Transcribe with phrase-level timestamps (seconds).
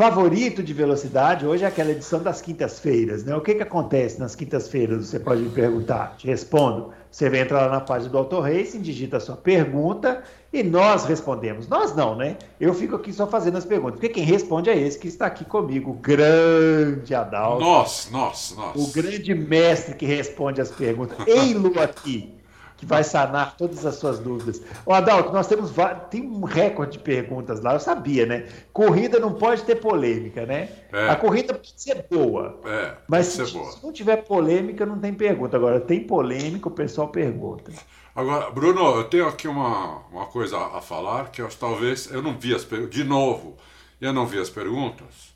[0.00, 1.46] favorito de velocidade.
[1.46, 3.36] Hoje é aquela edição das quintas-feiras, né?
[3.36, 5.08] O que, que acontece nas quintas-feiras?
[5.08, 6.16] Você pode me perguntar.
[6.16, 6.90] Te respondo.
[7.10, 11.04] Você vem entrar lá na página do Auto Racing, digita a sua pergunta e nós
[11.04, 11.68] respondemos.
[11.68, 12.38] Nós não, né?
[12.58, 15.44] Eu fico aqui só fazendo as perguntas, porque quem responde é esse que está aqui
[15.44, 17.60] comigo, o grande Adalto.
[17.62, 18.76] Nós, nós, nós.
[18.76, 21.18] O grande mestre que responde as perguntas.
[21.26, 22.39] Ei-lo aqui
[22.80, 24.62] que vai sanar todas as suas dúvidas.
[24.86, 25.70] O Adalto, nós temos
[26.08, 28.48] tem um recorde de perguntas lá, eu sabia, né?
[28.72, 30.70] Corrida não pode ter polêmica, né?
[30.90, 31.10] É.
[31.10, 32.58] A corrida pode ser boa.
[32.64, 33.70] É, mas se, boa.
[33.70, 35.58] se, não tiver polêmica, não tem pergunta.
[35.58, 37.70] Agora, tem polêmica, o pessoal pergunta.
[38.16, 42.38] Agora, Bruno, eu tenho aqui uma, uma coisa a falar que eu, talvez eu não
[42.38, 42.94] vi as perguntas.
[42.94, 43.58] De novo,
[44.00, 45.34] eu não vi as perguntas.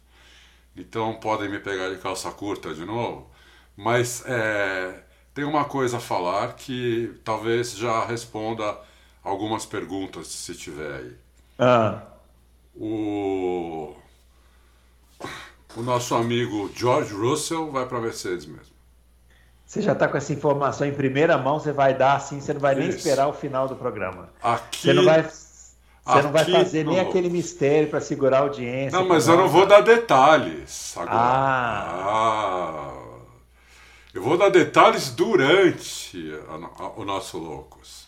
[0.74, 3.28] Então podem me pegar de calça curta de novo.
[3.76, 5.03] Mas é,
[5.34, 8.76] tem uma coisa a falar que talvez já responda
[9.22, 11.12] algumas perguntas, se tiver aí.
[11.58, 12.02] Ah.
[12.76, 13.94] O,
[15.76, 18.74] o nosso amigo George Russell vai para a Mercedes mesmo.
[19.66, 22.60] Você já está com essa informação em primeira mão, você vai dar assim, você não
[22.60, 24.28] vai nem esperar o final do programa.
[24.40, 28.96] Aqui, você não vai, você não vai fazer nem aquele mistério para segurar a audiência.
[28.96, 31.16] Não, mas eu não vou dar detalhes agora.
[31.18, 33.00] Ah.
[33.00, 33.03] ah.
[34.14, 36.32] Eu vou dar detalhes durante
[36.96, 38.06] o nosso Loucos.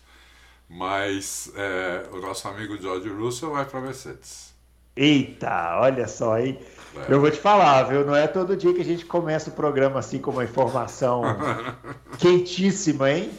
[0.69, 4.55] Mas é, o nosso amigo George Russell vai para Mercedes.
[4.97, 6.59] Eita, olha só, hein?
[6.97, 7.13] É.
[7.13, 8.07] Eu vou te falar, viu?
[8.07, 11.23] Não é todo dia que a gente começa o programa assim com uma informação
[12.19, 13.31] quentíssima, hein?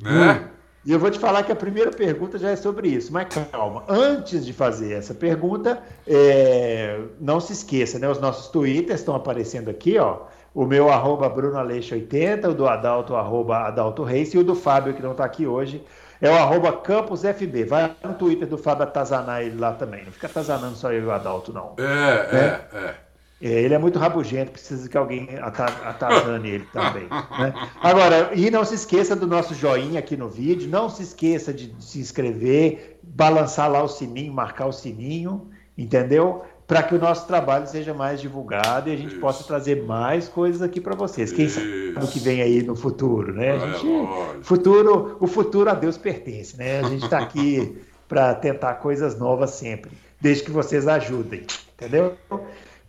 [0.00, 0.48] Né?
[0.84, 3.84] E eu vou te falar que a primeira pergunta já é sobre isso, mas calma.
[3.88, 7.00] Antes de fazer essa pergunta, é...
[7.18, 8.08] não se esqueça, né?
[8.08, 10.20] Os nossos twitters estão aparecendo aqui, ó.
[10.54, 15.02] O meu arroba BrunoAleixo80, o do Adalto, arroba Adalto Reis, e o do Fábio, que
[15.02, 15.84] não está aqui hoje,
[16.20, 17.64] é o arroba CampusFB.
[17.64, 20.04] Vai no Twitter do Fábio atazanar ele lá também.
[20.04, 21.74] Não fica atazanando só eu e o Adalto, não.
[21.78, 22.60] É, né?
[22.72, 22.94] é, é.
[23.42, 27.08] É, ele é muito rabugento, precisa que alguém atazane ele também.
[27.08, 27.54] Né?
[27.80, 31.74] Agora, e não se esqueça do nosso joinha aqui no vídeo, não se esqueça de
[31.80, 36.44] se inscrever, balançar lá o sininho, marcar o sininho, entendeu?
[36.70, 39.20] Para que o nosso trabalho seja mais divulgado e a gente Isso.
[39.20, 41.32] possa trazer mais coisas aqui para vocês.
[41.32, 41.58] Quem Isso.
[41.58, 43.56] sabe o que vem aí no futuro, né?
[43.56, 46.78] A gente, é, futuro, o futuro a Deus pertence, né?
[46.78, 47.76] A gente está aqui
[48.08, 51.44] para tentar coisas novas sempre, desde que vocês ajudem,
[51.74, 52.14] entendeu?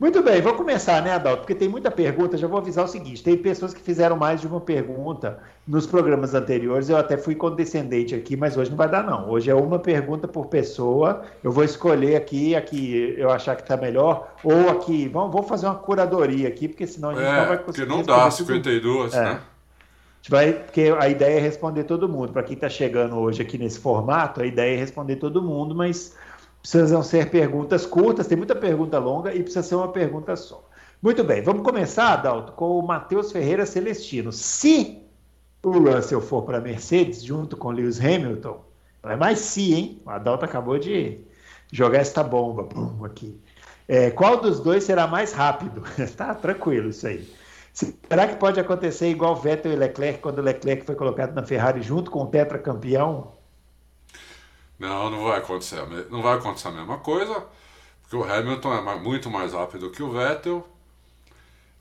[0.01, 1.41] Muito bem, vou começar, né, Adalto?
[1.41, 2.35] Porque tem muita pergunta.
[2.35, 6.33] Já vou avisar o seguinte: tem pessoas que fizeram mais de uma pergunta nos programas
[6.33, 6.89] anteriores.
[6.89, 9.29] Eu até fui condescendente aqui, mas hoje não vai dar, não.
[9.29, 11.21] Hoje é uma pergunta por pessoa.
[11.43, 15.07] Eu vou escolher aqui a que eu achar que está melhor, ou aqui.
[15.07, 17.85] Vamos, vou fazer uma curadoria aqui, porque senão a gente é, não vai conseguir.
[17.85, 19.21] Porque não dá 52, tudo.
[19.21, 19.23] É.
[19.23, 19.41] né?
[20.27, 22.33] Vai, porque a ideia é responder todo mundo.
[22.33, 26.15] Para quem está chegando hoje aqui nesse formato, a ideia é responder todo mundo, mas
[26.61, 30.67] Precisam ser perguntas curtas, tem muita pergunta longa e precisa ser uma pergunta só.
[31.01, 34.31] Muito bem, vamos começar, Adalto, com o Matheus Ferreira Celestino.
[34.31, 35.01] Se
[35.63, 38.63] o Russell for para a Mercedes, junto com Lewis Hamilton,
[39.03, 40.01] não é mais se, hein?
[40.05, 41.19] O Adalto acabou de
[41.71, 43.39] jogar esta bomba pum, aqui.
[43.87, 45.83] É, qual dos dois será mais rápido?
[46.15, 47.27] tá tranquilo isso aí.
[47.73, 51.81] Será que pode acontecer igual Vettel e Leclerc, quando o Leclerc foi colocado na Ferrari
[51.81, 53.31] junto com o tetracampeão?
[54.81, 55.79] Não, não vai acontecer.
[56.09, 57.43] Não vai acontecer a mesma coisa,
[58.01, 60.67] porque o Hamilton é muito mais rápido que o Vettel.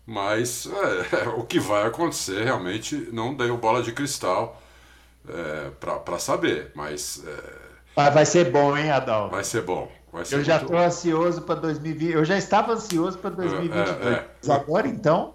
[0.06, 0.68] Mas
[1.24, 4.60] é, o que vai acontecer realmente não deu bola de cristal
[5.26, 5.70] é,
[6.04, 6.72] para saber.
[6.74, 7.24] Mas.
[7.96, 9.34] É, vai ser bom, hein, Adalto?
[9.34, 9.90] Vai ser bom.
[10.12, 12.12] Vai ser eu já estou ansioso para 2020.
[12.12, 14.14] Eu já estava ansioso para 2022.
[14.14, 15.34] É, é, Agora, então,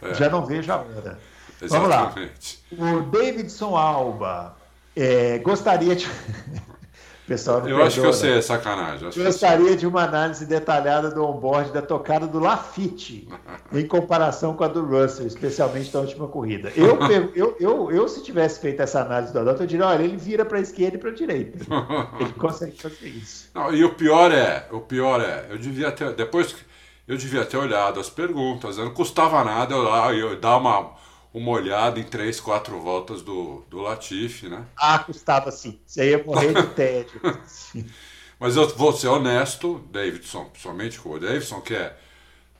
[0.00, 0.14] é.
[0.14, 1.18] já não vejo a hora.
[1.60, 2.64] Exatamente.
[2.72, 2.96] Vamos lá.
[2.96, 4.56] O Davidson Alba
[5.44, 6.08] gostaria de.
[7.32, 9.08] pessoal não Eu perdoa, acho que eu sei, é sacanagem.
[9.16, 13.26] Eu gostaria de uma análise detalhada do onboard da tocada do Lafitte,
[13.72, 16.70] em comparação com a do Russell, especialmente da última corrida.
[16.76, 16.98] Eu,
[17.34, 20.44] eu, eu, eu, se tivesse feito essa análise do Adalto, eu diria, olha, ele vira
[20.44, 21.58] para a esquerda e para a direita.
[22.20, 23.50] Ele consegue fazer isso.
[23.54, 26.54] Não, e o pior é, o pior é, eu devia ter, depois
[27.08, 30.92] eu devia ter olhado as perguntas, não custava nada eu, eu dar uma
[31.32, 34.66] uma olhada em três, quatro voltas do, do Latifi, né?
[34.76, 35.80] Ah, custava sim.
[35.86, 37.20] Você ia morrer de tédio.
[38.38, 41.96] Mas eu vou ser honesto, Davidson, somente com o Davidson, que é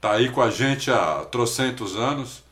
[0.00, 2.42] tá aí com a gente há trocentos anos.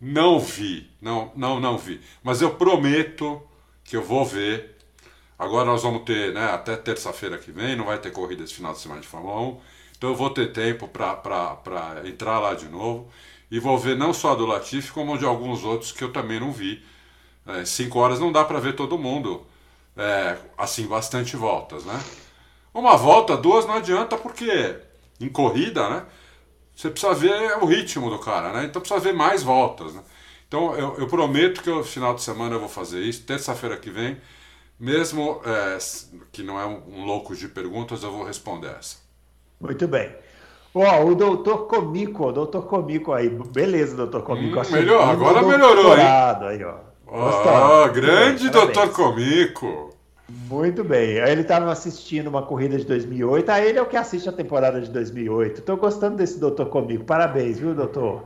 [0.00, 2.00] Não vi, não, não, não vi.
[2.22, 3.42] Mas eu prometo
[3.82, 4.76] que eu vou ver.
[5.38, 8.72] Agora nós vamos ter, né, até terça-feira que vem, não vai ter corrida esse final
[8.72, 9.60] de semana de Fórmula 1.
[9.96, 13.10] Então eu vou ter tempo para entrar lá de novo.
[13.50, 16.52] E vou ver não só do Latifi, como de alguns outros que eu também não
[16.52, 16.84] vi.
[17.46, 19.46] É, cinco horas não dá para ver todo mundo.
[19.96, 22.00] É, assim, bastante voltas, né?
[22.72, 24.76] Uma volta, duas não adianta, porque
[25.20, 26.06] em corrida, né?
[26.74, 28.64] Você precisa ver o ritmo do cara, né?
[28.64, 30.02] Então precisa ver mais voltas, né?
[30.48, 33.22] Então eu, eu prometo que no final de semana eu vou fazer isso.
[33.24, 34.20] Terça-feira que vem,
[34.78, 35.78] mesmo é,
[36.32, 38.96] que não é um, um louco de perguntas, eu vou responder essa.
[39.60, 40.14] Muito bem.
[40.74, 43.28] Ó, o doutor Comico, o doutor Comico aí.
[43.28, 44.58] Beleza, doutor Comico.
[44.58, 46.04] Hum, melhor, agora melhorou, hein?
[46.48, 46.74] Aí, ó.
[47.06, 49.90] Oh, grande doutor Comico.
[50.28, 51.20] Muito bem.
[51.20, 53.48] Aí ele estava assistindo uma corrida de 2008.
[53.50, 55.60] Aí ele é o que assiste a temporada de 2008.
[55.60, 57.04] Estou gostando desse doutor Comico.
[57.04, 58.24] Parabéns, viu, doutor?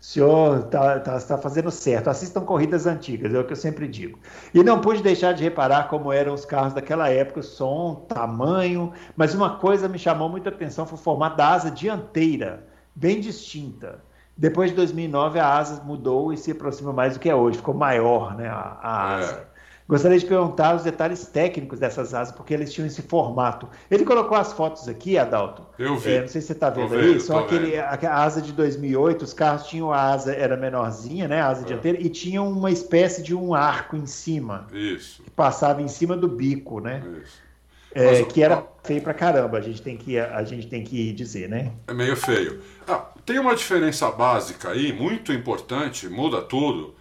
[0.00, 2.08] O senhor está tá, tá fazendo certo.
[2.08, 4.18] Assistam corridas antigas, é o que eu sempre digo.
[4.54, 8.92] E não pude deixar de reparar como eram os carros daquela época, som, tamanho.
[9.16, 12.64] Mas uma coisa me chamou muita atenção foi o formato da asa dianteira,
[12.94, 14.00] bem distinta.
[14.36, 17.74] Depois de 2009, a asa mudou e se aproxima mais do que é hoje, ficou
[17.74, 19.24] maior né, a, a é.
[19.24, 19.47] asa.
[19.88, 23.66] Gostaria de perguntar os detalhes técnicos dessas asas, porque eles tinham esse formato.
[23.90, 25.66] Ele colocou as fotos aqui, Adalto.
[25.78, 26.12] Eu vi.
[26.12, 27.18] É, não sei se você está vendo, aí.
[27.18, 31.40] Só aquele, a, a, asa de 2008, os carros tinham a asa, era menorzinha, né?
[31.40, 31.64] A asa é.
[31.64, 34.66] dianteira, e tinham uma espécie de um arco em cima.
[34.74, 35.22] Isso.
[35.22, 37.02] Que passava em cima do bico, né?
[37.22, 37.48] Isso.
[37.94, 41.14] É, Mas, que era feio pra caramba, a gente tem que, a gente tem que
[41.14, 41.72] dizer, né?
[41.86, 42.60] É meio feio.
[42.86, 46.97] Ah, tem uma diferença básica aí, muito importante, muda tudo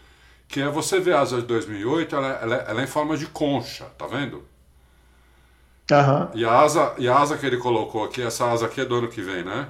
[0.47, 3.25] que é você ver a asa de 2008, ela, ela, ela é em forma de
[3.27, 4.43] concha, tá vendo?
[5.91, 6.29] Uhum.
[6.33, 8.95] E, a asa, e a asa que ele colocou aqui, essa asa aqui é do
[8.95, 9.69] ano que vem, né?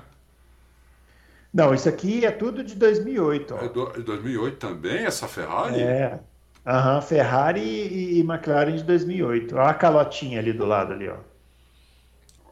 [1.53, 3.55] Não, isso aqui é tudo de 2008.
[3.55, 3.63] Ó.
[3.63, 5.81] É do, de 2008 também, essa Ferrari?
[5.81, 6.19] É.
[6.65, 9.55] Aham, Ferrari e, e, McLaren de 2008.
[9.55, 11.17] Olha a calotinha ali do lado ali, ó.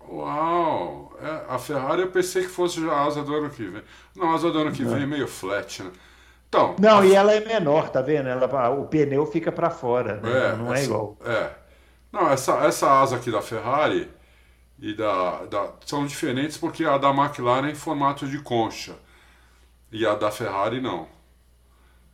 [0.07, 1.17] Uau!
[1.21, 3.81] É, a Ferrari eu pensei que fosse já a asa do ano que vem.
[4.15, 4.91] Não, a asa do ano que Não.
[4.91, 5.91] vem é meio flat, né?
[6.55, 8.29] Então, não, e ela é menor, tá vendo?
[8.29, 10.29] Ela, o pneu fica para fora, né?
[10.29, 11.17] é, não é essa, igual.
[11.25, 11.49] É.
[12.11, 14.09] Não, essa, essa asa aqui da Ferrari
[14.79, 18.95] e da, da, são diferentes porque a da McLaren é em formato de concha
[19.91, 21.07] e a da Ferrari não.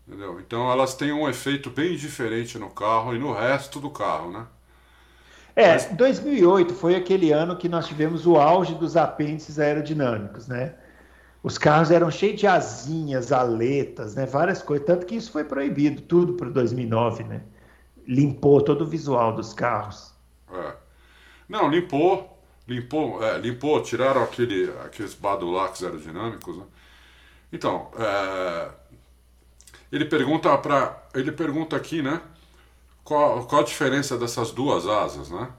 [0.08, 0.40] Entendeu?
[0.40, 4.48] Então elas têm um efeito bem diferente no carro e no resto do carro, né?
[5.56, 5.86] É, Mas...
[5.86, 10.76] 2008 foi aquele ano que nós tivemos o auge dos apêndices aerodinâmicos, né?
[11.44, 14.26] Os carros eram cheios de asinhas, aletas, né?
[14.26, 14.86] Várias coisas.
[14.86, 17.42] Tanto que isso foi proibido, tudo para 2009, né?
[18.08, 20.14] Limpou todo o visual dos carros.
[20.54, 20.74] É.
[21.50, 22.38] Não, limpou.
[22.68, 26.64] Limpou, é, limpou, tiraram aquele, aqueles badulacs aerodinâmicos, né?
[27.52, 28.70] Então, é,
[29.92, 32.22] ele pergunta para ele pergunta aqui, né?
[33.04, 35.52] Qual, qual a diferença dessas duas asas, né?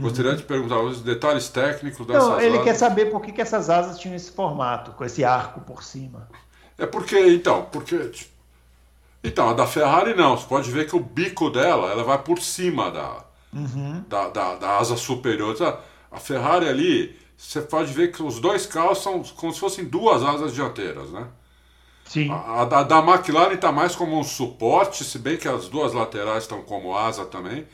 [0.00, 2.64] Gostaria de perguntar os detalhes técnicos dessas Não, ele asas.
[2.64, 6.28] quer saber por que, que essas asas tinham esse formato, com esse arco por cima.
[6.78, 8.10] É porque, então, porque.
[9.22, 10.36] Então, a da Ferrari não.
[10.36, 14.04] Você pode ver que o bico dela ela vai por cima da, uhum.
[14.08, 15.56] da, da, da, asa superior.
[16.10, 20.22] A Ferrari ali, você pode ver que os dois carros são como se fossem duas
[20.22, 21.26] asas dianteiras, né?
[22.04, 22.30] Sim.
[22.30, 25.92] A, a da, da McLaren está mais como um suporte, se bem que as duas
[25.92, 27.66] laterais estão como asa também.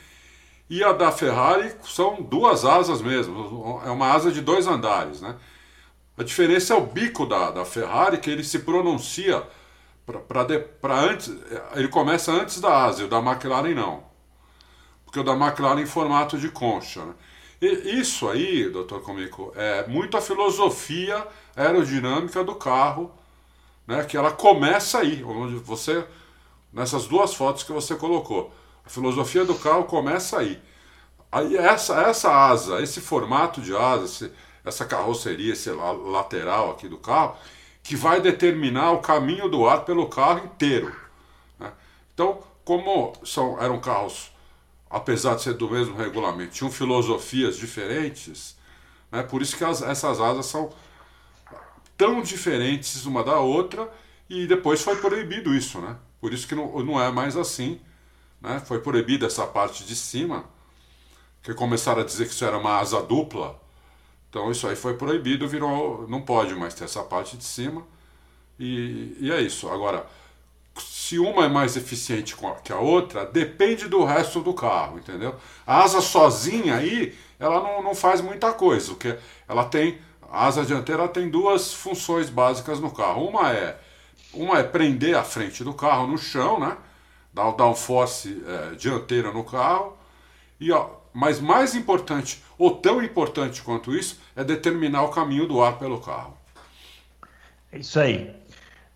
[0.70, 5.34] E a da Ferrari são duas asas mesmo, é uma asa de dois andares, né?
[6.16, 9.42] A diferença é o bico da, da Ferrari, que ele se pronuncia
[10.06, 11.34] para antes,
[11.74, 14.04] ele começa antes da asa, e o da McLaren não.
[15.04, 17.04] Porque o da McLaren em formato de concha.
[17.04, 17.14] Né?
[17.60, 23.10] E isso aí, doutor Comico, é muito a filosofia aerodinâmica do carro,
[23.88, 24.04] né?
[24.04, 26.06] que ela começa aí, onde você,
[26.72, 28.54] nessas duas fotos que você colocou.
[28.90, 30.60] A filosofia do carro começa aí.
[31.30, 34.32] Aí essa, essa asa, esse formato de asa, esse,
[34.64, 37.36] essa carroceria, esse lateral aqui do carro,
[37.84, 40.92] que vai determinar o caminho do ar pelo carro inteiro.
[41.56, 41.70] Né?
[42.12, 44.32] Então, como são, eram carros,
[44.90, 48.56] apesar de ser do mesmo regulamento, tinham filosofias diferentes,
[49.12, 49.22] né?
[49.22, 50.68] por isso que as, essas asas são
[51.96, 53.88] tão diferentes uma da outra,
[54.28, 55.96] e depois foi proibido isso, né?
[56.20, 57.80] Por isso que não, não é mais assim
[58.40, 58.60] né?
[58.64, 60.44] Foi proibida essa parte de cima,
[61.42, 63.60] que começaram a dizer que isso era uma asa dupla.
[64.28, 67.82] Então isso aí foi proibido, virou, não pode mais ter essa parte de cima.
[68.58, 69.68] E, e é isso.
[69.68, 70.06] Agora,
[70.78, 75.34] se uma é mais eficiente que a outra, depende do resto do carro, entendeu?
[75.66, 79.16] A asa sozinha aí, ela não, não faz muita coisa, porque
[79.48, 79.98] ela tem
[80.30, 83.26] a asa dianteira tem duas funções básicas no carro.
[83.26, 83.76] Uma é,
[84.32, 86.76] uma é prender a frente do carro no chão, né?
[87.32, 89.96] Dar, dar um force é, dianteira no carro.
[90.58, 95.62] E, ó, mas mais importante, ou tão importante quanto isso, é determinar o caminho do
[95.62, 96.36] ar pelo carro.
[97.72, 98.34] É isso aí.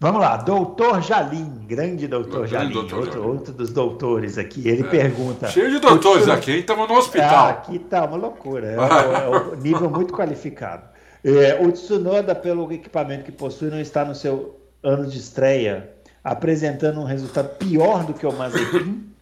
[0.00, 3.26] Vamos lá, doutor Jalim, grande doutor Jalim, doutor outro, Jalim.
[3.26, 4.68] outro dos doutores aqui.
[4.68, 4.86] Ele é.
[4.86, 5.48] pergunta.
[5.48, 7.46] Cheio de doutores aqui, estamos no hospital.
[7.46, 10.88] Ah, aqui está uma loucura, é, é, é um nível muito qualificado.
[11.24, 15.93] É, o Tsunoda, pelo equipamento que possui, não está no seu ano de estreia,
[16.24, 19.14] apresentando um resultado pior do que o Mazepin,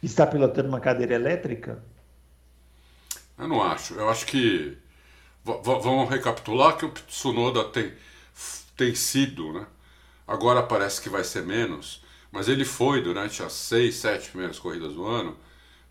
[0.00, 1.82] que está pilotando uma cadeira elétrica?
[3.36, 3.94] Eu não acho.
[3.94, 4.78] Eu acho que.
[5.44, 7.92] V vamos recapitular que o Tsunoda tem,
[8.76, 9.66] tem sido, né?
[10.26, 14.92] Agora parece que vai ser menos, mas ele foi durante as seis, sete primeiras corridas
[14.92, 15.36] do ano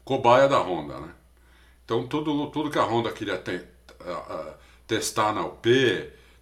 [0.08, 1.10] cobaia da Honda, né?
[1.84, 4.54] Então tudo, tudo que a Honda queria uh,
[4.88, 5.68] testar na UP,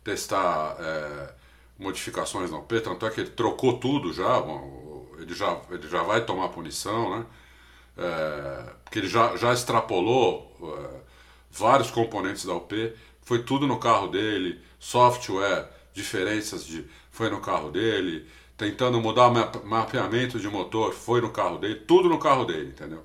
[0.03, 1.34] testar uh,
[1.77, 4.43] modificações na UP, tanto é que ele trocou tudo já,
[5.19, 7.25] ele já, ele já vai tomar punição, né?
[7.97, 10.53] É, porque ele já, já extrapolou
[11.51, 17.71] vários componentes da UP, foi tudo no carro dele, software, diferenças de foi no carro
[17.71, 18.27] dele,
[18.57, 23.03] tentando mudar o mapeamento de motor, foi no carro dele, tudo no carro dele, entendeu?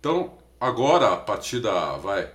[0.00, 2.28] Então, agora, a partir da, vai,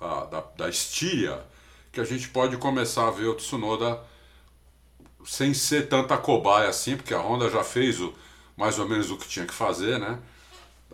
[0.00, 1.44] a, da, da estia,
[1.92, 4.00] que a gente pode começar a ver o Tsunoda
[5.26, 8.12] sem ser tanta cobaia assim, porque a Honda já fez o,
[8.56, 10.18] mais ou menos o que tinha que fazer, né?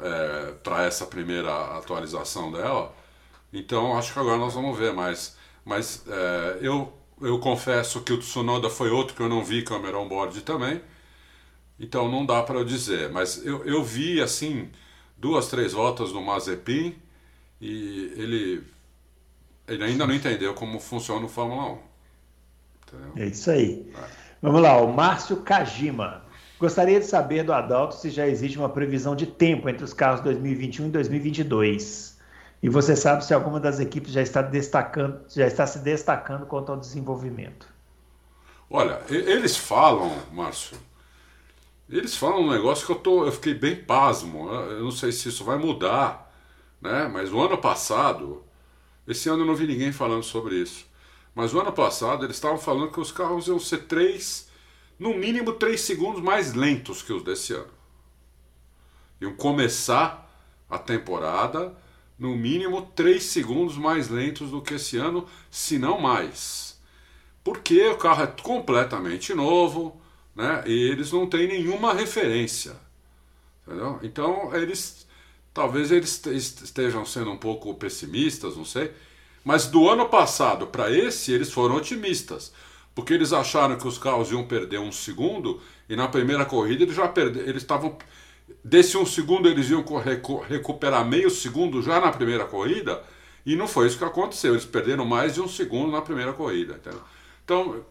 [0.00, 2.94] É, para essa primeira atualização dela.
[3.52, 5.36] Então, acho que agora nós vamos ver mais.
[5.64, 9.98] Mas é, eu eu confesso que o Tsunoda foi outro que eu não vi câmera
[9.98, 10.80] on-board também,
[11.78, 13.10] então não dá para eu dizer.
[13.10, 14.70] Mas eu, eu vi, assim,
[15.16, 16.94] duas, três voltas no Mazepin
[17.60, 18.64] e ele,
[19.68, 21.89] ele ainda não entendeu como funciona o Fórmula 1.
[22.92, 23.24] Entendeu?
[23.24, 23.92] É isso aí.
[23.94, 24.04] É.
[24.42, 26.22] Vamos lá, o Márcio Kajima.
[26.58, 30.20] Gostaria de saber do Adalto se já existe uma previsão de tempo entre os carros
[30.20, 32.18] 2021 e 2022.
[32.62, 36.72] E você sabe se alguma das equipes já está destacando, já está se destacando quanto
[36.72, 37.66] ao desenvolvimento?
[38.68, 40.76] Olha, eles falam, Márcio,
[41.88, 44.50] eles falam um negócio que eu, tô, eu fiquei bem pasmo.
[44.50, 46.30] Eu não sei se isso vai mudar,
[46.80, 47.08] né?
[47.08, 48.44] Mas o ano passado,
[49.08, 50.89] esse ano eu não vi ninguém falando sobre isso.
[51.34, 54.48] Mas o ano passado eles estavam falando que os carros iam ser três,
[54.98, 57.72] no mínimo três segundos mais lentos que os desse ano.
[59.20, 60.28] Iam começar
[60.68, 61.76] a temporada
[62.18, 66.78] no mínimo 3 segundos mais lentos do que esse ano, se não mais.
[67.42, 69.98] Porque o carro é completamente novo,
[70.36, 70.62] né?
[70.66, 72.76] E eles não têm nenhuma referência.
[73.66, 73.98] Entendeu?
[74.02, 75.08] Então, eles
[75.52, 76.24] talvez eles
[76.62, 78.92] estejam sendo um pouco pessimistas, não sei,
[79.44, 82.52] mas do ano passado para esse eles foram otimistas,
[82.94, 86.94] porque eles acharam que os carros iam perder um segundo e na primeira corrida eles
[86.94, 87.96] já perderam, eles estavam
[88.62, 89.84] Desse um segundo eles iam
[90.46, 93.02] recuperar meio segundo já na primeira corrida,
[93.46, 94.52] e não foi isso que aconteceu.
[94.52, 96.74] Eles perderam mais de um segundo na primeira corrida.
[96.74, 97.00] Entendeu?
[97.44, 97.84] Então,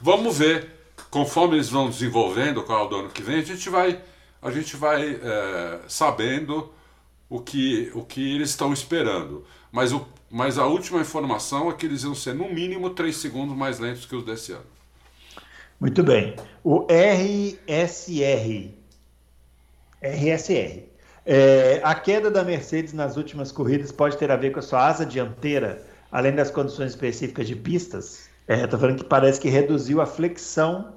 [0.00, 0.76] vamos ver.
[1.10, 3.98] Conforme eles vão desenvolvendo o carro do ano que vem, a gente vai,
[4.42, 6.70] a gente vai é, sabendo
[7.30, 9.46] o que, o que eles estão esperando.
[9.70, 13.56] Mas, o, mas a última informação é que eles iam ser no mínimo 3 segundos
[13.56, 14.66] mais lentos que os desse ano.
[15.80, 16.34] Muito bem.
[16.64, 18.78] O RSR
[20.02, 20.88] RSR.
[21.26, 24.86] É, a queda da Mercedes nas últimas corridas pode ter a ver com a sua
[24.86, 28.28] asa dianteira, além das condições específicas de pistas?
[28.48, 30.94] Estou é, falando que parece que reduziu a flexão,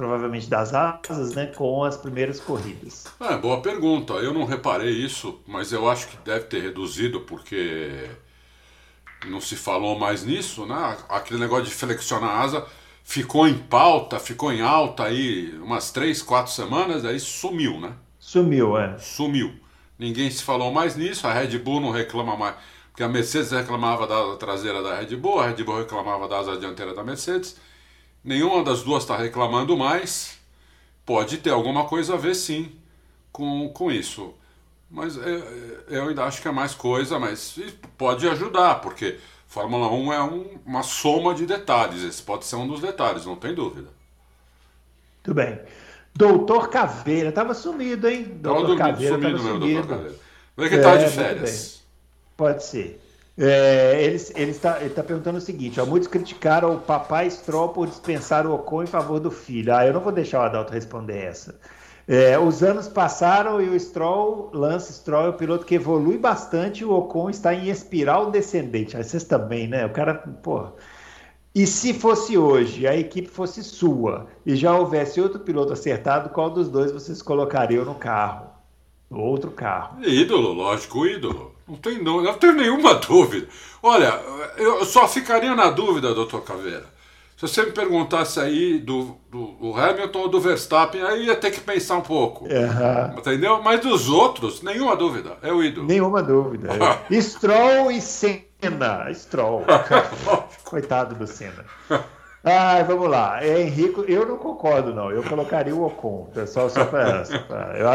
[0.00, 3.04] provavelmente das asas, né, com as primeiras corridas.
[3.20, 4.14] É, boa pergunta.
[4.14, 8.08] Eu não reparei isso, mas eu acho que deve ter reduzido porque
[9.28, 10.96] não se falou mais nisso, né?
[11.06, 12.66] Aquele negócio de flexionar a asa
[13.04, 17.92] ficou em pauta, ficou em alta aí umas três, quatro semanas, aí sumiu, né?
[18.18, 18.96] Sumiu, é.
[18.96, 19.52] Sumiu.
[19.98, 22.54] Ninguém se falou mais nisso, a Red Bull não reclama mais.
[22.90, 26.38] Porque a Mercedes reclamava da asa traseira da Red Bull, a Red Bull reclamava da
[26.38, 27.60] asa dianteira da Mercedes.
[28.22, 30.38] Nenhuma das duas está reclamando mais.
[31.04, 32.72] Pode ter alguma coisa a ver, sim,
[33.32, 34.34] com, com isso.
[34.90, 35.36] Mas eu, é,
[35.94, 37.58] é, eu ainda acho que é mais coisa, mas
[37.96, 42.02] pode ajudar, porque Fórmula 1 é um, uma soma de detalhes.
[42.02, 43.88] Esse pode ser um dos detalhes, não tem dúvida.
[45.16, 45.60] Muito bem.
[46.14, 48.24] Doutor Caveira, estava sumido, hein?
[48.40, 49.60] Doutor Caveira estava sumido.
[49.60, 49.72] sumido.
[49.74, 50.16] Doutor Caveira.
[50.58, 51.82] É que estava de férias.
[52.36, 53.00] Pode ser.
[53.42, 58.46] É, ele está tá perguntando o seguinte: ó, muitos criticaram o papai Stroll por dispensar
[58.46, 59.74] o Ocon em favor do filho.
[59.74, 61.58] Ah, eu não vou deixar o Adalto responder essa.
[62.06, 66.84] É, os anos passaram e o Stroll, Lance Stroll é o piloto que evolui bastante,
[66.84, 68.94] o Ocon está em espiral descendente.
[68.94, 69.86] Aí vocês também, né?
[69.86, 70.66] O cara, pô.
[71.54, 76.50] E se fosse hoje, a equipe fosse sua e já houvesse outro piloto acertado, qual
[76.50, 78.48] dos dois vocês colocariam no carro?
[79.10, 80.04] Outro carro?
[80.04, 81.54] Ídolo, lógico, ídolo.
[81.70, 83.48] Não, tem, não, não tenho nenhuma dúvida.
[83.82, 84.20] Olha,
[84.56, 87.00] eu só ficaria na dúvida, doutor Caveira
[87.40, 91.50] se você me perguntasse aí do, do, do, Hamilton ou do Verstappen, aí ia ter
[91.50, 92.44] que pensar um pouco.
[92.44, 93.18] Uhum.
[93.18, 93.62] Entendeu?
[93.62, 95.38] Mas dos outros, nenhuma dúvida.
[95.40, 95.86] É o ídolo.
[95.86, 96.68] Nenhuma dúvida.
[97.08, 97.16] é.
[97.18, 99.10] Stroll e Senna.
[99.14, 99.64] Stroll.
[100.64, 101.64] Coitado do Senna.
[102.42, 103.44] Ah, vamos lá.
[103.44, 105.10] É, Henrico, eu não concordo, não.
[105.10, 106.28] Eu colocaria o Ocon.
[106.32, 107.24] Pessoal, só para.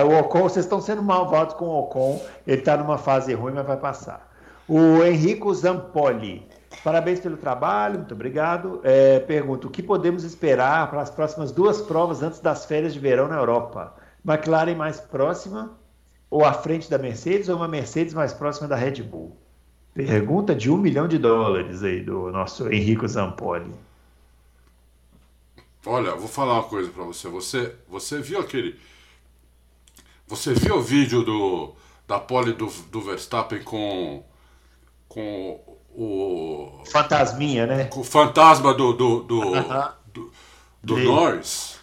[0.06, 2.24] O Ocon, vocês estão sendo malvados com o Ocon.
[2.46, 4.32] Ele está numa fase ruim, mas vai passar.
[4.68, 6.48] O Henrico Zampoli.
[6.84, 8.82] Parabéns pelo trabalho, muito obrigado.
[8.84, 13.00] É, pergunto: o que podemos esperar para as próximas duas provas antes das férias de
[13.00, 13.96] verão na Europa?
[14.24, 15.72] McLaren mais próxima
[16.30, 19.36] ou à frente da Mercedes ou uma Mercedes mais próxima da Red Bull?
[19.94, 23.72] Pergunta de um milhão de dólares aí do nosso Henrico Zampoli.
[25.86, 27.28] Olha, vou falar uma coisa para você.
[27.28, 28.80] Você, você viu aquele,
[30.28, 31.74] você viu o vídeo do
[32.08, 34.24] da pole do, do Verstappen com
[35.08, 35.60] com
[35.92, 36.84] o.
[36.86, 37.90] Fantasminha, né?
[37.96, 39.42] O fantasma do, do, do,
[40.14, 40.32] do,
[40.84, 41.80] do Norris.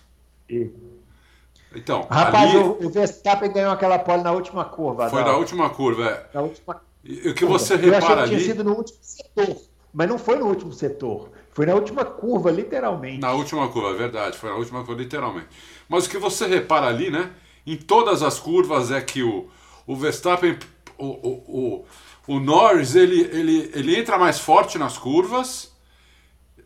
[1.74, 2.58] Então, Rapaz, ali...
[2.58, 5.08] o, Verstappen ganhou aquela pole na última curva.
[5.08, 6.26] Foi na última curva, é.
[6.34, 6.82] Na última...
[7.02, 9.56] E o que você repara Eu achei que tinha sido no último setor,
[9.92, 11.30] mas não foi no último setor.
[11.52, 13.18] Foi na última curva, literalmente.
[13.18, 14.38] Na última curva, é verdade.
[14.38, 15.48] Foi na última curva, literalmente.
[15.88, 17.30] Mas o que você repara ali, né?
[17.66, 19.48] Em todas as curvas é que o,
[19.86, 20.58] o Verstappen,
[20.98, 21.86] o, o, o
[22.26, 25.72] o Norris ele, ele, ele entra mais forte nas curvas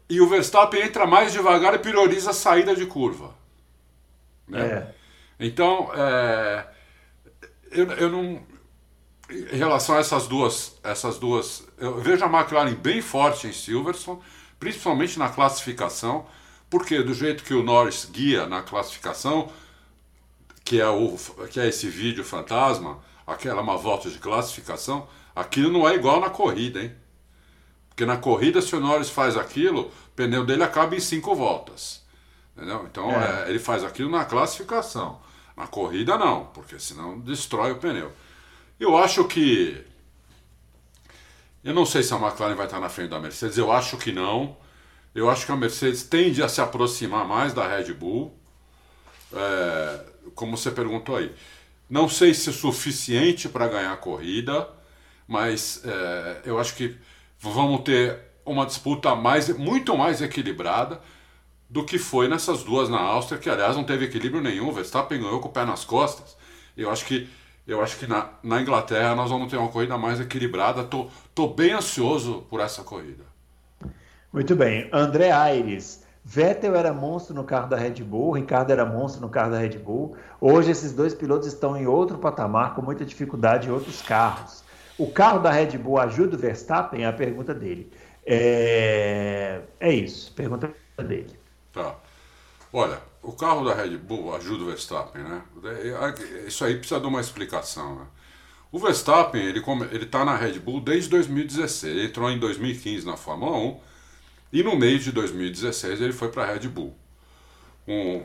[0.08, 3.34] e o Verstappen entra mais devagar e prioriza a saída de curva.
[4.46, 4.60] Né?
[4.60, 4.94] É.
[5.40, 6.66] Então, é,
[7.70, 8.42] eu, eu não.
[9.28, 14.20] Em relação a essas duas, essas duas, eu vejo a McLaren bem forte em Silverstone,
[14.58, 16.26] principalmente na classificação,
[16.68, 19.50] porque do jeito que o Norris guia na classificação,
[20.64, 21.16] que é, o,
[21.50, 26.30] que é esse vídeo fantasma, aquela uma volta de classificação, Aquilo não é igual na
[26.30, 26.92] corrida, hein?
[27.90, 32.02] Porque na corrida, se o Norris faz aquilo, o pneu dele acaba em cinco voltas.
[32.56, 32.86] Entendeu?
[32.90, 33.44] Então é.
[33.44, 35.20] É, ele faz aquilo na classificação.
[35.54, 38.10] Na corrida não, porque senão destrói o pneu.
[38.80, 39.84] Eu acho que.
[41.66, 44.12] Eu não sei se a McLaren vai estar na frente da Mercedes, eu acho que
[44.12, 44.56] não.
[45.14, 48.34] Eu acho que a Mercedes tende a se aproximar mais da Red Bull.
[49.32, 50.00] É,
[50.34, 51.34] como você perguntou aí.
[51.90, 54.76] Não sei se é suficiente para ganhar a corrida
[55.26, 56.96] mas é, eu acho que
[57.38, 61.00] vamos ter uma disputa mais, muito mais equilibrada
[61.68, 64.72] do que foi nessas duas na Áustria, que aliás não teve equilíbrio nenhum.
[64.72, 66.36] Verstappen ganhou com o pé nas costas.
[66.76, 67.28] Eu acho que,
[67.66, 70.84] eu acho que na, na Inglaterra nós vamos ter uma corrida mais equilibrada.
[70.84, 73.24] Tô, tô bem ansioso por essa corrida.
[74.32, 74.88] Muito bem.
[74.92, 76.04] André Aires.
[76.28, 79.78] Vettel era monstro no carro da Red Bull, Ricardo era monstro no carro da Red
[79.78, 80.16] Bull.
[80.40, 84.64] Hoje esses dois pilotos estão em outro patamar, com muita dificuldade em outros carros.
[84.98, 87.04] O carro da Red Bull ajuda o Verstappen?
[87.04, 87.92] É a pergunta dele.
[88.26, 91.38] É, é isso, pergunta dele.
[91.72, 91.94] Tá.
[92.72, 95.42] Olha, o carro da Red Bull ajuda o Verstappen, né?
[95.64, 98.06] É, isso aí precisa de uma explicação, né?
[98.70, 99.62] O Verstappen, ele
[100.04, 101.96] está na Red Bull desde 2016.
[101.96, 103.80] Ele entrou em 2015 na Fórmula 1
[104.52, 106.94] e no mês de 2016 ele foi para a Red Bull.
[107.88, 108.22] Um,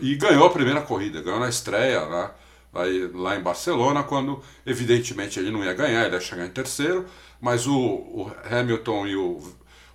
[0.00, 2.30] e ganhou a primeira corrida, ganhou na estreia, né?
[2.74, 7.06] aí, lá em Barcelona, quando evidentemente ele não ia ganhar, ele ia chegar em terceiro,
[7.40, 9.42] mas o, o Hamilton e o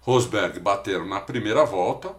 [0.02, 2.16] Rosberg bateram na primeira volta,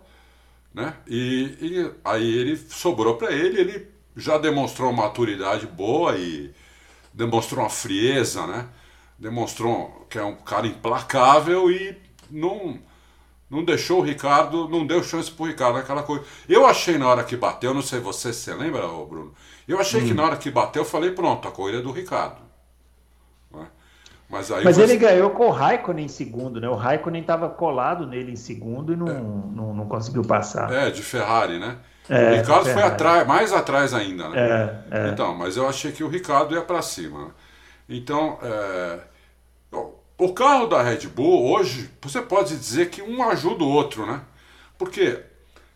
[0.74, 0.94] né?
[1.06, 6.52] E, e aí ele sobrou para ele, ele já demonstrou uma maturidade boa e
[7.12, 8.68] demonstrou uma frieza, né?
[9.18, 11.96] Demonstrou que é um cara implacável e
[12.30, 12.80] não
[13.50, 16.24] não deixou o Ricardo, não deu chance pro Ricardo naquela coisa.
[16.48, 19.34] Eu achei na hora que bateu, não sei você se você lembra, Bruno,
[19.68, 20.06] eu achei hum.
[20.06, 22.40] que na hora que bateu, eu falei, pronto, a corrida é do Ricardo.
[24.32, 24.84] Mas, aí Mas você...
[24.84, 26.66] ele ganhou com o Raikkonen em segundo, né?
[26.66, 29.12] O Raikkonen estava colado nele em segundo e não, é.
[29.12, 30.72] não, não, conseguiu passar.
[30.72, 31.76] É, de Ferrari, né?
[32.08, 34.40] É, o Ricardo foi atrás, mais atrás ainda, né?
[34.90, 35.08] É, é.
[35.10, 37.26] Então, mas eu achei que o Ricardo ia para cima.
[37.26, 37.30] Né?
[37.90, 39.00] Então, é...
[40.16, 44.22] o carro da Red Bull hoje, você pode dizer que um ajuda o outro, né?
[44.78, 45.20] Porque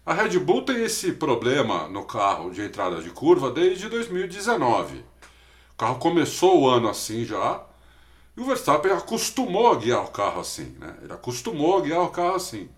[0.06, 5.04] a Red Bull tem esse problema no carro de entrada de curva desde 2019.
[5.74, 7.60] O carro começou o ano assim já,
[8.36, 10.94] e o Verstappen acostumou a guiar o carro assim, né?
[11.02, 12.68] Ele acostumou a guiar o carro assim.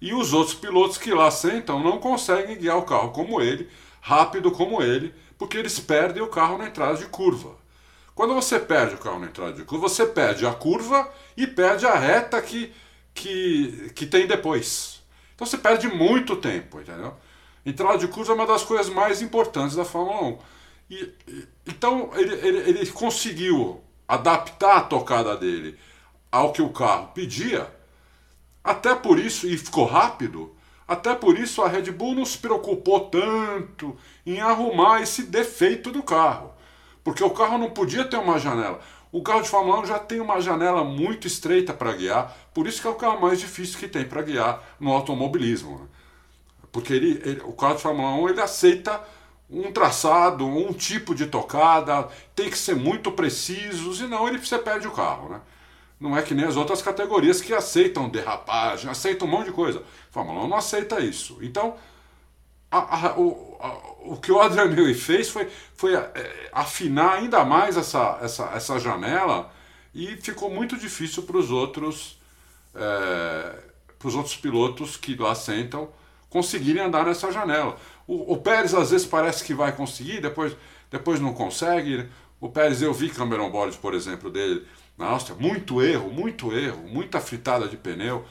[0.00, 3.68] E os outros pilotos que lá sentam não conseguem guiar o carro como ele.
[4.00, 7.56] rápido como ele, porque eles perdem o carro na entrada de curva.
[8.14, 11.86] Quando você perde o carro na entrada de curva, você perde a curva e perde
[11.86, 12.72] a reta que,
[13.14, 15.02] que, que tem depois.
[15.34, 17.14] Então você perde muito tempo, entendeu?
[17.66, 20.38] Entrada de curva é uma das coisas mais importantes da Fórmula 1.
[20.90, 21.14] E,
[21.66, 25.78] então ele, ele, ele conseguiu adaptar a tocada dele
[26.32, 27.70] ao que o carro pedia,
[28.64, 30.54] até por isso, e ficou rápido,
[30.86, 36.02] até por isso a Red Bull não se preocupou tanto em arrumar esse defeito do
[36.02, 36.52] carro.
[37.04, 38.80] Porque o carro não podia ter uma janela.
[39.10, 42.80] O carro de Fórmula 1 já tem uma janela muito estreita para guiar, por isso
[42.80, 45.78] que é o carro mais difícil que tem para guiar no automobilismo.
[45.78, 45.86] Né?
[46.70, 49.00] Porque ele, ele, o carro de Fórmula 1 ele aceita
[49.50, 54.86] um traçado, um tipo de tocada, tem que ser muito preciso, senão ele, você perde
[54.86, 55.30] o carro.
[55.30, 55.40] Né?
[55.98, 59.80] Não é que nem as outras categorias que aceitam derrapagem, aceitam um monte de coisa.
[59.80, 61.38] A Fórmula 1 não aceita isso.
[61.40, 61.76] Então,
[62.70, 63.68] a, a, o, a,
[64.12, 68.78] o que o Adrian Newey fez foi, foi é, afinar ainda mais essa, essa, essa
[68.78, 69.50] janela
[69.94, 72.20] e ficou muito difícil para os outros,
[72.74, 73.58] é,
[74.04, 75.88] os outros pilotos que lá sentam
[76.28, 77.76] conseguirem andar nessa janela.
[78.08, 80.56] O, o, Pérez às vezes parece que vai conseguir, depois,
[80.90, 82.08] depois não consegue.
[82.40, 84.64] O Pérez, eu vi Cameron Bolles, por exemplo, dele
[84.96, 88.24] na Áustria, muito erro, muito erro, muita fritada de pneu.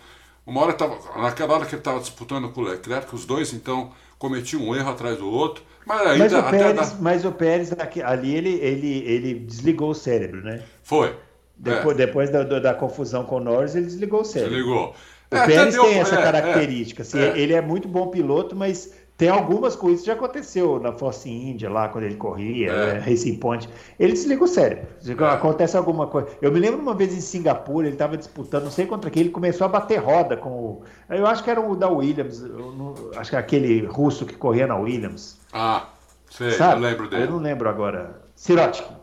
[0.46, 3.92] Uma hora tava, naquela hora que ele estava disputando com o Leclerc, os dois então
[4.18, 5.64] cometiam um erro atrás do outro.
[5.86, 6.98] Mas, aí, mas, o, Pérez, da...
[7.00, 7.72] mas o Pérez
[8.04, 10.64] ali ele, ele, ele desligou o cérebro, né?
[10.82, 11.16] Foi.
[11.56, 12.06] Depois, é.
[12.06, 14.56] depois da, da, confusão com o Norris, ele desligou o cérebro.
[14.56, 14.96] Desligou.
[15.32, 17.04] O é, Pérez deu, tem essa é, característica.
[17.04, 17.38] Assim, é.
[17.38, 21.68] Ele é muito bom piloto, mas tem algumas coisas que já aconteceu na Force India,
[21.70, 22.94] lá quando ele corria, é.
[22.94, 23.68] Né, Racing Point.
[24.00, 24.88] Ele desliga o cérebro.
[25.08, 25.34] É.
[25.34, 26.30] Acontece alguma coisa.
[26.40, 29.32] Eu me lembro uma vez em Singapura, ele estava disputando, não sei contra quem, ele
[29.32, 30.84] começou a bater roda com o.
[31.10, 32.94] Eu acho que era o da Williams, não...
[33.16, 35.40] acho que era aquele russo que corria na Williams.
[35.52, 35.88] Ah,
[36.30, 36.84] sei, Sabe?
[36.84, 37.24] eu lembro dele.
[37.24, 38.22] Eu não lembro agora.
[38.36, 38.97] Sirotkin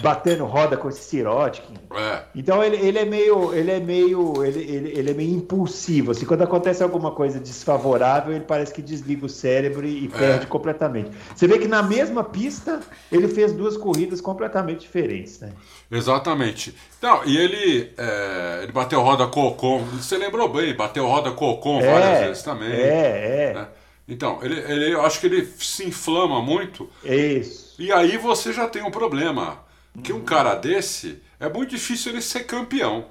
[0.00, 1.74] batendo roda com esse Sirotkin.
[1.94, 2.22] É.
[2.34, 6.12] Então ele, ele é meio, ele é meio, ele, ele, ele, é meio impulsivo.
[6.12, 10.18] Assim, quando acontece alguma coisa desfavorável, ele parece que desliga o cérebro e, e é.
[10.18, 11.10] perde completamente.
[11.34, 15.52] Você vê que na mesma pista ele fez duas corridas completamente diferentes, né?
[15.90, 16.74] Exatamente.
[17.02, 19.84] Não, e ele, é, ele bateu roda com o Ocon.
[19.94, 22.70] Você lembrou bem, bateu roda com o Ocon é, várias vezes também.
[22.70, 23.54] É, é.
[23.54, 23.68] Né?
[24.10, 26.90] Então, ele, ele, eu acho que ele se inflama muito.
[27.04, 27.76] Isso.
[27.78, 29.64] E aí você já tem um problema.
[30.02, 33.06] Que um cara desse é muito difícil ele ser campeão.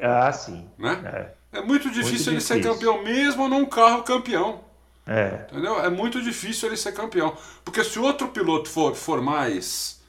[0.00, 0.68] Ah, sim.
[0.78, 1.34] Né?
[1.52, 2.56] É, é muito difícil muito ele difícil.
[2.56, 4.60] ser campeão, mesmo num carro campeão.
[5.06, 5.46] É.
[5.50, 5.80] Entendeu?
[5.80, 7.36] É muito difícil ele ser campeão.
[7.64, 10.00] Porque se outro piloto for, for mais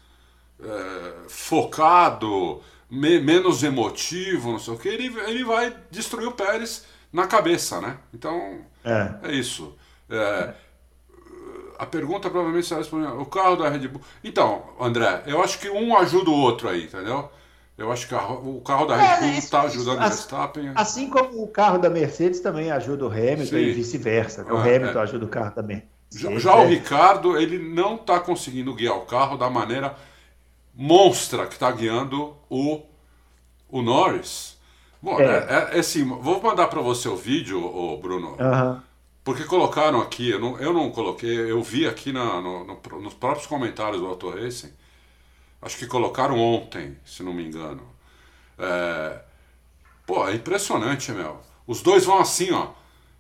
[0.60, 6.86] é, focado, me, menos emotivo, não sei o que, ele, ele vai destruir o Pérez
[7.12, 7.98] na cabeça, né?
[8.14, 9.76] Então, é, é isso.
[10.10, 10.54] É,
[11.78, 13.14] a pergunta provavelmente será respondida.
[13.14, 14.02] O carro da Red Bull.
[14.24, 17.30] Então, André, eu acho que um ajuda o outro aí, entendeu?
[17.78, 20.72] Eu acho que a, o carro da Red é, Bull está ajudando o Verstappen.
[20.76, 23.58] Assim como o carro da Mercedes também ajuda o Hamilton Sim.
[23.58, 24.44] e vice-versa.
[24.52, 25.04] O ah, Hamilton é.
[25.04, 25.84] ajuda o carro também.
[26.12, 26.66] Já, já é.
[26.66, 29.96] o Ricardo, ele não está conseguindo guiar o carro da maneira
[30.74, 32.82] monstra que está guiando o,
[33.70, 34.58] o Norris.
[35.02, 35.26] Bom, é.
[35.26, 37.60] é, é assim, vou mandar para você o vídeo,
[38.02, 38.38] Bruno.
[38.40, 38.82] Uhum.
[39.28, 43.14] Porque colocaram aqui, eu não, eu não coloquei, eu vi aqui na, no, no, nos
[43.14, 44.72] próprios comentários do Auto Racing,
[45.62, 47.82] acho que colocaram ontem, se não me engano.
[48.58, 49.20] É,
[50.06, 51.42] pô, é impressionante, meu.
[51.68, 52.70] Os dois vão assim, ó.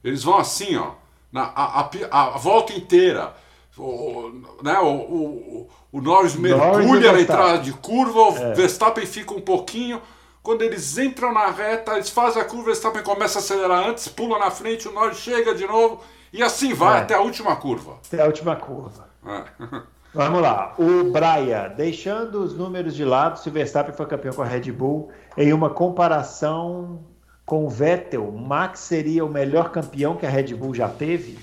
[0.02, 0.91] Eles vão assim, ó.
[1.30, 3.36] Na, a, a, a volta inteira.
[3.78, 4.32] O,
[4.63, 8.54] né, o, o, o Norris mergulha na entrada de curva, o é.
[8.54, 10.02] Verstappen fica um pouquinho
[10.47, 14.07] quando eles entram na reta, eles fazem a curva, eles também começam a acelerar antes,
[14.07, 17.01] pula na frente, o Norris chega de novo e assim vai é.
[17.01, 17.97] até a última curva.
[18.07, 19.10] Até a última curva.
[19.25, 19.43] É.
[20.15, 20.73] Vamos lá.
[20.79, 24.71] O Braia, deixando os números de lado, se o Verstappen foi campeão com a Red
[24.71, 27.03] Bull, em uma comparação
[27.45, 31.38] com o Vettel, Max seria o melhor campeão que a Red Bull já teve?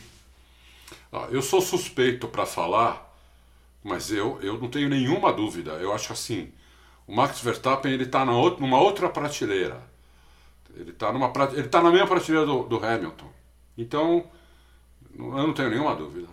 [1.31, 3.15] Eu sou suspeito para falar,
[3.83, 5.73] mas eu, eu não tenho nenhuma dúvida.
[5.73, 6.51] Eu acho assim,
[7.07, 9.81] o Max Verstappen ele está numa outra prateleira.
[10.75, 13.27] Ele está numa ele tá na mesma prateleira do, do Hamilton.
[13.77, 14.25] Então,
[15.17, 16.29] eu não tenho nenhuma dúvida.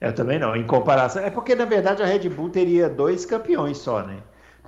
[0.00, 0.54] Eu também não.
[0.54, 4.22] Em comparação, é porque na verdade a Red Bull teria dois campeões só, né?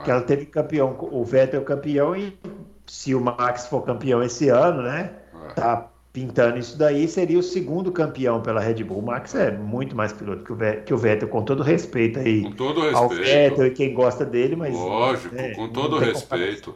[0.04, 2.38] Que ela teve campeão, o Vettel campeão e
[2.86, 5.14] se o Max for campeão esse ano, né?
[5.48, 5.52] É.
[5.54, 9.00] Tá pintando isso daí, seria o segundo campeão pela Red Bull.
[9.00, 12.18] O Max é muito mais piloto que o, Vettel, que o Vettel com todo respeito
[12.18, 12.42] aí.
[12.42, 12.96] Com todo respeito.
[12.96, 14.74] Ao Vettel e quem gosta dele, mas.
[14.74, 16.74] Lógico, é, com todo respeito.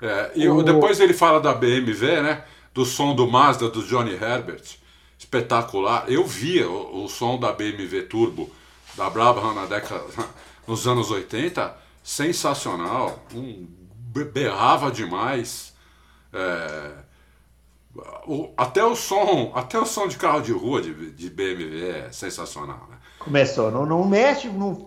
[0.00, 0.62] É, e o...
[0.62, 2.44] depois ele fala da BMW, né?
[2.72, 4.78] Do som do Mazda do Johnny Herbert.
[5.18, 6.04] espetacular.
[6.06, 8.48] Eu via o, o som da BMW Turbo
[8.96, 10.04] da Brabham na década,
[10.64, 13.66] nos anos 80, sensacional, um,
[14.32, 15.74] berrava demais.
[16.32, 17.05] É,
[18.26, 22.12] o, até o som, até o som de carro de rua de, de BMW é
[22.12, 22.96] sensacional, né?
[23.18, 24.86] Começou, não, não mexe no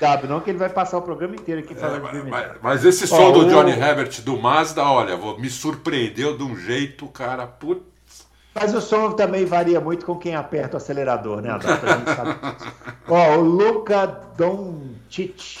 [0.00, 2.30] sabe não que ele vai passar o programa inteiro aqui falando é, de BMW.
[2.30, 3.74] Mas, mas esse som oh, do Johnny o...
[3.80, 8.26] Herbert do Mazda, olha, me surpreendeu de um jeito, cara, putz.
[8.52, 11.86] Mas o som também varia muito com quem aperta o acelerador, né, Adalto?
[11.86, 12.38] A gente sabe
[13.08, 15.60] Ó, o Luca Doncic,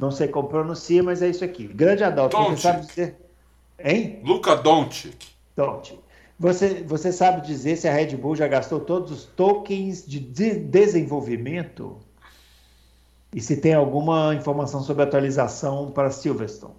[0.00, 1.66] não sei como pronuncia, mas é isso aqui.
[1.68, 2.56] Grande Adalto, Doncic.
[2.56, 3.16] você sabe dizer...
[3.78, 4.22] Hein?
[4.24, 5.35] Luca Doncic.
[5.56, 5.98] Doncic.
[6.38, 10.54] Você, você sabe dizer se a Red Bull já gastou todos os tokens de, de
[10.54, 11.98] desenvolvimento?
[13.34, 16.74] E se tem alguma informação sobre atualização para Silverstone?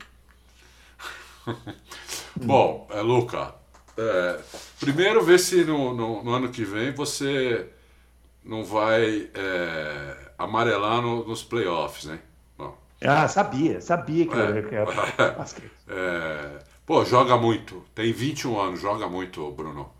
[2.36, 3.56] Bom, é, Luca,
[3.98, 4.40] é,
[4.80, 7.68] primeiro ver se no, no, no, ano que vem você
[8.46, 12.20] não vai é, amarelar no, nos playoffs, né?
[12.56, 12.78] Bom.
[13.04, 14.88] Ah, sabia, sabia que é, eu,
[16.88, 17.84] Pô, joga muito.
[17.94, 19.92] Tem 21 anos, joga muito, Bruno.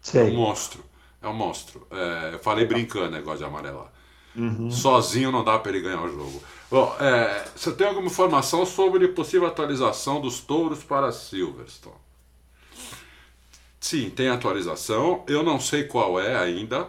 [0.00, 0.22] Sei.
[0.22, 0.82] É um monstro.
[1.20, 1.86] É um monstro.
[1.90, 3.92] É, eu falei brincando, negócio de amarelar.
[4.34, 4.70] Uhum.
[4.70, 6.42] Sozinho não dá para ele ganhar o jogo.
[6.70, 11.96] Bom, é, você tem alguma informação sobre possível atualização dos touros para Silverstone?
[13.78, 15.24] Sim, tem atualização.
[15.28, 16.88] Eu não sei qual é ainda.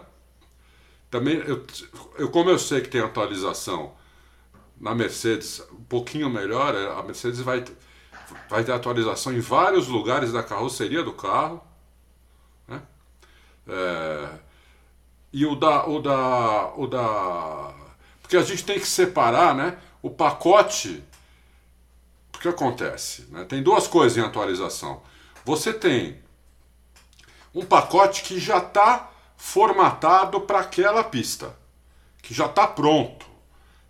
[1.12, 1.66] Também, eu,
[2.18, 3.94] eu, como eu sei que tem atualização
[4.80, 7.62] na Mercedes um pouquinho melhor, a Mercedes vai
[8.50, 11.62] vai ter atualização em vários lugares da carroceria do carro.
[12.68, 12.82] Né?
[13.68, 14.30] É,
[15.32, 16.74] e o da, o da.
[16.76, 17.74] o da.
[18.22, 21.04] Porque a gente tem que separar né, o pacote.
[22.36, 23.28] O que acontece?
[23.30, 23.46] Né?
[23.46, 25.02] Tem duas coisas em atualização.
[25.46, 26.22] Você tem
[27.54, 31.56] um pacote que já está formatado para aquela pista,
[32.22, 33.26] que já está pronto,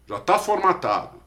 [0.08, 1.23] já está formatado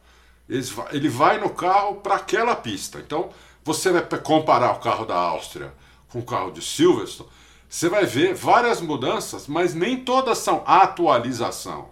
[0.48, 2.98] ele vai no carro para aquela pista.
[2.98, 3.30] Então,
[3.64, 5.72] você vai comparar o carro da Áustria
[6.08, 7.28] com o carro de Silverstone,
[7.68, 11.90] você vai ver várias mudanças, mas nem todas são atualização.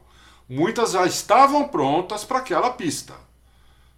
[0.49, 3.15] Muitas já estavam prontas para aquela pista.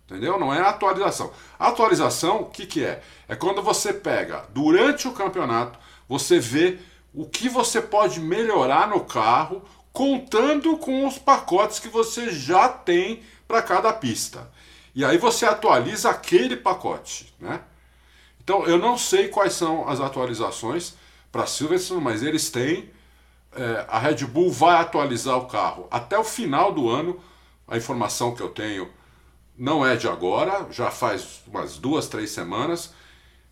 [0.06, 0.38] Entendeu?
[0.38, 1.32] Não é atualização.
[1.58, 3.02] atualização, o que, que é?
[3.28, 6.78] É quando você pega, durante o campeonato, você vê
[7.12, 13.22] o que você pode melhorar no carro, contando com os pacotes que você já tem
[13.46, 14.50] para cada pista.
[14.94, 17.60] E aí você atualiza aquele pacote, né?
[18.42, 20.94] Então eu não sei quais são as atualizações
[21.30, 22.90] para Silverstone, mas eles têm.
[23.52, 27.20] É, a Red Bull vai atualizar o carro até o final do ano.
[27.68, 28.90] A informação que eu tenho
[29.56, 32.92] não é de agora, já faz umas duas, três semanas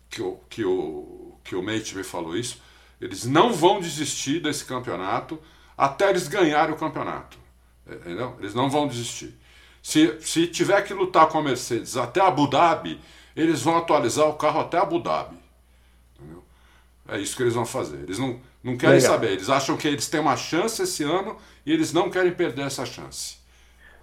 [0.09, 2.61] que o, que o, que o Mate me falou isso.
[3.01, 5.39] Eles não vão desistir desse campeonato
[5.77, 7.37] até eles ganharem o campeonato.
[7.85, 8.35] Entendeu?
[8.39, 9.37] Eles não vão desistir.
[9.85, 12.99] Se, se tiver que lutar com a Mercedes até Abu Dhabi,
[13.35, 15.37] eles vão atualizar o carro até Abu Dhabi.
[16.15, 16.43] Entendeu?
[17.07, 17.97] É isso que eles vão fazer.
[17.97, 19.11] Eles não, não querem Legal.
[19.13, 19.33] saber.
[19.33, 22.83] Eles acham que eles têm uma chance esse ano e eles não querem perder essa
[22.83, 23.37] chance.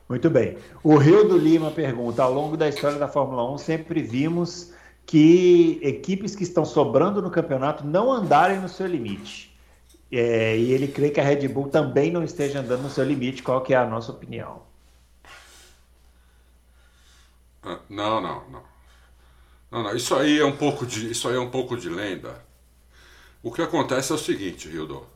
[0.09, 0.57] Muito bem.
[0.85, 4.73] O Rio do Lima pergunta: ao longo da história da Fórmula 1, sempre vimos
[5.05, 9.53] que equipes que estão sobrando no campeonato não andarem no seu limite.
[10.13, 13.43] É, e ele crê que a Red Bull também não esteja andando no seu limite.
[13.43, 14.71] Qual que é a nossa opinião?
[17.63, 18.63] Ah, não, não, não.
[19.71, 19.97] Não, não.
[19.97, 22.45] Isso aí é um pouco de, isso aí é um pouco de lenda.
[23.43, 25.07] O que acontece é o seguinte, Hildo.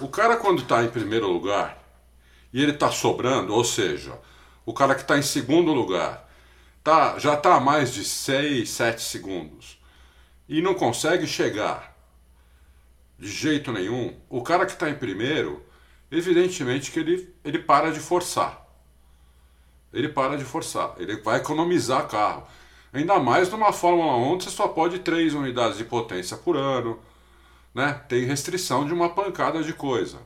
[0.00, 1.78] O cara quando está em primeiro lugar
[2.52, 4.18] e ele está sobrando, ou seja,
[4.64, 6.28] o cara que está em segundo lugar
[6.82, 9.80] tá, já está a mais de 6, 7 segundos
[10.48, 11.96] e não consegue chegar
[13.18, 15.62] de jeito nenhum, o cara que está em primeiro,
[16.10, 18.59] evidentemente que ele, ele para de forçar
[19.92, 22.46] ele para de forçar, ele vai economizar carro.
[22.92, 26.98] Ainda mais numa Fórmula 1 onde você só pode 3 unidades de potência por ano,
[27.74, 28.00] né?
[28.08, 30.18] Tem restrição de uma pancada de coisa.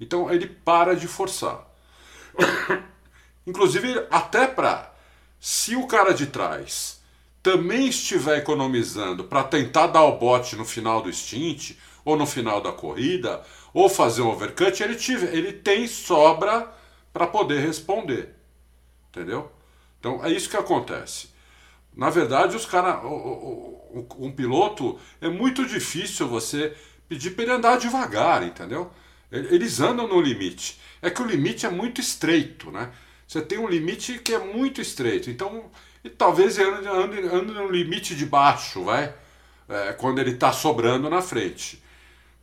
[0.00, 1.66] Então ele para de forçar.
[3.46, 4.94] Inclusive, até para
[5.40, 7.00] se o cara de trás
[7.42, 12.60] também estiver economizando para tentar dar o bote no final do stint ou no final
[12.60, 16.68] da corrida ou fazer um overcut, ele, tiver, ele tem sobra
[17.12, 18.37] para poder responder.
[19.10, 19.50] Entendeu?
[19.98, 21.28] Então é isso que acontece.
[21.96, 26.76] Na verdade, os cara, um piloto é muito difícil você
[27.08, 28.90] pedir para ele andar devagar, entendeu?
[29.30, 30.80] Eles andam no limite.
[31.02, 32.90] É que o limite é muito estreito, né?
[33.26, 35.28] Você tem um limite que é muito estreito.
[35.30, 35.70] Então,
[36.02, 39.12] e talvez ele ande, ande, ande no limite de baixo, vai?
[39.68, 41.82] É, quando ele está sobrando na frente.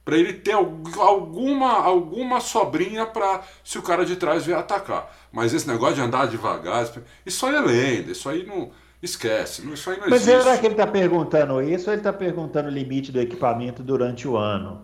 [0.06, 5.12] para ele ter alguma, alguma sobrinha para se o cara de trás vier atacar.
[5.36, 6.90] Mas esse negócio de andar devagar,
[7.26, 8.72] isso aí é lenda, isso aí não.
[9.04, 10.42] Esquece, isso aí não Mas existe.
[10.42, 14.28] será que ele está perguntando isso ou ele está perguntando o limite do equipamento durante
[14.28, 14.82] o ano?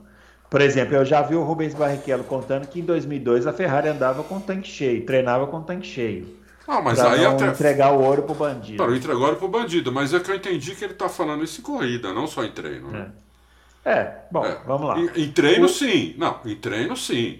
[0.49, 4.21] Por exemplo, eu já vi o Rubens Barrichello contando que em 2002 a Ferrari andava
[4.23, 6.37] com tanque cheio, treinava com tanque cheio.
[6.67, 7.47] Ah, mas aí não até...
[7.47, 8.83] entregar o ouro pro bandido.
[8.83, 11.43] Para entregar o ouro pro bandido, mas é que eu entendi que ele está falando
[11.43, 12.91] isso em corrida, não só em treino.
[12.91, 13.09] Né?
[13.85, 13.91] É.
[13.91, 14.15] é.
[14.29, 14.57] bom, é.
[14.67, 14.99] vamos lá.
[14.99, 15.69] Em, em treino, o...
[15.69, 16.13] sim.
[16.17, 17.39] Não, em treino, sim.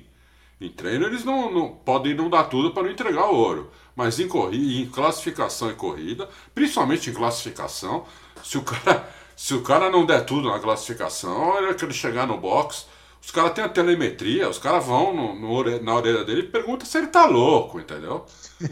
[0.62, 3.72] Em treino eles não, não podem não dar tudo para não entregar o ouro.
[3.96, 8.06] Mas em, em classificação e corrida, principalmente em classificação,
[8.44, 12.28] se o cara, se o cara não der tudo na classificação, é que ele chegar
[12.28, 12.86] no box,
[13.20, 16.86] os caras têm a telemetria, os caras vão no, no, na orelha dele e perguntam
[16.86, 18.26] se ele tá louco, entendeu?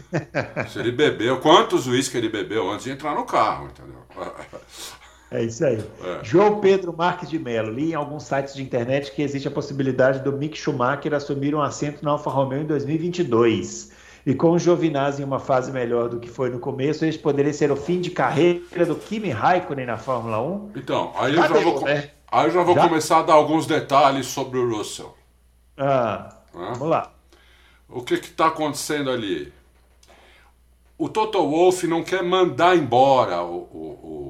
[0.70, 4.04] se ele bebeu, quantos uísques ele bebeu antes de entrar no carro, entendeu?
[5.30, 5.78] É isso aí.
[6.02, 6.24] É.
[6.24, 7.70] João Pedro Marques de Mello.
[7.70, 11.62] Li em alguns sites de internet que existe a possibilidade do Mick Schumacher assumir um
[11.62, 13.92] assento na Alfa Romeo em 2022.
[14.26, 17.52] E com o Giovinazzi em uma fase melhor do que foi no começo, este poderia
[17.52, 20.72] ser o fim de carreira do Kimi Raikkonen na Fórmula 1?
[20.76, 22.10] Então, aí eu já, deu, vou, né?
[22.30, 22.88] aí eu já vou já?
[22.88, 25.16] começar a dar alguns detalhes sobre o Russell.
[25.78, 27.12] Ah, vamos lá.
[27.88, 29.52] O que está acontecendo ali?
[30.98, 34.29] O Toto Wolff não quer mandar embora o, o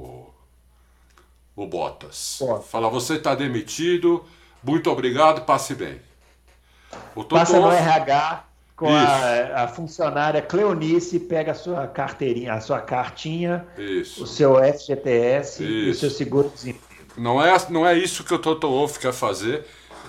[1.55, 2.37] Bottas.
[2.39, 2.67] Bottas.
[2.67, 4.23] Fala, você está demitido,
[4.63, 5.99] muito obrigado, passe bem.
[7.15, 12.81] O Passa no RH com a, a, funcionária Cleonice, pega a sua carteirinha, a sua
[12.81, 14.23] cartinha, isso.
[14.23, 15.71] o seu FGTS isso.
[15.71, 16.91] e o seu seguro-desemprego.
[17.15, 19.65] Não é, não é isso que o Toto Wolff quer fazer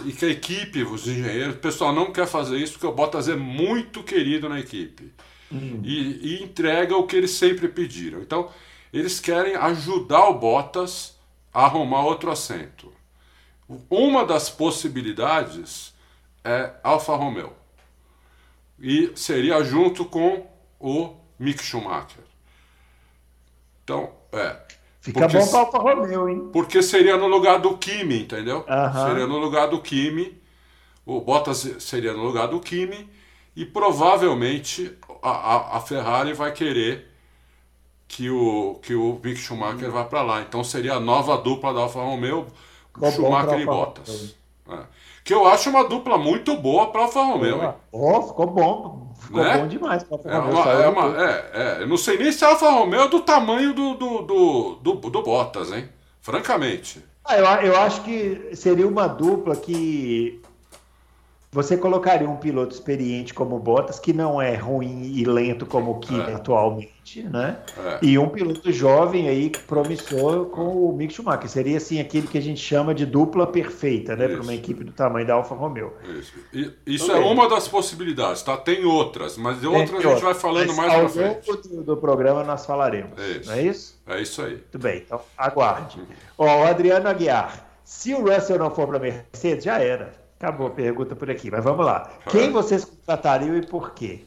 [0.06, 3.28] e que a equipe, os engenheiros, o pessoal não quer fazer isso porque o Bottas
[3.28, 5.12] é muito querido na equipe.
[5.52, 5.80] Hum.
[5.84, 8.20] E, e entrega o que eles sempre pediram.
[8.20, 8.48] Então,
[8.90, 11.11] eles querem ajudar o Bottas
[11.52, 12.92] arrumar outro assento.
[13.90, 15.94] Uma das possibilidades
[16.44, 17.52] é Alfa Romeo.
[18.78, 20.46] E seria junto com
[20.80, 22.24] o Mick Schumacher.
[23.84, 24.56] Então, é.
[25.00, 26.50] Fica porque, bom para Alfa Romeo, hein?
[26.52, 28.64] Porque seria no lugar do Kimi, entendeu?
[29.06, 30.40] Seria no lugar do Kimi.
[31.04, 33.08] O Bottas seria no lugar do Kimi.
[33.54, 37.11] E provavelmente a, a, a Ferrari vai querer
[38.12, 39.92] que o, que o Mick Schumacher hum.
[39.92, 40.42] vá para lá.
[40.42, 42.46] Então seria a nova dupla da Alfa Romeo,
[42.92, 44.36] ficou Schumacher e Bottas.
[44.68, 44.80] É.
[45.24, 47.74] Que eu acho uma dupla muito boa para Alfa Romeo.
[47.90, 49.14] Oh, ficou bom.
[49.18, 49.56] Ficou né?
[49.56, 50.52] bom demais para Alfa é Romeo.
[50.52, 53.20] Uma, é uma, é, é, eu não sei nem se a Alfa Romeo é do
[53.20, 55.88] tamanho do, do, do, do, do Bottas, hein?
[56.20, 57.02] Francamente.
[57.24, 60.41] Ah, eu, eu acho que seria uma dupla que
[61.54, 66.00] você colocaria um piloto experiente como Bottas, que não é ruim e lento como o
[66.00, 66.34] Kimi é.
[66.34, 67.58] atualmente, né?
[67.76, 67.98] É.
[68.00, 71.50] E um piloto jovem aí, promissor, com o Mick Schumacher.
[71.50, 74.28] Seria assim aquele que a gente chama de dupla perfeita, né?
[74.28, 75.92] Para uma equipe do tamanho da Alfa Romeo.
[76.18, 78.56] Isso, e, isso é uma das possibilidades, tá?
[78.56, 81.50] Tem outras, mas de outras a gente vai falando mas mais para frente.
[81.50, 83.12] Ao longo do programa nós falaremos.
[83.18, 83.50] É isso.
[83.50, 84.02] Não é isso?
[84.06, 84.52] É isso aí.
[84.52, 86.00] Muito bem, então aguarde.
[86.38, 87.68] Ó, o Adriano Aguiar.
[87.84, 90.21] Se o Russell não for para a Mercedes, já era.
[90.42, 92.10] Acabou a pergunta por aqui, mas vamos lá.
[92.28, 94.24] Quem vocês contratariam e por quê?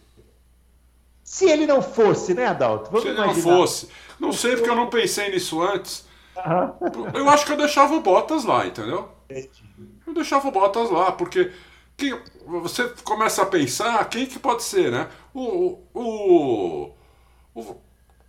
[1.21, 2.89] Se ele não fosse, né, Adalto?
[2.89, 3.35] Vamos Se ele imaginar.
[3.35, 3.89] não fosse.
[4.17, 6.07] Não sei porque eu não pensei nisso antes.
[7.13, 9.09] Eu acho que eu deixava o Bottas lá, entendeu?
[9.29, 11.51] Eu deixava o Bottas lá, porque
[11.97, 15.07] que, você começa a pensar quem que pode ser, né?
[15.33, 16.91] O, o,
[17.53, 17.75] o,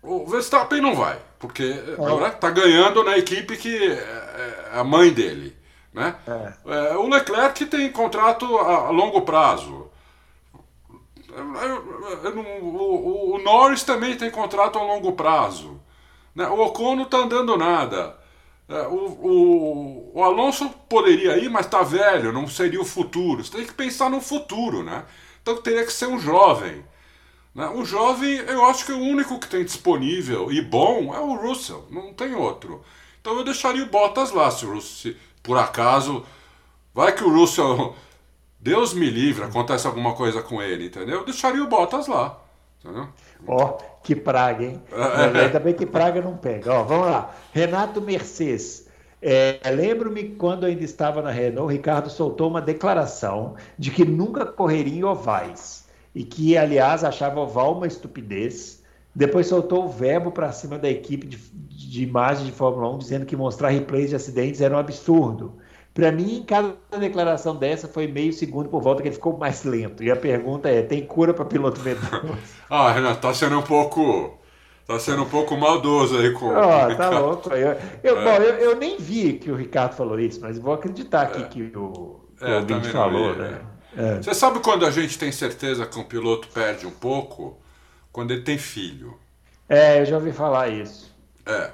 [0.02, 1.64] o Verstappen não vai, porque
[2.32, 5.55] está ganhando na equipe que é, é a mãe dele.
[5.96, 6.14] Né?
[6.28, 6.52] É.
[6.90, 9.90] É, o Leclerc tem contrato a, longo prazo.
[12.62, 15.80] O, o, Norris também tem contrato a longo prazo.
[16.34, 16.46] Né?
[16.48, 18.14] O Ocon não está andando nada.
[18.68, 23.42] É, o, o, o, Alonso poderia ir, mas está velho, não seria o futuro.
[23.42, 25.04] Você tem que pensar no futuro, né?
[25.40, 26.84] Então teria que ser um jovem.
[27.54, 27.68] Né?
[27.68, 31.86] O jovem, eu acho que o único que tem disponível e bom é o Russell,
[31.90, 32.84] não tem outro.
[33.18, 35.14] Então eu deixaria o Bottas lá se o Russell,
[35.46, 36.24] por acaso,
[36.92, 37.94] vai que o Russell,
[38.58, 41.20] Deus me livre, acontece alguma coisa com ele, entendeu?
[41.20, 42.42] Eu deixaria o Bottas lá,
[42.80, 43.08] entendeu?
[43.46, 44.82] Ó, oh, que praga, hein?
[44.92, 45.44] É.
[45.44, 46.72] Ainda bem que praga não pega.
[46.72, 47.34] Ó, vamos lá.
[47.52, 48.86] Renato Mercedes.
[49.22, 54.44] É, Lembro-me quando ainda estava na Renault, o Ricardo soltou uma declaração de que nunca
[54.44, 58.82] correria em ovais e que, aliás, achava oval uma estupidez.
[59.14, 61.36] Depois soltou o verbo para cima da equipe de,
[61.88, 65.58] de imagem de Fórmula 1 dizendo que mostrar replays de acidentes era um absurdo.
[65.96, 70.04] Para mim, cada declaração dessa foi meio segundo por volta que ele ficou mais lento.
[70.04, 72.36] E a pergunta é: tem cura para piloto medroso?
[72.68, 74.38] ah, Renato, tá sendo um pouco.
[74.86, 76.48] Tá sendo um pouco maldoso aí com.
[76.48, 77.48] Oh, tá louco.
[77.50, 78.24] Eu, eu, é.
[78.24, 81.46] Bom, eu, eu, nem vi que o Ricardo falou isso, mas vou acreditar aqui é.
[81.46, 83.60] que o, que é, o falou, vi, né?
[83.96, 84.16] É.
[84.16, 87.58] Você sabe quando a gente tem certeza que um piloto perde um pouco?
[88.12, 89.18] Quando ele tem filho.
[89.66, 91.15] É, eu já ouvi falar isso.
[91.46, 91.70] É.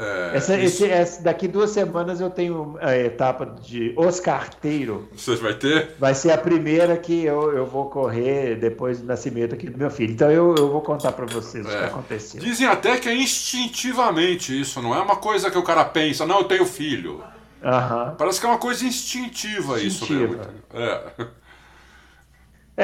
[0.00, 5.06] É, essa, esse, esse, daqui duas semanas eu tenho a etapa de Oscarteiro.
[5.12, 5.94] Você vai ter?
[5.98, 9.90] Vai ser a primeira que eu, eu vou correr depois do nascimento aqui do meu
[9.90, 10.14] filho.
[10.14, 11.68] Então eu, eu vou contar para vocês é.
[11.68, 11.86] o que é.
[11.86, 12.40] aconteceu.
[12.40, 16.38] Dizem até que é instintivamente isso, não é uma coisa que o cara pensa, não,
[16.38, 17.22] eu tenho filho.
[17.62, 18.14] Uhum.
[18.16, 19.84] Parece que é uma coisa instintiva, instintiva.
[19.84, 20.40] isso mesmo.
[20.72, 21.10] É.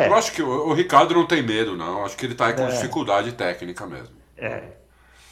[0.05, 0.09] é.
[0.09, 2.01] Eu acho que o, o, Ricardo não tem medo, não.
[2.01, 2.69] Eu acho que ele está com é.
[2.69, 4.15] dificuldade técnica mesmo.
[4.37, 4.76] É.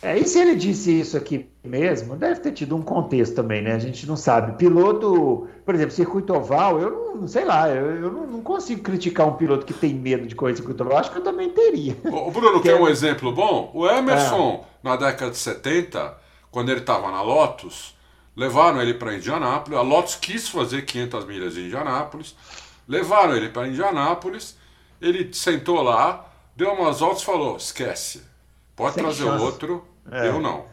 [0.04, 3.72] É, e se ele disse isso aqui mesmo, deve ter tido um contexto também, né?
[3.72, 4.52] A gente não sabe.
[4.58, 9.32] Piloto, por exemplo, circuito oval, eu não sei lá, eu, eu não consigo criticar um
[9.32, 10.98] piloto que tem medo de correr circuito oval.
[10.98, 11.96] Acho que eu também teria.
[12.04, 13.70] O Bruno, quer um exemplo bom?
[13.72, 14.86] O Emerson, é.
[14.86, 16.14] na década de 70,
[16.50, 17.96] quando ele estava na Lotus,
[18.36, 19.78] levaram ele para Indianápolis.
[19.78, 22.36] A Lotus quis fazer 500 milhas de Indianápolis,
[22.86, 24.54] levaram ele para Indianápolis.
[25.00, 28.22] Ele sentou lá, deu umas voltas e falou: esquece,
[28.76, 29.42] pode Sem trazer chance.
[29.42, 30.28] outro é.
[30.28, 30.64] Eu não.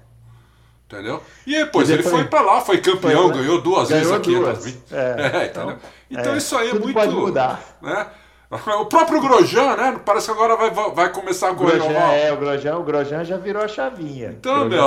[0.87, 1.23] Entendeu?
[1.47, 4.35] E depois ele foi, foi para lá, foi campeão, foi, ganhou duas ganhou vezes aqui.
[4.35, 4.77] Duas.
[4.91, 5.77] É, é, então,
[6.09, 6.93] então é, isso aí é muito.
[6.93, 7.61] Pode mudar.
[7.81, 8.07] Né?
[8.51, 10.01] O próprio Grosjean, né?
[10.05, 13.37] Parece que agora vai, vai começar a correr Grosjean, É, o Grosjean, o Grosjean já
[13.37, 14.35] virou a chavinha.
[14.37, 14.83] Então, meu,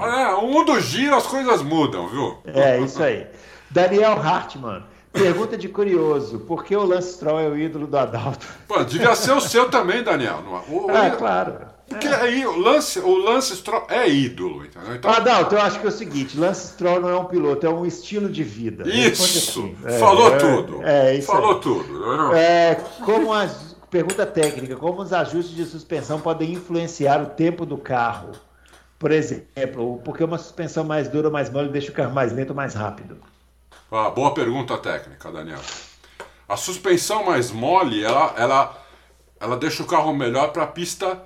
[0.00, 2.38] é, o mundo gira, as coisas mudam, viu?
[2.46, 3.26] É, isso aí.
[3.68, 4.84] Daniel Hartmann.
[5.12, 8.46] Pergunta de curioso, por que o Lance Stroll é o ídolo do Adalto?
[8.66, 10.40] Pô, devia ser o seu também, Daniel.
[10.68, 11.73] O, o, ah, claro.
[11.88, 12.14] Porque é.
[12.14, 14.94] aí o Lance, o Lance Stroll é ídolo, entendeu?
[14.94, 15.10] Então...
[15.10, 17.84] Adalto, eu acho que é o seguinte: Lance Stroll não é um piloto, é um
[17.84, 18.88] estilo de vida.
[18.88, 19.60] Isso!
[19.60, 19.76] Assim.
[19.84, 20.82] É, falou é, tudo.
[20.82, 21.60] É, isso falou aí.
[21.60, 22.34] tudo.
[22.34, 22.74] É,
[23.04, 28.32] como as, pergunta técnica: como os ajustes de suspensão podem influenciar o tempo do carro?
[28.98, 32.50] Por exemplo, porque uma suspensão mais dura ou mais mole deixa o carro mais lento
[32.50, 33.18] ou mais rápido?
[33.92, 35.60] Ah, boa pergunta técnica, Daniel.
[36.48, 38.84] A suspensão mais mole, ela, ela,
[39.38, 41.20] ela deixa o carro melhor para a pista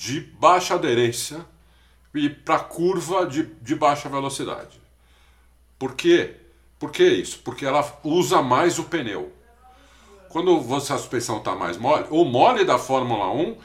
[0.00, 1.44] de baixa aderência
[2.14, 4.80] e para curva de, de baixa velocidade.
[5.78, 6.36] Por quê?
[6.78, 7.40] Por que isso?
[7.44, 9.30] Porque ela usa mais o pneu.
[10.30, 13.56] Quando você, a suspensão está mais mole, o mole da Fórmula 1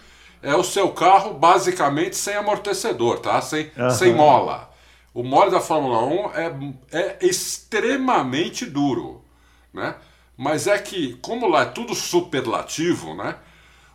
[0.41, 3.39] é o seu carro basicamente sem amortecedor, tá?
[3.39, 3.89] Sem, uhum.
[3.89, 4.69] sem mola.
[5.13, 6.55] O mole da Fórmula 1 é,
[6.91, 9.23] é extremamente duro,
[9.73, 9.95] né?
[10.35, 13.37] Mas é que, como lá é tudo superlativo, né?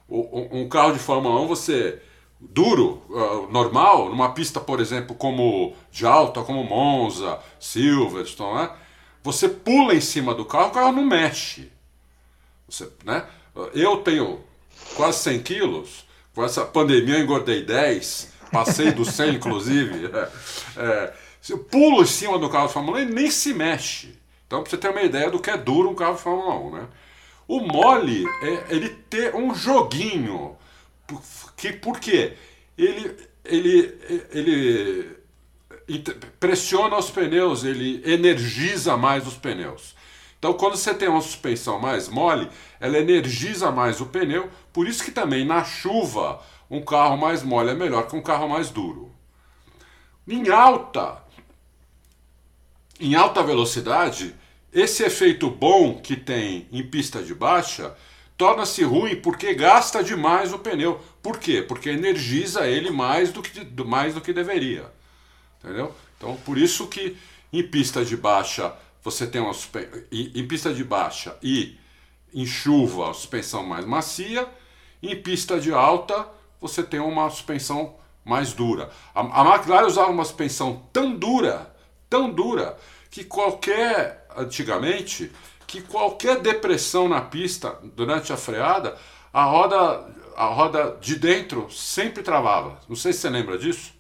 [0.08, 2.00] Um carro de Fórmula 1 você
[2.40, 8.70] duro, uh, normal, numa pista, por exemplo, como de alta, como Monza, Silverstone, né?
[9.22, 11.70] Você pula em cima do carro, o carro não mexe.
[12.66, 13.26] Você, né?
[13.74, 14.40] Eu tenho
[14.94, 20.06] quase 100 quilos, com essa pandemia eu engordei 10, passei dos 100 inclusive.
[20.06, 20.30] É,
[20.76, 21.14] é,
[21.48, 24.18] eu pulo em cima do carro de Fórmula 1 e nem se mexe.
[24.46, 26.70] Então, para você ter uma ideia do que é duro um carro de Fórmula 1,
[26.72, 26.88] né?
[27.46, 30.56] O mole é ele ter um joguinho
[31.56, 32.34] que, por quê?
[32.76, 33.98] Ele, ele,
[34.30, 35.18] ele
[36.38, 39.94] pressiona os pneus, ele energiza mais os pneus.
[40.38, 42.48] Então, quando você tem uma suspensão mais mole,
[42.80, 44.48] ela energiza mais o pneu.
[44.72, 48.48] Por isso que também na chuva um carro mais mole é melhor que um carro
[48.48, 49.12] mais duro.
[50.26, 51.22] Em alta,
[52.98, 54.34] em alta velocidade,
[54.72, 57.94] esse efeito bom que tem em pista de baixa
[58.40, 60.98] torna-se ruim porque gasta demais o pneu.
[61.22, 61.60] Por quê?
[61.60, 64.90] Porque energiza ele mais do que, mais do que deveria.
[65.62, 65.94] Entendeu?
[66.16, 67.18] Então, por isso que
[67.52, 68.74] em pista de baixa
[69.04, 69.52] você tem uma
[70.10, 71.78] em pista de baixa e
[72.32, 74.48] em chuva a suspensão mais macia,
[75.02, 76.26] em pista de alta
[76.58, 78.88] você tem uma suspensão mais dura.
[79.14, 81.74] A, a McLaren usava uma suspensão tão dura,
[82.08, 82.78] tão dura,
[83.10, 85.30] que qualquer antigamente
[85.70, 88.96] que qualquer depressão na pista durante a freada,
[89.32, 90.04] a roda,
[90.36, 92.80] a roda de dentro sempre travava.
[92.88, 93.94] Não sei se você lembra disso.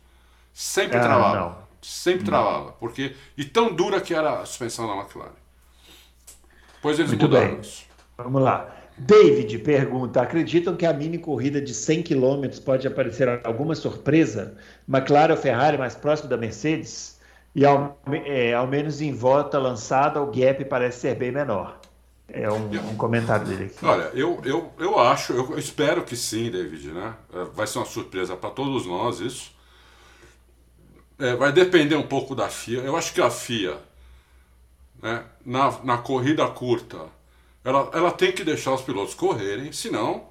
[0.52, 1.36] Sempre ah, travava.
[1.38, 1.56] Não.
[1.80, 2.30] Sempre não.
[2.32, 2.72] travava.
[2.72, 5.30] Porque, e tão dura que era a suspensão da McLaren.
[6.82, 7.60] Pois eles Muito mudaram bem.
[7.60, 7.84] isso.
[8.18, 8.76] Vamos lá.
[8.98, 14.56] David pergunta: acreditam que a mini corrida de 100 km pode aparecer alguma surpresa?
[14.88, 17.19] McLaren ou Ferrari mais próximo da Mercedes?
[17.54, 21.80] E ao, é, ao menos em volta lançada, o gap parece ser bem menor.
[22.28, 23.84] É um, um comentário dele aqui.
[23.84, 27.14] Olha, eu, eu, eu acho, eu espero que sim, David, né?
[27.34, 29.52] É, vai ser uma surpresa para todos nós isso.
[31.18, 32.80] É, vai depender um pouco da FIA.
[32.80, 33.78] Eu acho que a FIA,
[35.02, 37.06] né, na, na corrida curta,
[37.64, 40.28] ela, ela tem que deixar os pilotos correrem, senão.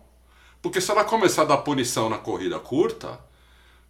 [0.61, 3.19] Porque se ela começar a dar punição na corrida curta,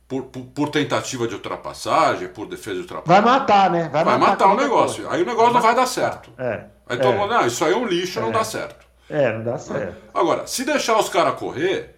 [0.09, 3.23] por, por, por, tentativa de ultrapassagem, por defesa de ultrapassagem.
[3.23, 3.89] Vai matar, né?
[3.93, 5.03] Vai, vai matar, matar o negócio.
[5.03, 5.15] Coisa.
[5.15, 6.31] Aí o negócio vai não vai dar certo.
[6.35, 6.65] É.
[6.87, 7.17] Aí todo é.
[7.17, 8.31] mundo, ah, isso aí é um lixo, não é.
[8.31, 8.87] dá certo.
[9.07, 9.95] É, não dá certo.
[10.11, 11.95] Agora, se deixar os caras correr,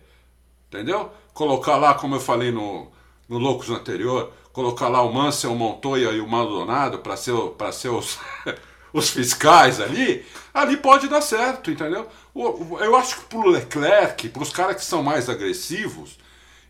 [0.67, 1.09] entendeu?
[1.33, 2.91] Colocar lá, como eu falei no,
[3.29, 7.71] no Loucos anterior, colocar lá o Mansell, o Montoya e o Maldonado para ser, pra
[7.71, 8.19] ser os,
[8.91, 12.05] os fiscais ali, ali pode dar certo, entendeu?
[12.35, 16.19] Eu acho que pro Leclerc, para os caras que são mais agressivos,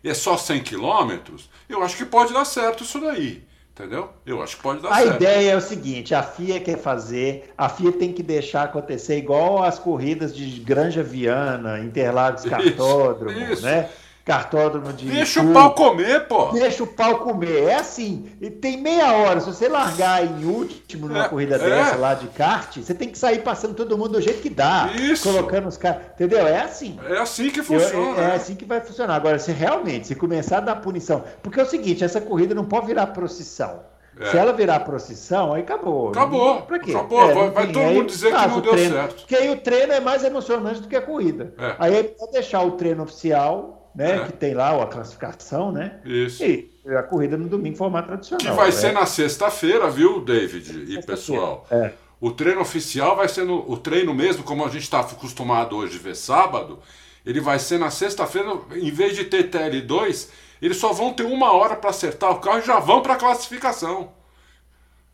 [0.02, 3.44] e é só 100 quilômetros, eu acho que pode dar certo isso daí.
[3.74, 4.10] Entendeu?
[4.26, 5.12] Eu acho que pode dar a certo.
[5.12, 9.16] A ideia é o seguinte: a FIA quer fazer, a FIA tem que deixar acontecer
[9.16, 13.62] igual as corridas de Granja Viana, Interlagos Cartódromo, isso, isso.
[13.62, 13.88] né?
[14.24, 15.08] Cartódromo de.
[15.08, 16.46] Deixa o pau comer, pô.
[16.52, 17.64] Deixa o pau comer.
[17.64, 18.30] É assim.
[18.40, 19.40] E tem meia hora.
[19.40, 21.58] Se você largar em último numa é, corrida é.
[21.58, 24.90] dessa lá de kart, você tem que sair passando todo mundo do jeito que dá.
[24.94, 25.28] Isso.
[25.28, 26.02] Colocando os caras.
[26.14, 26.46] Entendeu?
[26.46, 26.98] É assim.
[27.08, 28.20] É assim que funciona.
[28.20, 29.14] Eu, é, é, assim que vai funcionar.
[29.14, 31.24] Agora, se realmente, se começar a dar punição.
[31.42, 33.92] Porque é o seguinte: essa corrida não pode virar procissão.
[34.20, 34.26] É.
[34.26, 36.10] Se ela virar procissão, aí acabou.
[36.10, 36.62] Acabou.
[36.62, 36.92] Pra quê?
[36.92, 37.30] Acabou.
[37.30, 39.14] É, vai, vai todo mundo dizer que não deu treino, certo.
[39.16, 41.54] Porque aí o treino é mais emocionante do que a corrida.
[41.58, 41.76] É.
[41.78, 44.16] Aí pode deixar o treino oficial né?
[44.16, 44.24] É.
[44.26, 46.00] Que tem lá a classificação, né?
[46.04, 46.42] Isso.
[46.42, 48.46] E a corrida no domingo formato tradicional.
[48.46, 48.72] Que vai né?
[48.72, 51.66] ser na sexta-feira, viu, David e pessoal?
[51.70, 51.92] É.
[52.20, 55.98] O treino oficial vai ser no, o treino mesmo, como a gente está acostumado hoje
[55.98, 56.78] ver sábado,
[57.26, 60.28] ele vai ser na sexta-feira, em vez de ter TL2,
[60.60, 63.16] eles só vão ter uma hora para acertar o carro e já vão para a
[63.16, 64.12] classificação.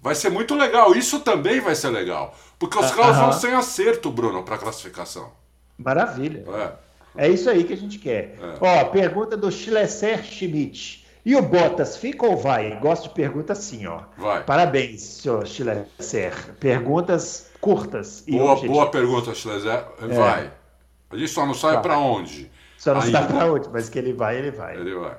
[0.00, 0.94] Vai ser muito legal.
[0.94, 2.36] Isso também vai ser legal.
[2.58, 5.32] Porque os ah, carros vão sem acerto, Bruno, para a classificação.
[5.76, 6.44] Maravilha.
[6.46, 6.87] É.
[7.16, 8.36] É isso aí que a gente quer.
[8.40, 8.56] É.
[8.60, 11.06] Ó, pergunta do Schlesser Schmidt.
[11.24, 12.78] E o Bottas fica ou vai?
[12.80, 14.02] Gosto de pergunta assim, ó.
[14.16, 14.42] Vai.
[14.44, 16.32] Parabéns, senhor Schlesser.
[16.58, 18.24] Perguntas curtas.
[18.28, 19.84] boa, boa pergunta, Schlesser.
[20.00, 20.06] É.
[20.06, 20.50] Vai.
[21.10, 21.80] A gente só não sabe tá.
[21.80, 22.50] para onde.
[22.76, 24.76] Só não sabe para onde, mas que ele vai, ele vai.
[24.76, 25.16] Ele vai.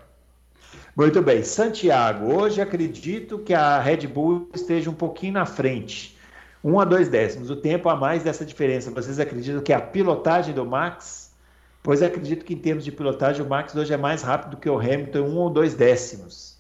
[0.96, 1.44] Muito bem.
[1.44, 6.18] Santiago, hoje acredito que a Red Bull esteja um pouquinho na frente.
[6.64, 7.50] Um a dois décimos.
[7.50, 8.92] O tempo a mais dessa diferença.
[8.92, 11.29] Vocês acreditam que a pilotagem do Max
[11.82, 14.78] Pois acredito que em termos de pilotagem o Max hoje é mais rápido que o
[14.78, 16.58] Hamilton, um ou dois décimos,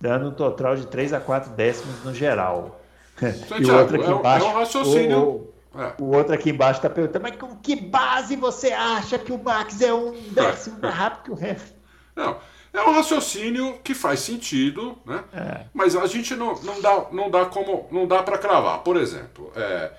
[0.00, 2.80] dando um total de três a quatro décimos no geral.
[3.20, 5.20] e o outro aqui é, embaixo, é um raciocínio.
[5.20, 5.92] O, é.
[5.98, 9.80] o outro aqui embaixo está perguntando, mas com que base você acha que o Max
[9.80, 11.82] é um décimo mais rápido que o Hamilton?
[12.16, 12.36] Não,
[12.72, 15.22] é um raciocínio que faz sentido, né?
[15.32, 15.64] É.
[15.74, 18.80] Mas a gente não, não dá, não dá como, não dá para cravar.
[18.80, 19.92] Por exemplo, é,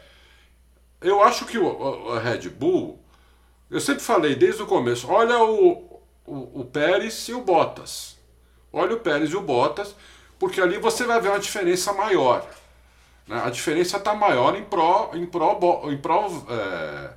[1.02, 3.03] eu acho que o, o Red Bull
[3.74, 8.16] eu sempre falei desde o começo: olha o, o, o Pérez e o Bottas.
[8.72, 9.96] Olha o Pérez e o Bottas,
[10.38, 12.48] porque ali você vai ver uma diferença maior.
[13.28, 13.42] Né?
[13.44, 17.14] A diferença está maior em pró, em pró, em pró é,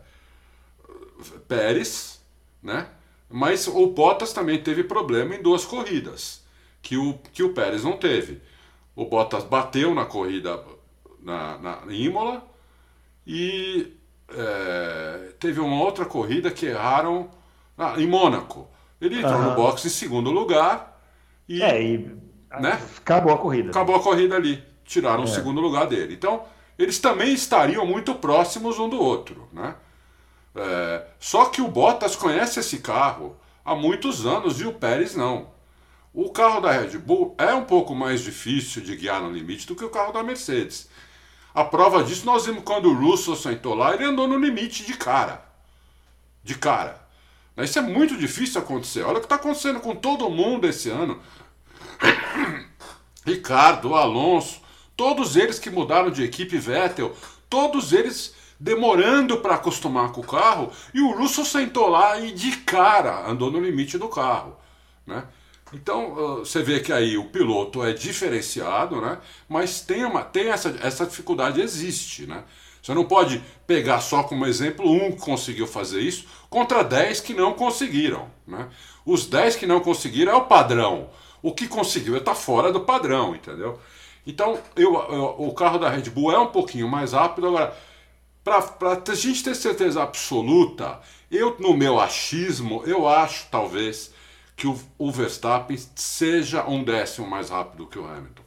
[1.47, 2.23] Pérez,
[2.63, 2.89] né?
[3.29, 6.43] mas o Bottas também teve problema em duas corridas,
[6.81, 8.41] que o, que o Pérez não teve.
[8.95, 10.65] O Bottas bateu na corrida
[11.21, 12.47] na, na Imola
[13.27, 13.93] e
[14.29, 17.31] é, teve uma outra corrida que erraram
[17.77, 18.69] ah, em Mônaco.
[19.01, 19.51] Ele entrou uhum.
[19.51, 21.01] no box em segundo lugar
[21.49, 21.99] e, é, e
[22.61, 22.81] né?
[22.97, 23.71] acabou a corrida.
[23.71, 24.63] Acabou a corrida ali.
[24.85, 25.25] Tiraram é.
[25.25, 26.15] o segundo lugar dele.
[26.15, 26.45] Então,
[26.79, 29.49] eles também estariam muito próximos um do outro.
[29.53, 29.75] Né?
[30.55, 35.55] É, só que o Bottas conhece esse carro há muitos anos e o Pérez não.
[36.15, 39.77] O carro da Red Bull é um pouco mais difícil de guiar no limite do
[39.77, 40.89] que o carro da Mercedes.
[41.57, 44.93] A prova disso nós vimos quando o Russell sentou lá, ele andou no limite de
[44.93, 45.43] cara.
[46.45, 47.01] De cara.
[47.57, 49.03] Isso é muito difícil acontecer.
[49.05, 51.19] Olha o que está acontecendo com todo mundo esse ano.
[53.25, 54.61] Ricardo, Alonso,
[54.95, 57.17] todos eles que mudaram de equipe, Vettel,
[57.49, 62.55] todos eles demorando para acostumar com o carro, e o Russell sentou lá e de
[62.59, 64.59] cara andou no limite do carro.
[65.07, 65.25] Né?
[65.73, 69.19] Então você vê que aí o piloto é diferenciado, né?
[69.49, 72.27] mas tem, uma, tem essa, essa dificuldade, existe.
[72.27, 72.45] Né?
[72.81, 77.35] Você não pode pegar só como exemplo um que conseguiu fazer isso contra 10 que
[77.35, 78.31] não conseguiram.
[78.47, 78.69] Né?
[79.05, 81.11] Os 10 que não conseguiram é o padrão.
[81.43, 83.79] O que conseguiu está fora do padrão, entendeu?
[84.27, 87.49] Então eu, eu, o carro da Red Bull é um pouquinho mais rápido.
[87.49, 87.77] Agora,
[88.43, 91.01] para a gente ter certeza absoluta,
[91.31, 94.13] eu no meu achismo, eu acho talvez
[94.57, 98.43] que o, o Verstappen seja um décimo mais rápido que o Hamilton.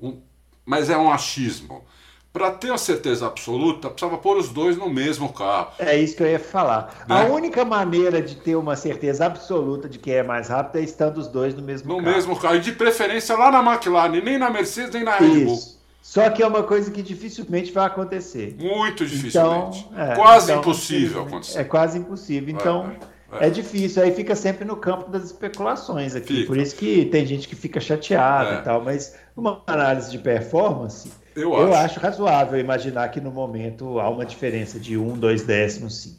[0.00, 0.20] Um,
[0.66, 1.84] mas é um achismo.
[2.32, 5.72] Para ter a certeza absoluta, precisava pôr os dois no mesmo carro.
[5.78, 7.04] É isso que eu ia falar.
[7.06, 7.14] Né?
[7.14, 11.18] A única maneira de ter uma certeza absoluta de quem é mais rápido é estando
[11.18, 12.08] os dois no mesmo no carro.
[12.08, 12.56] No mesmo carro.
[12.56, 15.54] E de preferência lá na McLaren, nem na Mercedes, nem na Red Bull.
[15.54, 15.80] Isso.
[16.00, 18.56] Só que é uma coisa que dificilmente vai acontecer.
[18.58, 19.86] Muito dificilmente.
[19.90, 21.60] Então, é, quase então, impossível acontecer.
[21.60, 22.54] É quase impossível.
[22.54, 22.90] Então.
[23.00, 23.11] É é.
[23.40, 23.50] É.
[23.50, 26.34] difícil, aí fica sempre no campo das especulações aqui.
[26.34, 26.46] Fica.
[26.46, 28.58] Por isso que tem gente que fica chateada é.
[28.58, 31.84] e tal, mas uma análise de performance, eu, eu acho.
[31.84, 32.00] acho.
[32.00, 36.16] razoável imaginar que no momento há uma diferença de um, dois décimos, sim.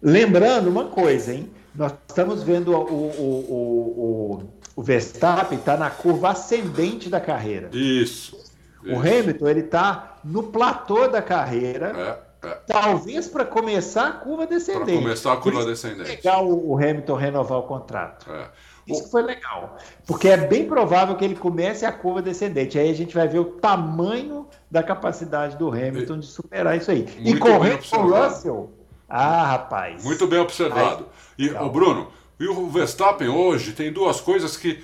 [0.00, 1.48] Lembrando uma coisa, hein?
[1.74, 7.70] Nós estamos vendo o, o, o, o Verstappen está na curva ascendente da carreira.
[7.72, 8.36] Isso.
[8.84, 11.92] O Hamilton ele está no platô da carreira.
[11.96, 12.31] É, é.
[12.66, 14.84] Talvez para começar a curva descendente.
[14.84, 16.10] Para começar a curva descendente.
[16.10, 18.30] legal o Hamilton renovar o contrato.
[18.30, 18.50] É.
[18.86, 19.76] Isso foi legal.
[20.06, 22.78] Porque é bem provável que ele comece a curva descendente.
[22.78, 27.06] Aí a gente vai ver o tamanho da capacidade do Hamilton de superar isso aí.
[27.20, 28.72] Muito e correr com o Russell.
[29.08, 30.02] Ah, rapaz.
[30.02, 31.06] Muito bem observado.
[31.38, 32.08] E, o Bruno,
[32.40, 34.82] e o Verstappen hoje tem duas coisas que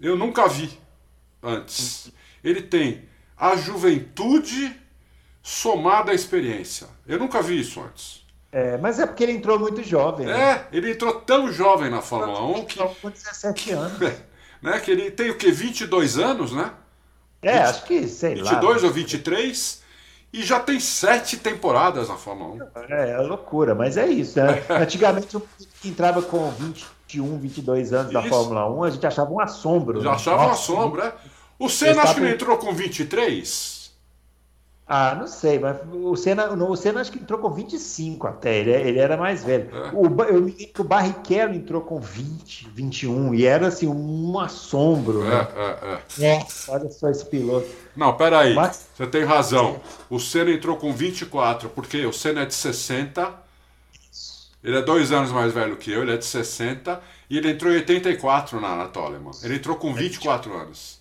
[0.00, 0.70] eu nunca vi
[1.42, 2.10] antes.
[2.42, 3.02] Ele tem
[3.36, 4.74] a juventude
[5.44, 6.86] somada à experiência.
[7.06, 8.24] Eu nunca vi isso antes.
[8.50, 10.26] É, mas é porque ele entrou muito jovem.
[10.26, 10.52] Né?
[10.52, 12.78] É, ele entrou tão jovem na Fórmula 1 que.
[12.78, 14.00] Com 17 anos.
[14.00, 14.16] É,
[14.62, 15.50] né, que ele tem o quê?
[15.50, 16.72] 22 anos, né?
[17.42, 18.60] É, 20, acho que, sei 22 lá.
[18.60, 19.82] 22 ou 23
[20.32, 22.92] e já tem sete temporadas na Fórmula 1.
[22.92, 24.38] É, é loucura, mas é isso.
[24.38, 24.64] Né?
[24.70, 25.36] Antigamente,
[25.80, 28.14] que entrava com 21, 22 anos isso.
[28.14, 30.00] da Fórmula 1, a gente achava um assombro.
[30.00, 30.16] Já né?
[30.16, 31.12] achava Nossa, um assombro, é.
[31.58, 33.73] O Senna acho que não entrou com 23?
[34.86, 38.70] Ah, não sei, mas o Senna, o Senna acho que entrou com 25 até, ele,
[38.70, 39.70] ele era mais velho.
[39.74, 39.90] É.
[39.94, 44.38] O, eu me lembro que o Barrichello entrou com 20, 21, e era assim, um
[44.38, 45.24] assombro.
[45.24, 45.48] Né?
[45.56, 46.38] É, é, é.
[46.38, 47.66] Nossa, olha só esse piloto.
[47.96, 48.86] Não, peraí, mas...
[48.94, 49.80] você tem razão.
[50.10, 53.32] O Senna entrou com 24, porque o Senna é de 60,
[54.62, 57.72] ele é dois anos mais velho que eu, ele é de 60, e ele entrou
[57.72, 59.30] em 84 na, na Toleman.
[59.42, 61.00] Ele entrou com 24 anos.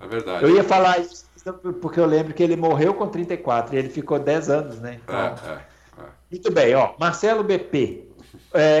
[0.00, 0.42] É verdade.
[0.42, 1.23] Eu ia falar isso
[1.80, 5.00] porque eu lembro que ele morreu com 34 e ele ficou 10 anos, né?
[5.02, 6.04] Então, é, é, é.
[6.30, 6.94] Muito bem, ó.
[6.98, 8.08] Marcelo BP.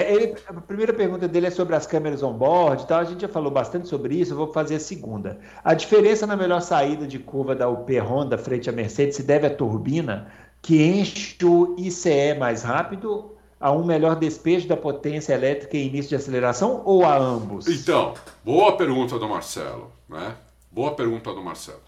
[0.08, 3.00] Ele, a primeira pergunta dele é sobre as câmeras on-board e tal.
[3.00, 5.38] A gente já falou bastante sobre isso, eu vou fazer a segunda.
[5.64, 9.46] A diferença na melhor saída de curva da UP Honda frente à Mercedes se deve
[9.46, 10.28] à turbina,
[10.62, 16.10] que enche o ICE mais rápido, a um melhor despejo da potência elétrica e início
[16.10, 17.66] de aceleração, ou a ambos?
[17.66, 20.36] Então, boa pergunta do Marcelo, né?
[20.70, 21.80] Boa pergunta do Marcelo.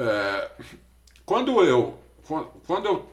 [0.00, 0.50] É,
[1.26, 1.98] quando eu
[2.66, 3.06] quando eu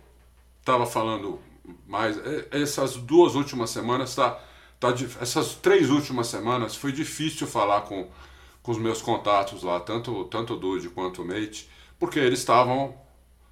[0.62, 1.38] estava falando
[1.86, 2.18] mais
[2.50, 4.40] essas duas últimas semanas tá,
[4.80, 8.08] tá essas três últimas semanas foi difícil falar com,
[8.64, 11.70] com os meus contatos lá tanto tanto o Dude quanto o Mate
[12.00, 12.96] porque eles estavam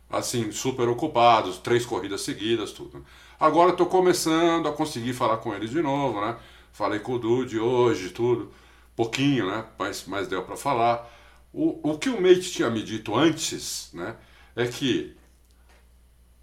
[0.10, 3.06] assim super ocupados três corridas seguidas tudo.
[3.38, 6.38] Agora estou começando a conseguir falar com eles de novo né?
[6.72, 8.50] Falei com o Dude hoje tudo
[8.96, 9.66] pouquinho né?
[9.78, 11.12] Mas mas deu para falar
[11.56, 14.18] o, o que o Mate tinha me dito antes né,
[14.58, 15.16] é que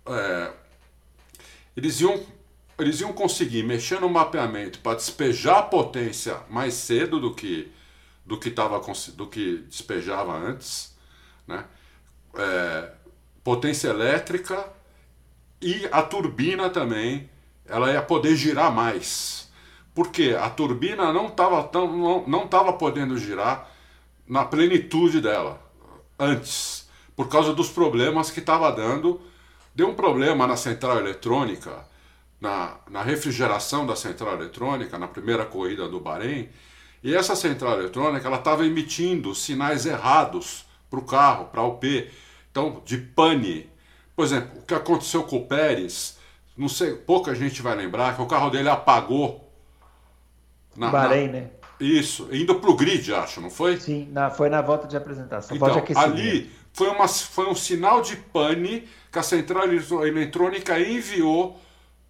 [0.07, 0.53] é,
[1.77, 2.25] eles, iam,
[2.79, 7.71] eles iam conseguir mexer no mapeamento para despejar a potência mais cedo do que
[8.25, 8.81] do que, tava,
[9.15, 10.97] do que despejava antes,
[11.45, 11.65] né?
[12.35, 12.93] É,
[13.43, 14.65] potência elétrica
[15.61, 17.29] e a turbina também
[17.67, 19.51] ela ia poder girar mais.
[19.93, 22.49] Porque a turbina não estava não, não
[22.79, 23.69] podendo girar
[24.27, 25.61] na plenitude dela,
[26.19, 29.21] antes, por causa dos problemas que estava dando.
[29.75, 31.85] Deu um problema na central eletrônica,
[32.41, 36.49] na, na refrigeração da central eletrônica, na primeira corrida do Bahrein,
[37.03, 42.11] e essa central eletrônica ela estava emitindo sinais errados para o carro, para o P,
[42.51, 43.69] então de pane.
[44.15, 46.19] Por exemplo, o que aconteceu com o Pérez,
[46.57, 49.51] não sei, pouca gente vai lembrar que o carro dele apagou.
[50.77, 51.51] Na, Bahrein, na, né?
[51.83, 53.77] Isso, indo para o grid, acho, não foi?
[53.79, 55.57] Sim, na, foi na volta de apresentação.
[55.57, 61.61] Então, ali foi, uma, foi um sinal de pane que a central eletrônica enviou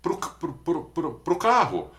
[0.03, 1.91] para o carro,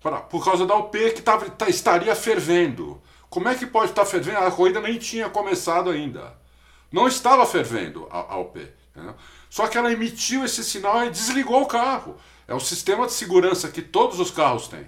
[0.00, 3.00] pra, por causa da UP que tava, tá, estaria fervendo.
[3.28, 4.38] Como é que pode estar tá fervendo?
[4.38, 6.32] A corrida nem tinha começado ainda.
[6.90, 8.66] Não estava fervendo a, a UP.
[8.90, 9.14] Entendeu?
[9.50, 12.16] Só que ela emitiu esse sinal e desligou o carro.
[12.48, 14.86] É o sistema de segurança que todos os carros têm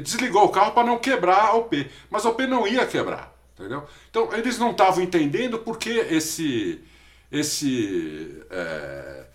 [0.00, 1.90] desligou o carro para não quebrar a OP.
[2.10, 3.84] Mas a OP não ia quebrar, entendeu?
[4.10, 6.82] Então eles não estavam entendendo por que esse,
[7.30, 9.26] esse, é,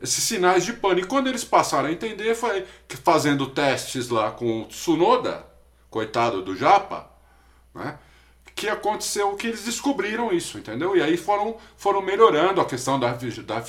[0.00, 1.08] esses sinais de pânico.
[1.08, 2.64] Quando eles passaram a entender, foi
[3.04, 5.46] fazendo testes lá com o Tsunoda,
[5.88, 7.10] coitado do Japa,
[7.74, 7.98] né?
[8.60, 10.94] que aconteceu que eles descobriram isso, entendeu?
[10.94, 13.64] E aí foram, foram melhorando a questão da, da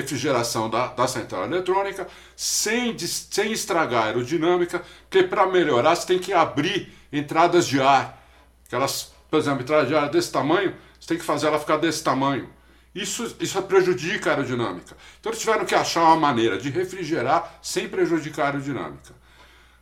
[0.00, 6.18] refrigeração da, da central eletrônica sem, sem estragar a aerodinâmica, porque para melhorar você tem
[6.18, 8.22] que abrir entradas de ar.
[8.66, 12.02] Aquelas, por exemplo, entrada de ar desse tamanho, você tem que fazer ela ficar desse
[12.02, 12.48] tamanho.
[12.94, 14.96] Isso, isso prejudica a aerodinâmica.
[15.20, 19.14] Então eles tiveram que achar uma maneira de refrigerar sem prejudicar a aerodinâmica.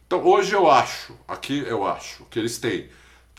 [0.06, 2.88] Então hoje eu acho, aqui eu acho, que eles têm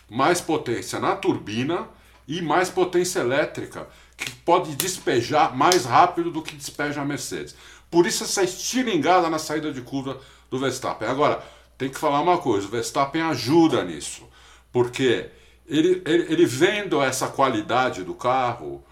[0.10, 1.88] mais potência na turbina
[2.28, 3.88] e mais potência elétrica,
[4.18, 7.56] que pode despejar mais rápido do que despeja a Mercedes.
[7.90, 11.08] Por isso essa estilingada na saída de curva do Verstappen.
[11.08, 11.44] Agora,
[11.78, 14.28] tem que falar uma coisa, o Verstappen ajuda nisso,
[14.72, 15.30] porque
[15.68, 18.84] ele, ele, ele vendo essa qualidade do carro,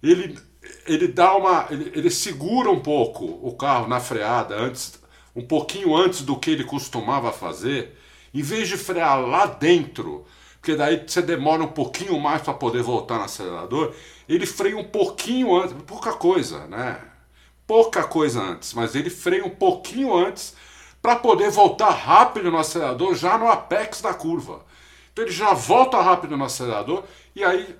[0.00, 0.38] ele,
[0.86, 1.66] ele dá uma.
[1.70, 5.00] Ele, ele segura um pouco o carro na freada antes,
[5.34, 7.98] um pouquinho antes do que ele costumava fazer,
[8.32, 10.24] em vez de frear lá dentro,
[10.62, 13.92] porque daí você demora um pouquinho mais para poder voltar no acelerador,
[14.28, 17.00] ele freia um pouquinho antes, pouca coisa, né?
[17.66, 20.54] Pouca coisa antes, mas ele freia um pouquinho antes
[21.02, 24.64] para poder voltar rápido no acelerador já no apex da curva.
[25.12, 27.02] Então ele já volta rápido no acelerador
[27.34, 27.76] e aí,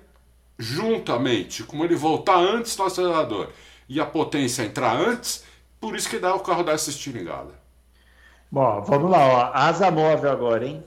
[0.59, 3.47] juntamente, como ele voltar antes no acelerador
[3.87, 5.45] e a potência entrar antes,
[5.79, 7.53] por isso que dá o carro dar essa estilingada.
[8.51, 9.51] Bom, vamos lá, ó.
[9.53, 10.83] asa móvel agora, hein?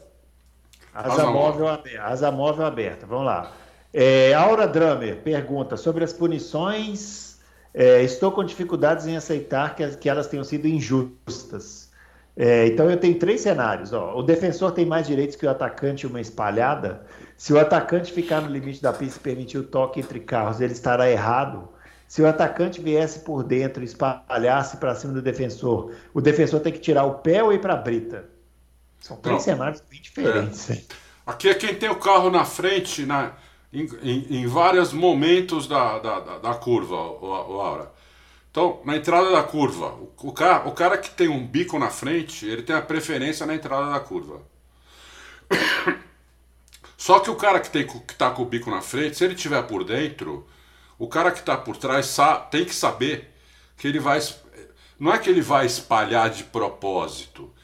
[0.97, 2.03] Asa, asa móvel, aberta.
[2.03, 3.53] Asa móvel aberta, vamos lá.
[3.93, 7.39] É, Aura Drummer pergunta sobre as punições.
[7.75, 11.91] É, estou com dificuldades em aceitar que, que elas tenham sido injustas.
[12.35, 13.93] É, então eu tenho três cenários.
[13.93, 14.17] Ó.
[14.17, 17.03] O defensor tem mais direitos que o atacante uma espalhada.
[17.37, 20.73] Se o atacante ficar no limite da pista e permitir o toque entre carros, ele
[20.73, 21.69] estará errado.
[22.09, 26.73] Se o atacante viesse por dentro e espalhasse para cima do defensor, o defensor tem
[26.73, 28.36] que tirar o pé ou ir para a brita.
[29.07, 30.69] São três cenários bem diferentes.
[30.69, 30.83] É.
[31.25, 33.35] Aqui é quem tem o carro na frente, na,
[33.73, 37.93] em, em, em vários momentos da, da, da, da curva, o, o Aura.
[38.51, 42.47] Então, na entrada da curva, o, cara, o cara que tem um bico na frente,
[42.47, 44.41] ele tem a preferência na entrada da curva.
[46.99, 49.37] Só que o cara que, tem, que tá com o bico na frente, se ele
[49.37, 50.45] tiver por dentro,
[50.99, 52.17] o cara que está por trás
[52.51, 53.33] tem que saber
[53.77, 54.19] que ele vai.
[54.99, 57.55] Não é que ele vai espalhar de propósito.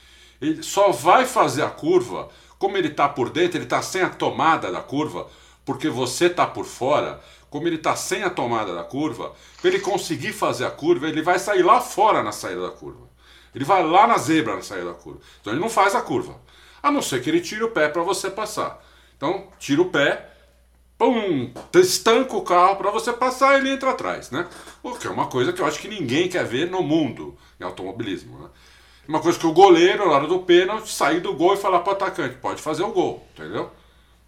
[0.42, 2.28] Ele só vai fazer a curva,
[2.58, 5.28] como ele está por dentro, ele está sem a tomada da curva,
[5.64, 7.20] porque você está por fora
[7.52, 11.20] como ele está sem a tomada da curva, para ele conseguir fazer a curva, ele
[11.20, 13.06] vai sair lá fora na saída da curva.
[13.54, 15.20] Ele vai lá na zebra na saída da curva.
[15.38, 16.40] Então ele não faz a curva.
[16.82, 18.82] A não ser que ele tire o pé para você passar.
[19.18, 20.30] Então, tira o pé,
[20.96, 24.48] pum, estanca o carro para você passar e ele entra atrás, né?
[24.82, 27.64] O que é uma coisa que eu acho que ninguém quer ver no mundo em
[27.64, 28.48] automobilismo, né?
[29.12, 31.92] Uma coisa que o goleiro, na hora do pênalti, sair do gol e falar para
[31.92, 33.70] o atacante, pode fazer o gol, entendeu?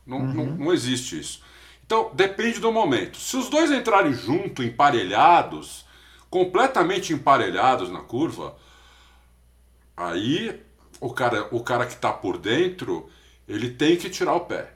[0.06, 0.34] Não, uhum.
[0.34, 1.42] não, não existe isso.
[1.86, 3.16] Então, depende do momento.
[3.16, 5.86] Se os dois entrarem junto, emparelhados,
[6.28, 8.58] completamente emparelhados na curva,
[9.96, 10.60] aí
[11.00, 13.08] o cara, o cara que está por dentro,
[13.48, 14.70] ele tem que tirar o pé.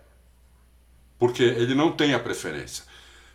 [1.18, 2.82] Porque ele não tem a preferência.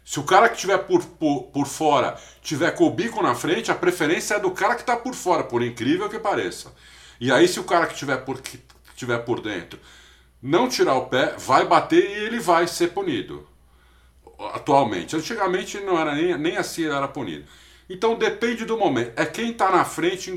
[0.06, 3.72] Se o cara que estiver por, por, por fora tiver com o bico na frente,
[3.72, 6.74] a preferência é do cara que está por fora, por incrível que pareça.
[7.20, 8.60] E aí, se o cara que estiver por, que
[8.96, 9.80] tiver por dentro
[10.42, 13.48] não tirar o pé, vai bater e ele vai ser punido
[14.54, 15.16] atualmente.
[15.16, 17.46] Antigamente não era nem, nem assim era punido.
[17.90, 19.14] Então depende do momento.
[19.16, 20.36] É quem está na frente,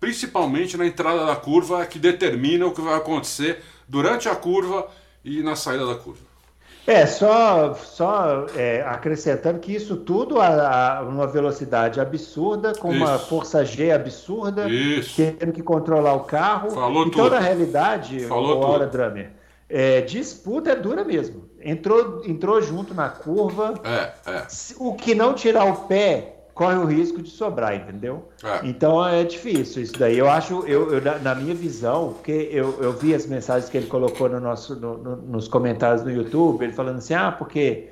[0.00, 4.88] principalmente na entrada da curva, que determina o que vai acontecer durante a curva
[5.22, 6.31] e na saída da curva.
[6.86, 13.04] É, só, só é, acrescentando que isso tudo a, a, uma velocidade absurda, com isso.
[13.04, 15.14] uma força G absurda, isso.
[15.38, 16.70] tendo que controlar o carro.
[16.70, 17.34] Falou então, tudo.
[17.34, 19.30] na realidade, Falou o Hora Drummer,
[19.68, 23.74] é, disputa é dura mesmo entrou, entrou junto na curva.
[23.84, 24.46] É, é.
[24.78, 28.28] O que não tirar o pé corre o risco de sobrar, entendeu?
[28.42, 28.66] É.
[28.66, 30.18] Então é difícil isso daí.
[30.18, 33.86] Eu acho, eu, eu na minha visão, porque eu, eu vi as mensagens que ele
[33.86, 37.88] colocou no nosso, no, no, nos comentários no YouTube, ele falando assim, ah, porque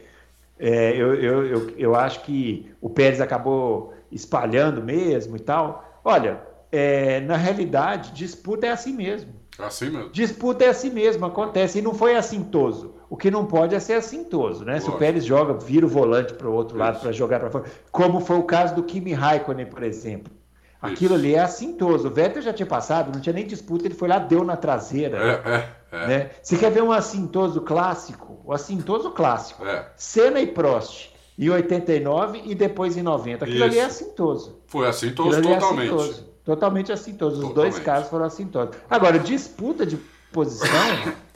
[0.58, 6.00] é, eu, eu, eu, eu acho que o Pérez acabou espalhando mesmo e tal.
[6.04, 6.40] Olha,
[6.70, 9.32] é, na realidade, disputa é assim mesmo.
[9.58, 10.10] É assim mesmo.
[10.10, 11.78] Disputa é assim mesmo, acontece.
[11.78, 12.94] E não foi assintoso.
[13.10, 14.78] O que não pode é ser assintoso, né?
[14.78, 16.84] Se o Pérez joga, vira o volante para o outro Isso.
[16.84, 17.64] lado para jogar para fora.
[17.90, 20.32] Como foi o caso do Kimi Raikkonen, por exemplo.
[20.80, 21.24] Aquilo Isso.
[21.24, 22.06] ali é assintoso.
[22.06, 25.18] O Vettel já tinha passado, não tinha nem disputa, ele foi lá, deu na traseira.
[25.18, 26.06] É, é, é.
[26.06, 26.30] Né?
[26.40, 28.40] Você quer ver um assintoso clássico?
[28.44, 29.66] O assintoso clássico.
[29.66, 29.88] É.
[29.96, 33.44] Senna e Prost, em 89 e depois em 90.
[33.44, 33.64] Aquilo Isso.
[33.64, 34.60] ali é assintoso.
[34.68, 35.90] Foi assintoso é totalmente.
[35.90, 36.30] É assintoso.
[36.44, 37.34] Totalmente assintoso.
[37.34, 37.72] Os Totalmente.
[37.72, 38.76] dois casos foram assintosos.
[38.88, 39.98] Agora, disputa de
[40.32, 40.68] posição.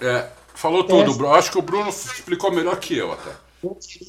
[0.00, 1.14] É, falou tudo, é...
[1.14, 1.34] Bruno.
[1.34, 3.30] Acho que o Bruno explicou melhor que eu até.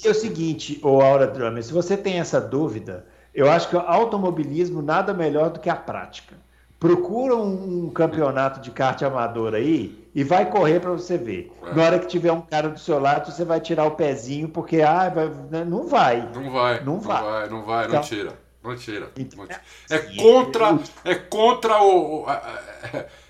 [0.04, 3.80] É o seguinte, o Aura Drummer, se você tem essa dúvida, eu acho que o
[3.80, 6.36] automobilismo nada melhor do que a prática.
[6.78, 11.52] Procura um, campeonato de kart amador aí e vai correr para você ver.
[11.64, 11.74] É.
[11.74, 14.82] Na hora que tiver um cara do seu lado, você vai tirar o pezinho, porque
[14.82, 15.32] ah, vai,
[15.66, 16.30] não vai.
[16.34, 16.80] Não vai.
[16.80, 17.24] Não, não vai.
[17.24, 17.50] vai.
[17.50, 18.34] Não vai, não então, tira.
[18.64, 19.12] Mentira.
[19.18, 19.62] Mentira.
[19.90, 22.26] É contra, é contra o.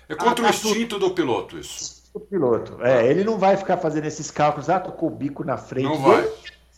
[0.08, 1.95] É contra o instinto do piloto isso.
[2.16, 2.78] O piloto.
[2.82, 5.84] É, ele não vai ficar fazendo esses cálculos, ah, tocou o bico na frente.
[5.84, 6.20] Não vai.
[6.20, 6.30] Ele,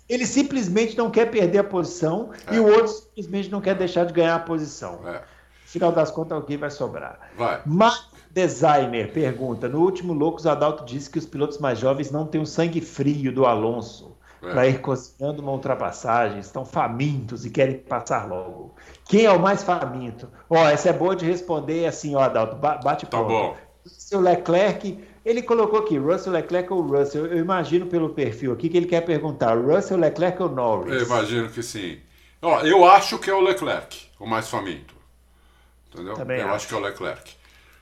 [0.09, 2.57] ele simplesmente não quer perder a posição é.
[2.57, 5.01] e o outro simplesmente não quer deixar de ganhar a posição.
[5.07, 5.23] É.
[5.65, 7.31] Final das contas, alguém vai sobrar.
[7.37, 7.63] Vai.
[7.65, 12.41] Mas Designer pergunta: No último Loucos, Adalto disse que os pilotos mais jovens não têm
[12.41, 14.51] o sangue frio do Alonso é.
[14.51, 18.75] para ir cozinhando uma ultrapassagem, estão famintos e querem passar logo.
[19.05, 20.29] Quem é o mais faminto?
[20.51, 23.29] Ó, oh, essa é boa de responder assim, ó, Adalto, bate tá pronto.
[23.29, 23.57] bom.
[23.85, 24.99] Seu Leclerc,
[25.29, 27.27] ele colocou aqui, Russell Leclerc ou Russell?
[27.27, 30.95] Eu imagino pelo perfil aqui que ele quer perguntar, Russell Leclerc ou Norris?
[30.95, 31.99] Eu imagino que sim.
[32.41, 34.95] Ó, eu acho que é o Leclerc, o mais faminto.
[35.93, 36.15] Entendeu?
[36.15, 36.55] Também eu acho.
[36.55, 37.37] acho que é o Leclerc.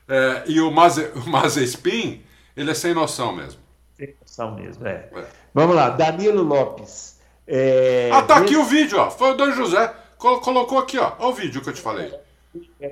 [0.09, 2.21] É, e o, Maze, o Mazespin,
[2.55, 3.61] ele é sem noção mesmo.
[3.95, 5.09] Sem noção mesmo, é.
[5.15, 5.25] é.
[5.53, 7.17] Vamos lá, Danilo Lopes.
[7.47, 8.09] É...
[8.11, 9.09] Ah, tá aqui o vídeo, ó.
[9.09, 9.87] Foi o Dan José.
[10.17, 11.13] colocou aqui, ó.
[11.17, 12.13] Olha o vídeo que eu te falei.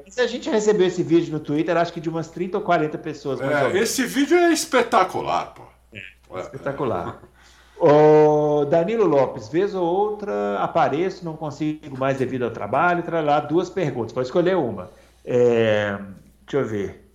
[0.08, 2.98] Se a gente recebeu esse vídeo no Twitter, acho que de umas 30 ou 40
[2.98, 3.40] pessoas.
[3.42, 5.64] É, esse vídeo é espetacular, pô.
[5.94, 7.22] É, é espetacular.
[7.78, 13.70] O Danilo Lopes, vez ou outra apareço, não consigo mais devido ao trabalho, lá duas
[13.70, 14.90] perguntas, pode escolher uma.
[15.26, 15.98] É,
[16.46, 17.06] deixa eu ver.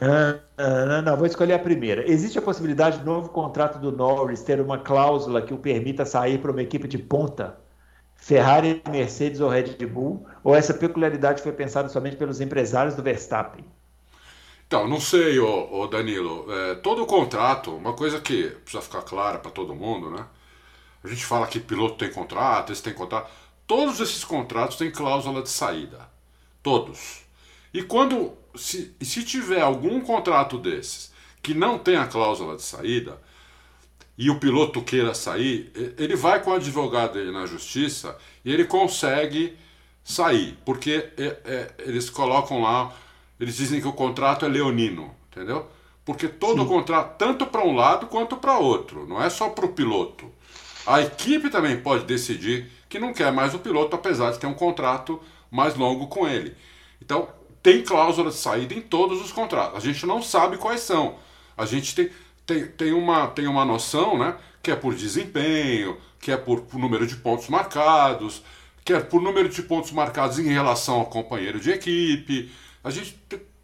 [0.00, 0.38] Ah,
[0.86, 2.08] não, não, vou escolher a primeira.
[2.08, 6.38] Existe a possibilidade de novo contrato do Norris ter uma cláusula que o permita sair
[6.38, 7.56] para uma equipe de ponta?
[8.24, 10.26] Ferrari, Mercedes ou Red Bull?
[10.42, 13.62] Ou essa peculiaridade foi pensada somente pelos empresários do Verstappen?
[14.66, 16.50] Então, não sei, ô, ô Danilo.
[16.50, 20.24] É, todo contrato, uma coisa que precisa ficar clara para todo mundo, né?
[21.04, 23.30] A gente fala que piloto tem contrato, esse tem contrato.
[23.66, 26.08] Todos esses contratos têm cláusula de saída.
[26.62, 27.24] Todos.
[27.74, 31.12] E quando se, se tiver algum contrato desses
[31.42, 33.20] que não tem a cláusula de saída
[34.16, 38.64] e o piloto queira sair, ele vai com o advogado dele na justiça e ele
[38.64, 39.56] consegue
[40.04, 42.92] sair, porque é, é, eles colocam lá,
[43.40, 45.66] eles dizem que o contrato é leonino, entendeu?
[46.04, 46.68] Porque todo Sim.
[46.68, 50.30] contrato, tanto para um lado quanto para outro, não é só para o piloto.
[50.86, 54.54] A equipe também pode decidir que não quer mais o piloto, apesar de ter um
[54.54, 56.54] contrato mais longo com ele.
[57.00, 57.28] Então,
[57.62, 59.78] tem cláusula de saída em todos os contratos.
[59.78, 61.16] A gente não sabe quais são.
[61.56, 62.10] A gente tem,
[62.46, 64.36] tem, tem, uma, tem uma noção, né?
[64.62, 68.42] Que é por desempenho, que é por, por número de pontos marcados,
[68.84, 72.50] que é por número de pontos marcados em relação ao companheiro de equipe.
[72.82, 73.18] A gente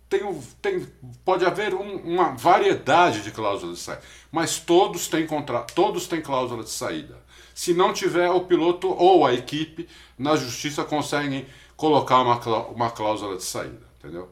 [0.09, 0.21] tem,
[0.61, 0.87] tem,
[1.25, 4.03] pode haver um, uma variedade de cláusulas de saída,
[4.33, 7.19] mas todos têm, contra, todos têm cláusula de saída.
[7.55, 13.37] Se não tiver, o piloto ou a equipe na justiça conseguem colocar uma, uma cláusula
[13.37, 14.31] de saída entendeu?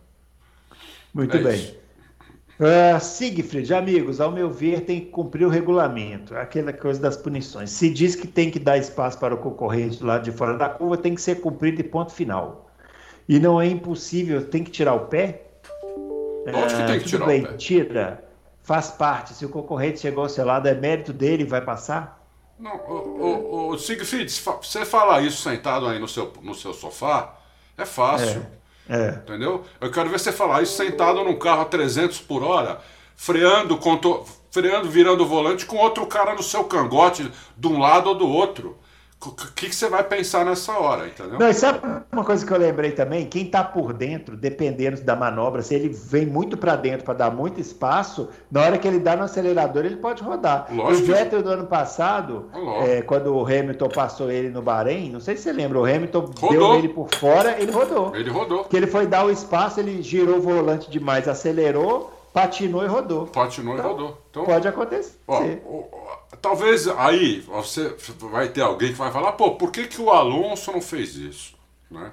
[1.13, 1.77] Muito é bem.
[2.59, 7.71] Uh, Siegfried, amigos, ao meu ver, tem que cumprir o regulamento, aquela coisa das punições.
[7.71, 10.69] Se diz que tem que dar espaço para o concorrente do lado de fora da
[10.69, 12.69] curva, tem que ser cumprido de ponto final.
[13.29, 15.45] E não é impossível, tem que tirar o pé?
[16.53, 17.53] Onde que tem que tirar bem, o pé?
[17.55, 18.25] Tira,
[18.61, 19.35] faz parte.
[19.35, 22.27] Se o concorrente chegou ao seu lado, é mérito dele, vai passar?
[22.59, 27.37] Não, o, o, o Siegfried, você falar isso sentado aí no seu, no seu sofá,
[27.77, 28.41] é fácil.
[28.41, 28.58] É.
[28.89, 29.09] É.
[29.09, 29.65] Entendeu?
[29.81, 32.81] Eu quero ver você falar isso sentado num carro a 300 por hora,
[33.17, 33.79] freando,
[34.51, 38.27] freando, virando o volante com outro cara no seu cangote, de um lado ou do
[38.27, 38.79] outro.
[39.21, 41.41] O que, que, você vai pensar nessa hora, entendeu?
[41.41, 41.81] Não, sabe
[42.13, 43.27] uma coisa que eu lembrei também?
[43.27, 47.31] Quem está por dentro, dependendo da manobra, se ele vem muito para dentro para dar
[47.31, 50.69] muito espaço, na hora que ele dá no acelerador, ele pode rodar.
[50.71, 51.03] Lógico.
[51.03, 52.49] O Vettel do ano passado,
[52.87, 56.21] é, quando o Hamilton passou ele no Bahrein, não sei se você lembra, o Hamilton
[56.39, 56.51] rodou.
[56.51, 58.15] deu ele por fora, ele rodou.
[58.15, 58.65] Ele rodou.
[58.65, 63.27] Que ele foi dar o espaço, ele girou o volante demais, acelerou, patinou e rodou.
[63.27, 64.23] Patinou então, e rodou.
[64.31, 65.19] Então, pode acontecer.
[65.27, 65.43] Ó,
[66.41, 67.95] talvez aí você
[68.31, 71.55] vai ter alguém que vai falar, pô, por que, que o Alonso não fez isso?
[71.91, 72.13] Né?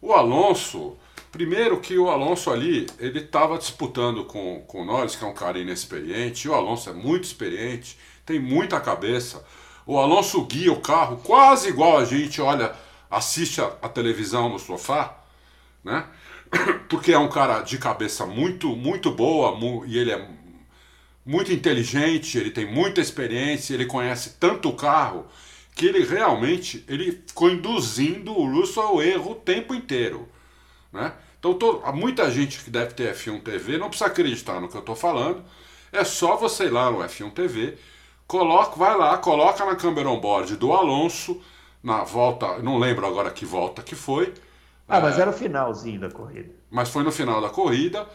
[0.00, 0.96] O Alonso,
[1.32, 5.34] primeiro que o Alonso ali, ele estava disputando com, com o Norris, que é um
[5.34, 9.44] cara inexperiente, e o Alonso é muito experiente, tem muita cabeça.
[9.86, 12.74] O Alonso guia o carro quase igual a gente, olha,
[13.10, 15.16] assiste a, a televisão no sofá,
[15.82, 16.06] né?
[16.88, 20.28] Porque é um cara de cabeça muito, muito boa, e ele é
[21.24, 25.26] muito inteligente, ele tem muita experiência, ele conhece tanto o carro
[25.74, 30.28] que ele realmente ele ficou induzindo o Russell ao erro o tempo inteiro,
[30.92, 31.12] né?
[31.38, 34.80] Então tô, muita gente que deve ter F1 TV não precisa acreditar no que eu
[34.80, 35.44] estou falando,
[35.92, 37.76] é só você ir lá no F1 TV,
[38.26, 41.42] coloca, vai lá, coloca na câmera on-board do Alonso
[41.82, 44.32] na volta, não lembro agora que volta que foi.
[44.88, 46.50] Ah, é, mas era o finalzinho da corrida.
[46.70, 48.06] Mas foi no final da corrida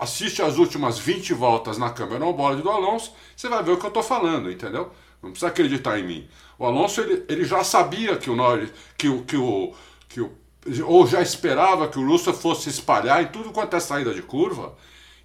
[0.00, 3.84] assiste as últimas 20 voltas na câmera on-board do Alonso, você vai ver o que
[3.84, 4.90] eu estou falando, entendeu?
[5.22, 6.28] Não precisa acreditar em mim.
[6.58, 9.72] O Alonso ele, ele já sabia que o Norris, que o, que o,
[10.08, 10.32] que o,
[10.86, 14.74] ou já esperava que o Russell fosse espalhar em tudo quanto é saída de curva,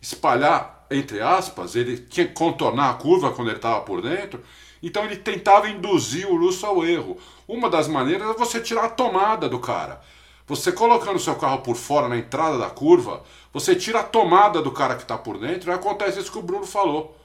[0.01, 4.41] espalhar, entre aspas, ele tinha que contornar a curva quando ele estava por dentro,
[4.83, 7.17] então ele tentava induzir o Russell ao erro.
[7.47, 10.01] Uma das maneiras é você tirar a tomada do cara.
[10.47, 14.71] Você colocando seu carro por fora na entrada da curva, você tira a tomada do
[14.71, 17.17] cara que está por dentro e acontece isso que o Bruno falou.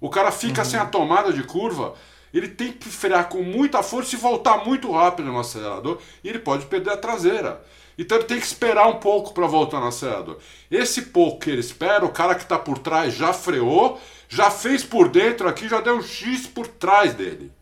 [0.00, 0.68] O cara fica uhum.
[0.68, 1.94] sem a tomada de curva,
[2.32, 6.38] ele tem que frear com muita força e voltar muito rápido no acelerador e ele
[6.38, 7.64] pode perder a traseira.
[7.98, 10.38] Então ele tem que esperar um pouco para voltar no acelerador.
[10.70, 14.82] Esse pouco que ele espera, o cara que está por trás já freou, já fez
[14.82, 17.52] por dentro aqui, já deu um X por trás dele.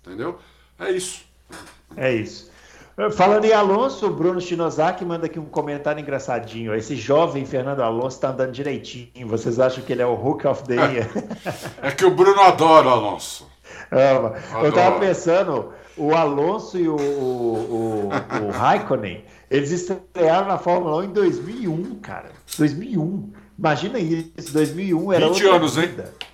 [0.00, 0.38] Entendeu?
[0.78, 1.24] É isso.
[1.96, 2.53] É isso.
[3.16, 6.72] Falando em Alonso, o Bruno Shinozaki manda aqui um comentário engraçadinho.
[6.74, 9.26] Esse jovem Fernando Alonso está andando direitinho.
[9.26, 11.10] Vocês acham que ele é o Hook of the Year?
[11.82, 13.48] é que o Bruno adora o Alonso.
[13.90, 14.34] Ama.
[14.62, 20.98] Eu estava pensando, o Alonso e o, o, o, o Raikkonen, eles estrearam na Fórmula
[20.98, 22.30] 1 em 2001, cara.
[22.56, 23.32] 2001.
[23.58, 26.02] Imagina isso, 2001 era 20 anos, vida.
[26.20, 26.28] hein?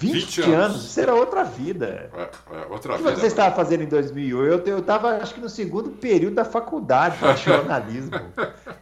[0.00, 0.54] 20, 20 anos.
[0.54, 0.84] anos.
[0.86, 2.10] Isso era outra vida.
[2.14, 3.16] É, é, outra o que vida.
[3.16, 4.44] você estava fazendo em 2001?
[4.44, 8.12] Eu estava, acho que no segundo período da faculdade de jornalismo.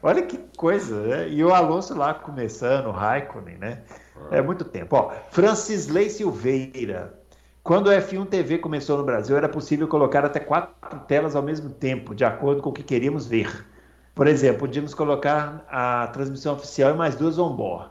[0.03, 1.29] Olha que coisa, né?
[1.29, 3.83] E o Alonso lá começando, o Raikkonen, né?
[4.31, 4.97] É muito tempo.
[4.97, 7.15] Ó, Francisley Silveira.
[7.63, 11.69] Quando o F1 TV começou no Brasil, era possível colocar até quatro telas ao mesmo
[11.69, 13.67] tempo, de acordo com o que queríamos ver.
[14.15, 17.91] Por exemplo, podíamos colocar a transmissão oficial e mais duas on-board.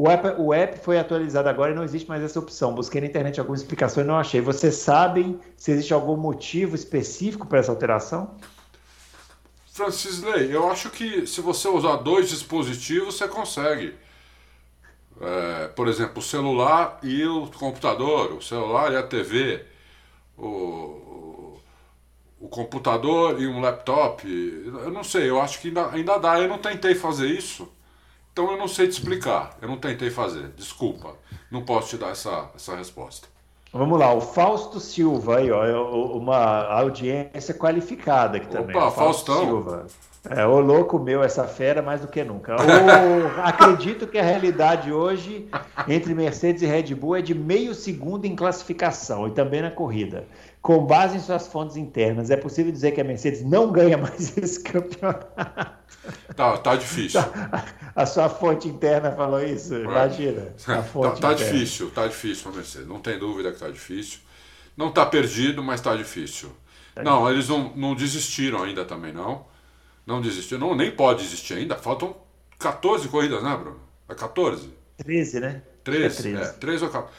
[0.00, 2.74] O app, o app foi atualizado agora e não existe mais essa opção.
[2.74, 4.40] Busquei na internet algumas explicações e não achei.
[4.40, 8.34] Vocês sabem se existe algum motivo específico para essa alteração?
[9.74, 13.94] Francis Ley, eu acho que se você usar dois dispositivos, você consegue.
[15.20, 19.66] É, por exemplo, o celular e o computador, o celular e a TV,
[20.38, 21.58] o,
[22.40, 24.26] o computador e um laptop.
[24.26, 26.40] Eu não sei, eu acho que ainda, ainda dá.
[26.40, 27.70] Eu não tentei fazer isso.
[28.40, 31.14] Então eu não sei te explicar, eu não tentei fazer, desculpa,
[31.50, 33.28] não posso te dar essa, essa resposta.
[33.70, 38.74] Vamos lá, o Fausto Silva aí, ó, é uma audiência qualificada aqui também.
[38.74, 39.44] Opa, Faustão.
[39.44, 39.86] Silva.
[40.28, 42.56] É, o louco meu, essa fera, mais do que nunca.
[43.44, 45.46] Acredito que a realidade hoje
[45.86, 50.24] entre Mercedes e Red Bull é de meio segundo em classificação e também na corrida.
[50.62, 54.36] Com base em suas fontes internas, é possível dizer que a Mercedes não ganha mais
[54.38, 55.26] esse campeonato?
[56.36, 57.20] Tá, tá difícil.
[57.94, 59.74] A sua fonte interna falou isso?
[59.74, 60.54] Imagina.
[60.64, 60.82] tá,
[61.20, 62.88] tá difícil, tá difícil a Mercedes.
[62.88, 64.20] Não tem dúvida que tá difícil.
[64.76, 66.50] Não tá perdido, mas tá difícil.
[66.94, 67.34] Tá não, difícil.
[67.34, 69.46] eles não, não desistiram ainda também, não.
[70.06, 70.60] Não desistiram.
[70.60, 71.76] Não, nem pode desistir ainda.
[71.76, 72.16] Faltam
[72.58, 73.80] 14 corridas, né, Bruno?
[74.08, 74.72] É 14?
[74.98, 75.62] 13, né?
[75.84, 76.42] 13, é 13.
[76.42, 77.14] É, 13 ou 14.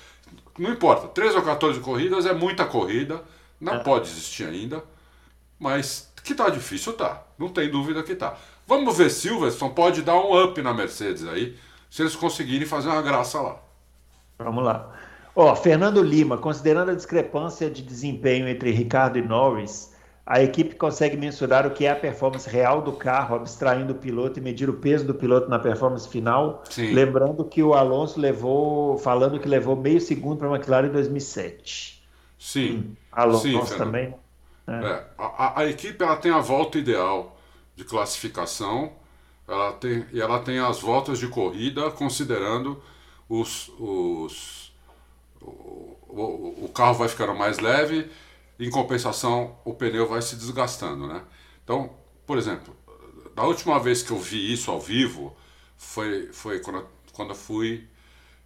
[0.61, 3.23] Não importa, 13 ou 14 corridas é muita corrida.
[3.59, 3.79] Não é.
[3.79, 4.83] pode desistir ainda.
[5.57, 7.23] Mas que tá difícil, tá.
[7.35, 8.37] Não tem dúvida que tá.
[8.67, 11.57] Vamos ver Silverstone pode dar um up na Mercedes aí,
[11.89, 13.57] se eles conseguirem fazer uma graça lá.
[14.37, 14.93] Vamos lá.
[15.35, 19.90] Ó, Fernando Lima, considerando a discrepância de desempenho entre Ricardo e Norris,
[20.25, 24.39] a equipe consegue mensurar o que é a performance real do carro, abstraindo o piloto
[24.39, 26.63] e medir o peso do piloto na performance final.
[26.69, 26.93] Sim.
[26.93, 32.03] Lembrando que o Alonso levou, falando que levou meio segundo para a McLaren em 2007.
[32.37, 32.95] Sim.
[33.11, 34.13] Alonso Sim, também.
[34.67, 34.71] É.
[34.71, 37.35] É, a, a, equipe ela tem a volta ideal
[37.75, 38.91] de classificação
[39.47, 42.81] ela tem, e ela tem as voltas de corrida considerando
[43.27, 44.71] os, os,
[45.41, 48.09] o, o, o carro vai ficando mais leve,
[48.61, 51.07] em compensação o pneu vai se desgastando.
[51.07, 51.21] Né?
[51.63, 51.91] Então,
[52.27, 52.75] por exemplo,
[53.35, 55.35] da última vez que eu vi isso ao vivo
[55.75, 57.87] foi, foi quando, quando eu fui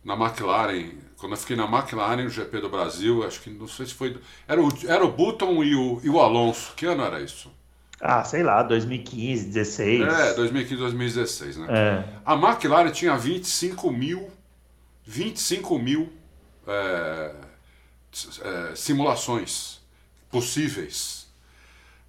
[0.03, 3.87] na McLaren, quando eu fiquei na McLaren, no GP do Brasil, acho que não sei
[3.87, 4.17] se foi.
[4.47, 6.73] Era o, era o Button e o, e o Alonso.
[6.75, 7.51] Que ano era isso?
[7.99, 10.01] Ah, sei lá, 2015, 16.
[10.01, 11.67] É, 2015, 2016, né?
[11.69, 12.03] É.
[12.23, 14.29] A McLaren tinha 25 mil,
[15.03, 16.13] 25 mil
[16.67, 17.35] é,
[18.43, 19.74] é, simulações
[20.35, 21.27] possíveis,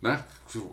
[0.02, 0.24] né?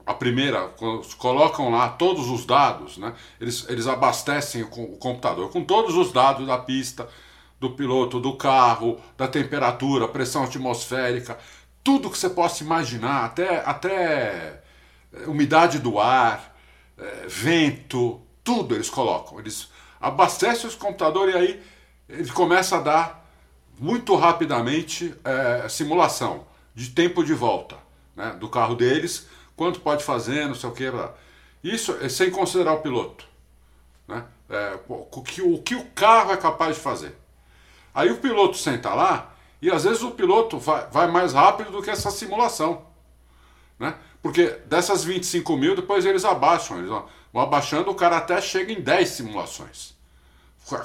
[0.07, 0.73] A primeira,
[1.19, 3.13] colocam lá todos os dados, né?
[3.39, 7.07] Eles, eles abastecem o, computador com todos os dados da pista,
[7.59, 11.37] do piloto, do carro, da temperatura, pressão atmosférica,
[11.83, 14.63] tudo que você possa imaginar, até, até
[15.13, 16.57] é, umidade do ar,
[16.97, 19.39] é, vento, tudo eles colocam.
[19.39, 19.69] Eles
[20.01, 21.63] abastecem os computadores e aí
[22.09, 23.29] ele começa a dar
[23.79, 27.77] muito rapidamente é, simulação de tempo de volta
[28.15, 30.91] né, do carro deles, quanto pode fazer, não sei o que.
[31.63, 33.25] Isso é sem considerar o piloto.
[34.07, 34.23] Né?
[34.49, 37.15] É, o, que, o que o carro é capaz de fazer.
[37.93, 41.81] Aí o piloto senta lá e às vezes o piloto vai, vai mais rápido do
[41.81, 42.85] que essa simulação.
[43.79, 43.95] Né?
[44.21, 46.77] Porque dessas 25 mil, depois eles abaixam.
[46.77, 49.93] Eles vão abaixando, o cara até chega em 10 simulações.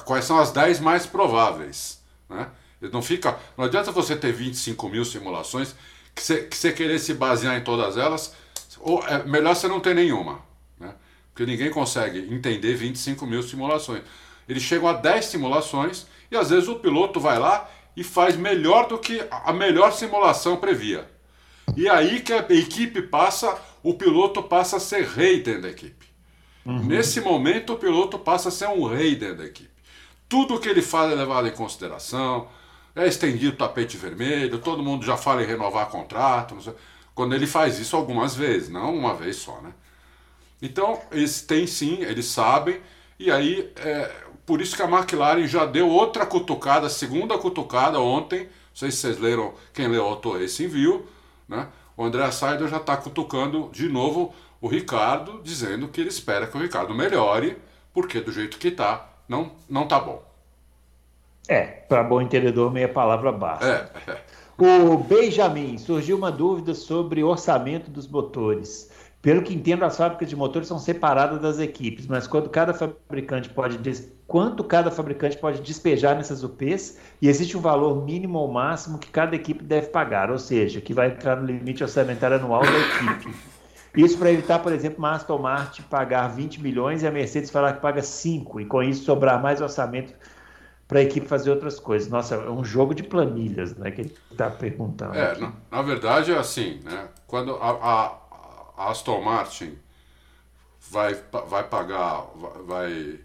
[0.05, 2.01] Quais são as 10 mais prováveis?
[2.29, 2.49] Né?
[2.81, 3.37] Não fica.
[3.57, 5.75] Não adianta você ter 25 mil simulações
[6.15, 8.33] que você, que você querer se basear em todas elas.
[8.79, 10.39] Ou é melhor você não ter nenhuma.
[10.79, 10.93] Né?
[11.33, 14.01] Porque ninguém consegue entender 25 mil simulações.
[14.47, 18.87] Eles chegam a 10 simulações e às vezes o piloto vai lá e faz melhor
[18.87, 21.07] do que a melhor simulação previa.
[21.75, 26.07] E aí que a equipe passa, o piloto passa a ser rei dentro da equipe.
[26.65, 26.85] Uhum.
[26.85, 29.69] Nesse momento, o piloto passa a ser um rei dentro da equipe.
[30.27, 32.47] Tudo que ele faz é levado em consideração,
[32.95, 36.57] é estendido o tapete vermelho, todo mundo já fala em renovar contrato.
[37.13, 39.73] Quando ele faz isso algumas vezes, não uma vez só, né?
[40.61, 42.81] Então, eles têm sim, eles sabem,
[43.17, 44.11] e aí é,
[44.45, 48.43] por isso que a McLaren já deu outra cutucada, segunda cutucada ontem.
[48.43, 51.07] Não sei se vocês leram, quem leu o Auto Racing viu,
[51.47, 51.67] né?
[51.95, 56.57] O André Saider já está cutucando de novo o Ricardo, dizendo que ele espera que
[56.57, 57.57] o Ricardo melhore,
[57.93, 60.28] porque do jeito que está, não, não tá bom.
[61.49, 63.91] É, para bom entendedor, meia palavra basta.
[64.07, 64.17] É.
[64.61, 68.91] O Benjamin, surgiu uma dúvida sobre orçamento dos motores.
[69.21, 73.47] Pelo que entendo, as fábricas de motores são separadas das equipes, mas quando cada fabricante
[73.47, 74.11] pode des...
[74.27, 79.09] quanto cada fabricante pode despejar nessas UPs e existe um valor mínimo ou máximo que
[79.09, 83.33] cada equipe deve pagar, ou seja, que vai entrar no limite orçamentário anual da equipe.
[83.95, 87.73] Isso para evitar, por exemplo, uma Aston Martin pagar 20 milhões e a Mercedes falar
[87.73, 90.13] que paga 5 e com isso sobrar mais orçamento
[90.89, 92.09] para a equipe fazer outras coisas.
[92.09, 95.15] Nossa, é um jogo de planilhas, né, que ele está perguntando.
[95.15, 97.07] É, na, na, verdade é assim, né?
[97.25, 98.19] Quando a, a
[98.79, 99.77] a Aston Martin
[100.89, 101.13] vai,
[101.47, 102.25] vai pagar,
[102.65, 103.19] vai,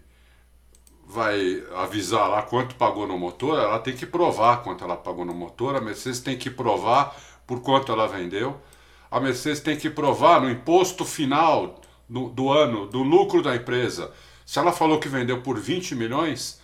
[1.07, 5.33] vai avisar lá quanto pagou no motor, ela tem que provar quanto ela pagou no
[5.33, 7.15] motor, a Mercedes tem que provar
[7.47, 8.59] por quanto ela vendeu,
[9.09, 14.11] a Mercedes tem que provar no imposto final do, do ano, do lucro da empresa.
[14.45, 16.61] Se ela falou que vendeu por 20 milhões,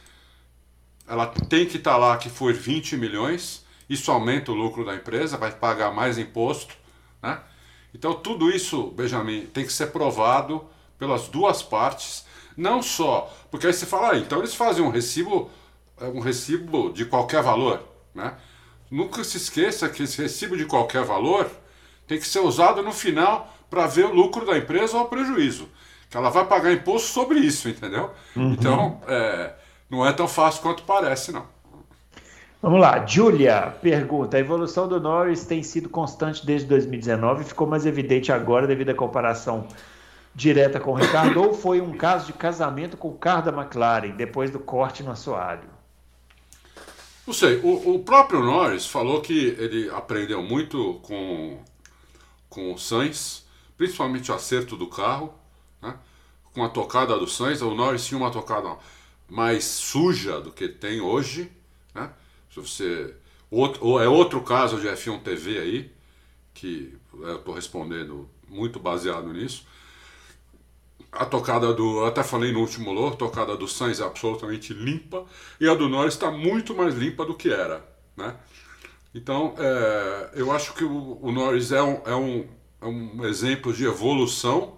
[1.11, 4.95] ela tem que estar tá lá que foi 20 milhões, isso aumenta o lucro da
[4.95, 6.73] empresa, vai pagar mais imposto,
[7.21, 7.37] né?
[7.93, 10.63] Então tudo isso, Benjamin, tem que ser provado
[10.97, 15.51] pelas duas partes, não só, porque aí você fala, ah, então eles fazem um recibo,
[15.99, 17.83] é, um recibo de qualquer valor,
[18.15, 18.33] né?
[18.89, 21.51] Nunca se esqueça que esse recibo de qualquer valor
[22.07, 25.67] tem que ser usado no final para ver o lucro da empresa ou o prejuízo.
[26.09, 28.11] Que ela vai pagar imposto sobre isso, entendeu?
[28.35, 28.51] Uhum.
[28.51, 29.53] Então, é,
[29.91, 31.45] não é tão fácil quanto parece, não.
[32.61, 37.85] Vamos lá, Júlia pergunta: a evolução do Norris tem sido constante desde 2019 ficou mais
[37.85, 39.67] evidente agora devido à comparação
[40.33, 44.11] direta com o Ricardo ou foi um caso de casamento com o carro da McLaren
[44.11, 45.69] depois do corte no assoalho?
[47.27, 51.59] Não sei, o, o próprio Norris falou que ele aprendeu muito com,
[52.49, 53.45] com o Sainz,
[53.77, 55.33] principalmente o acerto do carro,
[55.81, 55.95] né?
[56.53, 57.61] com a tocada do Sainz.
[57.61, 58.75] O Norris tinha uma tocada
[59.31, 61.49] mais suja do que tem hoje,
[61.95, 62.11] né?
[62.53, 63.15] Se você.
[63.49, 65.91] Outro, é outro caso de F1 TV aí,
[66.53, 69.65] que eu estou respondendo muito baseado nisso.
[71.13, 72.03] A tocada do.
[72.03, 75.25] Até falei no último logo, a tocada do Sainz é absolutamente limpa
[75.61, 77.85] e a do Norris está muito mais limpa do que era.
[78.17, 78.35] Né?
[79.15, 82.47] Então, é, eu acho que o, o Norris é um, é, um,
[82.81, 84.77] é um exemplo de evolução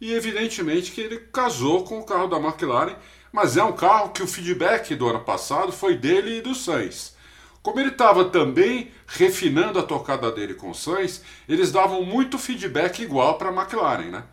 [0.00, 2.94] e, evidentemente, que ele casou com o carro da McLaren
[3.32, 7.14] mas é um carro que o feedback do ano passado foi dele e do Sainz.
[7.62, 13.02] Como ele estava também refinando a tocada dele com o Sainz, eles davam muito feedback
[13.02, 14.24] igual para a McLaren, né?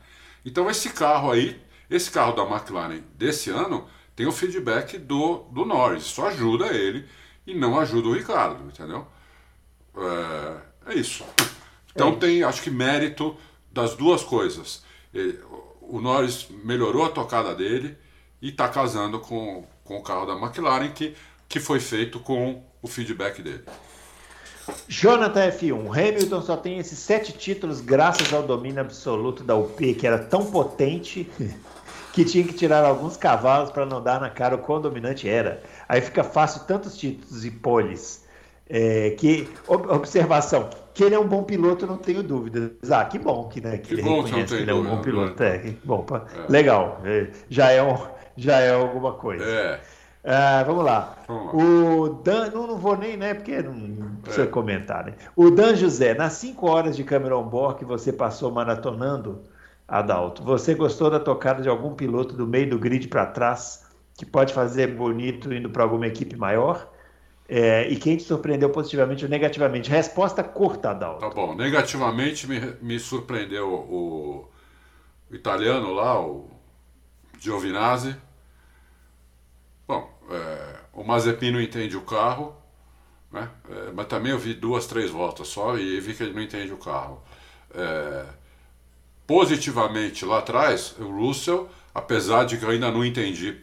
[0.46, 5.66] Então esse carro aí, esse carro da McLaren desse ano, tem o feedback do, do
[5.66, 6.04] Norris.
[6.04, 7.08] Isso ajuda ele
[7.46, 9.08] e não ajuda o Ricardo, entendeu?
[9.96, 11.26] É, é isso.
[11.92, 12.16] Então é.
[12.16, 13.36] tem, acho que, mérito
[13.72, 14.84] das duas coisas.
[15.82, 17.98] O Norris melhorou a tocada dele
[18.44, 21.16] e está casando com, com o carro da McLaren, que,
[21.48, 23.64] que foi feito com o feedback dele.
[24.88, 30.06] Jonathan F1, Hamilton só tem esses sete títulos graças ao domínio absoluto da UP, que
[30.06, 31.30] era tão potente
[32.12, 35.64] que tinha que tirar alguns cavalos para não dar na cara o quão dominante era.
[35.88, 38.24] Aí fica fácil tantos títulos e poles.
[38.70, 42.72] É, que observação, que ele é um bom piloto, não tenho dúvidas.
[42.90, 44.84] Ah, que bom que, né, que, que ele bom reconhece que, que ele é um
[44.84, 45.44] bom piloto.
[45.44, 46.52] É, é bom, é.
[46.52, 47.02] legal.
[47.04, 47.98] É, já é um,
[48.38, 49.46] já é alguma coisa.
[49.46, 49.82] É.
[50.24, 51.18] Ah, vamos lá.
[51.28, 51.54] Vamos lá.
[51.54, 53.34] O Dan, não, não vou nem, né?
[53.34, 54.48] Porque não precisa é.
[54.48, 55.16] comentar, né?
[55.36, 59.44] O Dan José, nas 5 horas de câmera on-board que você passou maratonando,
[59.86, 63.86] Adalto, você gostou da tocada de algum piloto do meio do grid para trás
[64.16, 66.90] que pode fazer bonito indo para alguma equipe maior?
[67.50, 69.90] É, e quem te surpreendeu positivamente ou negativamente?
[69.90, 71.20] Resposta curta, Adalto.
[71.20, 71.54] Tá bom.
[71.54, 74.48] Negativamente me, me surpreendeu o,
[75.30, 76.50] o italiano lá, o
[77.44, 78.16] Giovinazzi.
[79.86, 82.56] Bom, é, o Mazepin não entende o carro,
[83.30, 83.50] né?
[83.70, 86.72] É, mas também eu vi duas, três voltas só e vi que ele não entende
[86.72, 87.22] o carro.
[87.76, 88.26] É,
[89.28, 93.60] positivamente lá atrás, o Russell, apesar de que eu ainda não entendi,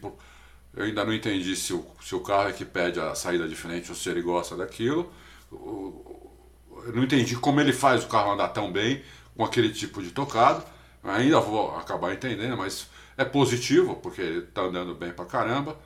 [0.75, 3.55] eu ainda não entendi se o, se o carro é que pede a saída de
[3.55, 5.11] frente ou se ele gosta daquilo.
[5.51, 9.03] Eu não entendi como ele faz o carro andar tão bem
[9.35, 10.63] com aquele tipo de tocado.
[11.03, 12.87] Ainda vou acabar entendendo, mas
[13.21, 15.77] é positivo, porque ele está andando bem pra caramba.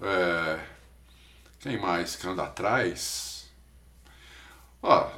[0.00, 0.58] É...
[1.60, 3.50] Quem mais que anda atrás?
[4.82, 5.08] Ó,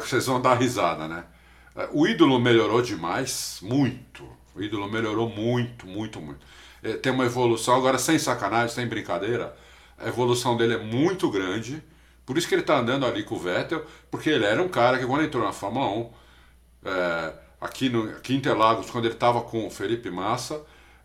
[0.00, 1.24] vocês vão dar risada, né?
[1.74, 4.28] É, o ídolo melhorou demais, muito.
[4.54, 6.46] O ídolo melhorou muito, muito, muito.
[6.82, 9.56] É, tem uma evolução, agora sem sacanagem, sem brincadeira,
[9.98, 11.82] a evolução dele é muito grande.
[12.24, 14.98] Por isso que ele está andando ali com o Vettel, porque ele era um cara
[14.98, 16.10] que quando entrou na Fórmula 1,
[16.84, 20.60] é, aqui, no, aqui em Interlagos, quando ele estava com o Felipe Massa,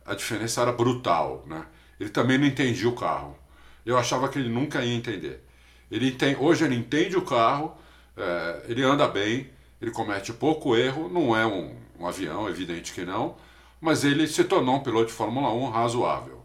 [0.06, 1.66] a diferença era brutal, né?
[2.00, 3.38] Ele também não entendia o carro.
[3.86, 5.44] Eu achava que ele nunca ia entender.
[5.92, 7.76] Ele tem, hoje ele entende o carro,
[8.18, 9.50] é, ele anda bem,
[9.82, 13.36] ele comete pouco erro, não é um, um, avião, evidente que não,
[13.80, 16.44] mas ele se tornou um piloto de Fórmula 1 razoável.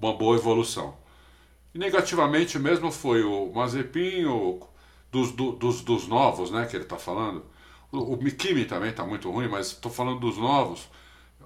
[0.00, 0.96] Uma boa evolução.
[1.74, 4.60] E negativamente mesmo foi o Mazepin, o,
[5.10, 7.44] dos, do, dos, dos novos, né, que ele está falando.
[7.90, 10.88] O, o Mikimi também está muito ruim, mas estou falando dos novos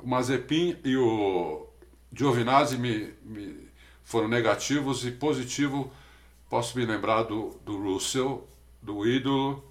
[0.02, 1.66] o Mazepin e o
[2.12, 3.68] Giovinazzi me, me
[4.04, 5.90] foram negativos e positivo
[6.48, 8.46] posso me lembrar do, do Russell,
[8.82, 9.62] do ídolo.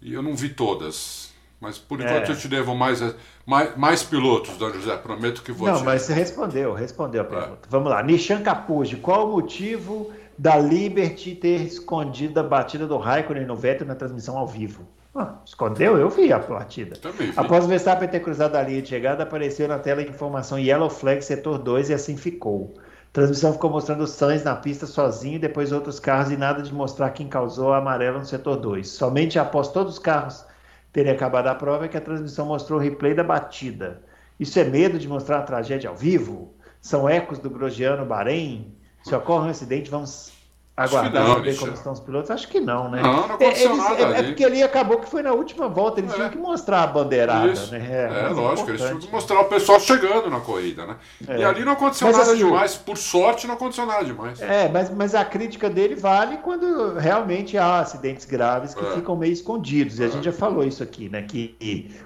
[0.00, 1.34] E eu não vi todas.
[1.60, 2.32] Mas por enquanto é.
[2.32, 3.00] eu te devo mais,
[3.46, 4.96] mais, mais pilotos, Dona José.
[4.98, 5.84] Prometo que vou Não, te...
[5.84, 7.66] mas você respondeu, respondeu a pergunta.
[7.66, 7.70] É.
[7.70, 8.02] Vamos lá.
[8.02, 13.86] Nishan Capuzzi, qual o motivo da Liberty ter escondido a batida do Raikkonen no Vettel
[13.86, 14.86] na transmissão ao vivo?
[15.18, 15.96] Ah, escondeu?
[15.96, 16.94] Eu vi a partida.
[16.96, 17.32] Também.
[17.34, 20.90] Após o Verstappen ter cruzado a linha de chegada, apareceu na tela a informação Yellow
[20.90, 22.74] Flag setor 2 e assim ficou.
[22.76, 26.74] A transmissão ficou mostrando o Sainz na pista sozinho, depois outros carros e nada de
[26.74, 28.86] mostrar quem causou a amarela no setor 2.
[28.86, 30.44] Somente após todos os carros
[30.92, 34.02] terem acabado a prova é que a transmissão mostrou o replay da batida.
[34.38, 36.54] Isso é medo de mostrar a tragédia ao vivo?
[36.78, 38.76] São ecos do Grosjeano Bahrein?
[39.02, 40.35] Se ocorre um acidente, vamos
[40.76, 42.30] aguardar não, ver como estão os pilotos?
[42.30, 43.00] Acho que não, né?
[43.00, 44.02] Não, não aconteceu eles, nada.
[44.02, 46.14] É, é, porque ali acabou que foi na última volta, eles é.
[46.14, 47.72] tinham que mostrar a bandeirada, Isso.
[47.72, 47.86] né?
[47.90, 50.96] É, é lógico, eles tinham que mostrar o pessoal chegando na corrida, né?
[51.26, 51.38] É.
[51.38, 54.40] E ali não aconteceu mas, nada assim, demais, por sorte não aconteceu nada demais.
[54.42, 58.90] É, mas, mas a crítica dele vale quando realmente há acidentes graves que é.
[58.90, 60.10] ficam meio escondidos, e a é.
[60.10, 61.22] gente já falou isso aqui, né?
[61.22, 61.56] Que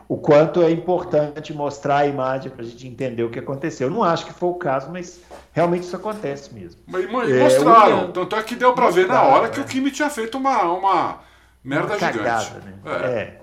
[0.09, 3.89] o quanto é importante mostrar a imagem para a gente entender o que aconteceu.
[3.89, 5.21] Eu não acho que foi o caso, mas
[5.53, 6.81] realmente isso acontece mesmo.
[6.87, 10.37] Mas, mostraram, tanto é que deu para ver na hora que o Kimi tinha feito
[10.37, 11.21] uma, uma
[11.65, 12.67] merda uma cagada, gigante.
[12.67, 12.75] Né?
[12.85, 13.07] É.
[13.07, 13.41] é.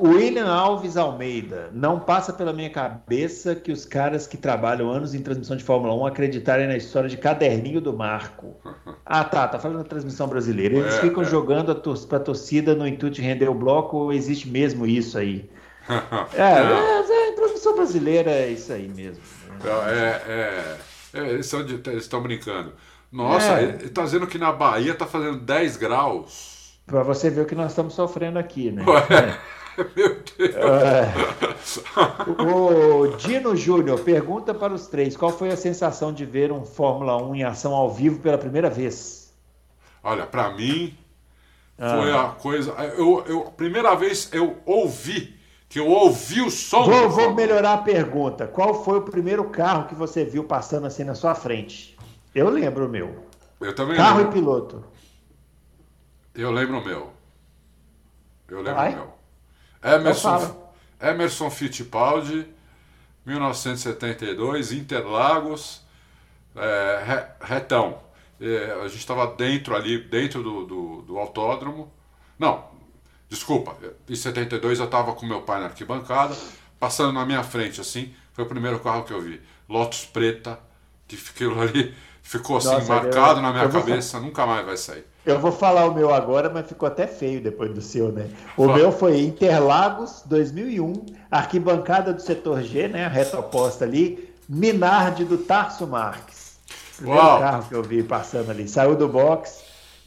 [0.00, 5.20] William Alves Almeida, não passa pela minha cabeça que os caras que trabalham anos em
[5.20, 8.56] transmissão de Fórmula 1 acreditarem na história de caderninho do Marco.
[9.04, 10.76] Ah, tá, tá falando da transmissão brasileira.
[10.76, 11.26] Eles é, ficam é.
[11.26, 15.50] jogando tor pra torcida no intuito de render o bloco ou existe mesmo isso aí?
[16.34, 19.22] é, é, é, transmissão brasileira é isso aí mesmo.
[19.48, 19.70] Né?
[19.88, 21.52] É, é, é eles
[21.96, 22.72] estão brincando.
[23.14, 23.62] Nossa, é.
[23.62, 26.80] ele está dizendo que na Bahia está fazendo 10 graus.
[26.84, 28.84] Para você ver o que nós estamos sofrendo aqui, né?
[28.84, 29.38] Ué, é.
[29.96, 30.54] Meu Deus.
[30.56, 31.12] É.
[32.42, 37.16] O Dino Júnior pergunta para os três: qual foi a sensação de ver um Fórmula
[37.22, 39.32] 1 em ação ao vivo pela primeira vez?
[40.02, 40.96] Olha, para mim
[41.78, 42.24] foi ah.
[42.24, 42.72] a coisa.
[42.72, 45.36] Eu, eu, primeira vez eu ouvi,
[45.68, 46.84] que eu ouvi o som.
[46.84, 51.04] Vou, vou melhorar a pergunta: qual foi o primeiro carro que você viu passando assim
[51.04, 51.93] na sua frente?
[52.34, 53.26] Eu lembro o meu.
[53.60, 54.32] Eu também Carro lembro.
[54.32, 54.84] e piloto.
[56.34, 57.12] Eu lembro o meu.
[58.48, 59.14] Eu lembro o meu.
[59.82, 62.46] Emerson, Emerson Fittipaldi,
[63.24, 65.82] 1972, Interlagos,
[66.56, 68.02] é, retão.
[68.40, 71.92] É, a gente estava dentro ali, dentro do, do, do, autódromo.
[72.38, 72.64] Não,
[73.28, 73.76] desculpa,
[74.08, 76.36] em 72 eu estava com meu pai na arquibancada,
[76.80, 79.40] passando na minha frente, assim, foi o primeiro carro que eu vi.
[79.68, 80.58] Lotus preta,
[81.06, 81.94] que ficou ali
[82.24, 85.04] Ficou assim, Nossa, marcado eu, na minha cabeça, nunca mais vai sair.
[85.26, 88.28] Eu vou falar o meu agora, mas ficou até feio depois do seu, né?
[88.56, 88.78] O Fala.
[88.78, 93.04] meu foi Interlagos 2001, arquibancada do setor G, né?
[93.04, 96.56] A reta oposta ali, Minardi do Tarso Marques.
[96.96, 97.38] Primeiro Uau.
[97.38, 98.66] carro que eu vi passando ali.
[98.66, 99.63] Saiu do box,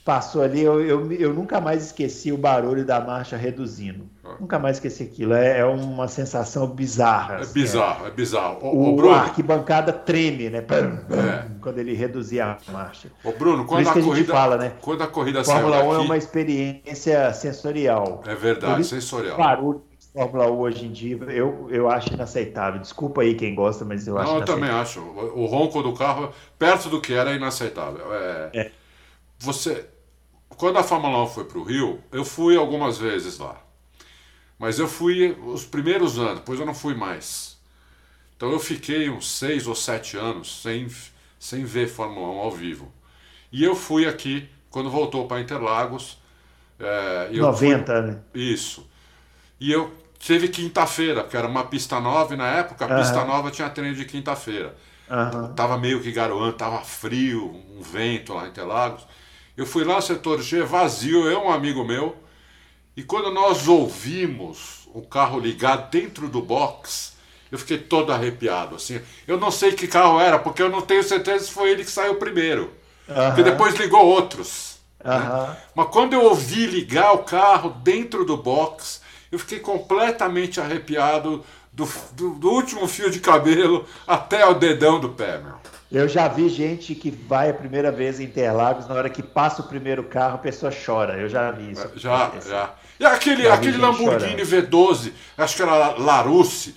[0.08, 4.06] passou ali, eu, eu, eu nunca mais esqueci o barulho da marcha reduzindo.
[4.40, 5.34] Nunca mais esqueci aquilo.
[5.34, 7.36] É, é uma sensação bizarra.
[7.36, 8.60] É assim, bizarro, é, é bizarro.
[8.62, 10.60] O, o, o a arquibancada treme, né?
[10.60, 13.12] É quando ele reduzia a marcha.
[13.22, 14.74] Ô Bruno, quando a, que a gente corrida, fala, né?
[14.80, 18.24] quando a corrida Fórmula saiu 1 daqui, é uma experiência sensorial.
[18.26, 19.38] é verdade, isso, sensorial.
[19.38, 22.80] Barulho de Fórmula 1 hoje em dia, eu, eu acho inaceitável.
[22.80, 25.02] Desculpa aí quem gosta, mas eu acho Não, eu também acho.
[25.02, 28.06] O o ronco do carro, perto do que era, é inaceitável.
[28.14, 28.72] É, É.
[29.40, 29.86] Você,
[30.50, 33.62] quando a Fórmula 1 foi para o Rio, eu fui algumas vezes lá.
[34.58, 37.58] Mas eu fui os primeiros anos, depois eu não fui mais.
[38.38, 40.88] Então eu fiquei uns seis ou sete anos sem,
[41.40, 42.92] sem ver Fórmula 1 ao vivo.
[43.52, 46.20] E eu fui aqui, quando voltou para Interlagos.
[46.80, 48.24] é, e eu fui- 90, né?
[48.34, 48.88] isso.
[49.60, 49.94] E eu
[50.26, 53.26] teve quinta-feira, porque era uma pista nova e na época a pista Aham.
[53.26, 54.76] nova tinha treino de quinta-feira.
[55.10, 55.54] Aham.
[55.56, 57.46] Tava meio que garoando, tava frio,
[57.78, 59.08] um vento lá em Interlagos.
[59.58, 62.16] Eu fui lá no setor G, vazio, eu e um amigo meu.
[62.96, 67.14] E quando nós ouvimos o carro ligado dentro do box,
[67.52, 69.02] eu fiquei todo arrepiado, assim.
[69.28, 71.92] Eu não sei que carro era, porque eu não tenho certeza se foi ele que
[71.92, 72.72] saiu primeiro.
[73.06, 73.44] Porque Aham.
[73.44, 74.78] depois ligou outros.
[75.04, 75.58] Aham.
[75.74, 79.02] Mas quando eu ouvi ligar o carro dentro do box,
[79.32, 85.10] eu fiquei completamente arrepiado do, do, do último fio de cabelo até o dedão do
[85.10, 85.56] pé, meu.
[85.92, 89.62] Eu já vi gente que vai a primeira vez em Interlagos, na hora que passa
[89.62, 91.18] o primeiro carro, a pessoa chora.
[91.18, 91.90] Eu já vi isso.
[91.96, 92.72] Já, já.
[93.00, 96.76] E aquele, Já aquele Lamborghini V12, acho que era Larousse,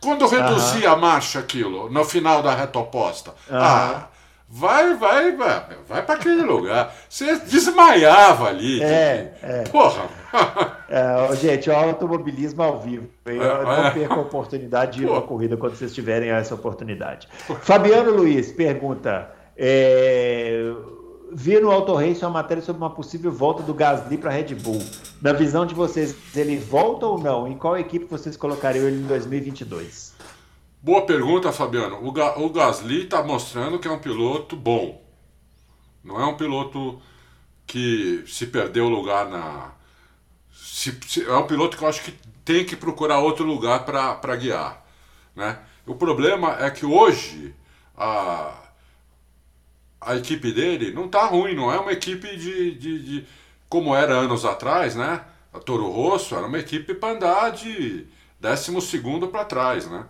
[0.00, 4.04] quando eu reduzi a marcha aquilo, no final da reta oposta, ah,
[4.48, 6.94] vai, vai, vai, vai para aquele lugar.
[7.08, 8.82] Você desmaiava ali.
[8.82, 9.62] É, é.
[9.64, 10.08] Porra.
[10.88, 13.08] É, gente, o automobilismo ao vivo.
[13.24, 13.90] Eu É, não é.
[13.90, 17.28] perco a oportunidade de ir uma corrida quando vocês tiverem essa oportunidade.
[17.62, 20.72] Fabiano Luiz pergunta: é,
[21.32, 24.80] vi no Auto Race uma matéria sobre uma possível volta do Gasly para Red Bull.
[25.20, 27.48] Na visão de vocês, ele volta ou não?
[27.48, 30.15] Em qual equipe vocês colocariam ele em 2022?
[30.80, 32.06] Boa pergunta, Fabiano.
[32.06, 35.02] O, Ga- o Gasly está mostrando que é um piloto bom.
[36.04, 37.00] Não é um piloto
[37.66, 39.72] que se perdeu lugar na.
[40.54, 42.12] se- se- é um piloto que eu acho que
[42.44, 44.84] tem que procurar outro lugar para guiar.
[45.36, 45.58] Né?
[45.86, 47.54] O problema é que hoje
[47.96, 48.54] a,
[50.00, 53.26] a equipe dele não está ruim, não é uma equipe de, de, de-
[53.68, 55.22] como era anos atrás, né?
[55.52, 58.06] A Toro Rosso era uma equipe para andar de
[58.40, 60.04] décimo segundo para trás, né?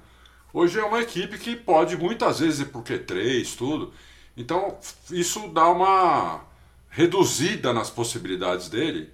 [0.56, 3.92] Hoje é uma equipe que pode muitas vezes ir por Q3, tudo.
[4.34, 4.78] Então
[5.10, 6.40] isso dá uma
[6.88, 9.10] reduzida nas possibilidades dele,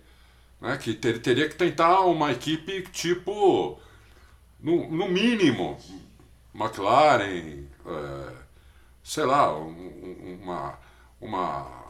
[0.61, 0.77] né?
[0.77, 3.77] Que ter- teria que tentar uma equipe tipo,
[4.61, 5.77] no, no mínimo,
[6.55, 8.33] McLaren, é,
[9.03, 10.79] sei lá, um- um- uma,
[11.21, 11.83] uma.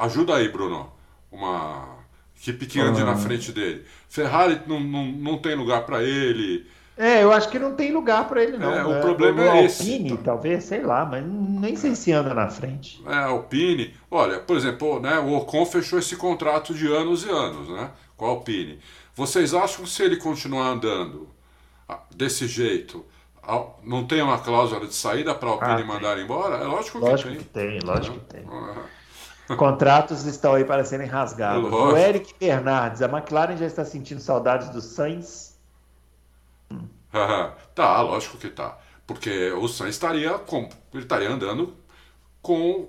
[0.00, 0.90] Ajuda aí, Bruno.
[1.30, 1.98] Uma
[2.40, 3.84] equipe que ande na frente dele.
[4.08, 6.66] Ferrari não, não, não tem lugar para ele.
[6.98, 8.72] É, eu acho que não tem lugar para ele, não.
[8.74, 9.00] É, o né?
[9.00, 9.82] problema é esse.
[9.92, 13.00] Alpine, talvez, sei lá, mas nem sei se anda na frente.
[13.06, 13.94] É, Alpine.
[14.10, 17.90] Olha, por exemplo, né, o Ocon fechou esse contrato de anos e anos, né?
[18.16, 18.80] Com a Alpine.
[19.14, 21.28] Vocês acham que se ele continuar andando
[21.88, 23.04] ah, desse jeito,
[23.84, 25.86] não tem uma cláusula de saída para a Alpine Ah, tem.
[25.86, 26.56] mandar embora?
[26.56, 27.78] É lógico, Lógico que que tem.
[27.78, 28.44] tem, lógico que tem.
[29.56, 31.70] Contratos estão aí para serem rasgados.
[31.70, 31.92] Lógico.
[31.92, 35.47] O Eric Bernardes, a McLaren já está sentindo saudades do Sainz.
[37.74, 38.78] tá, lógico que tá.
[39.06, 41.76] Porque o Sainz estaria, com, ele estaria andando
[42.42, 42.88] com.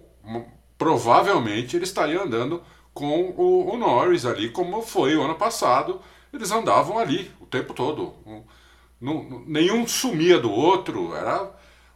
[0.77, 2.63] Provavelmente ele estaria andando
[2.93, 6.01] com o, o Norris ali, como foi o ano passado.
[6.33, 8.15] Eles andavam ali o tempo todo.
[8.99, 11.13] Não- nenhum sumia do outro.
[11.15, 11.51] Era,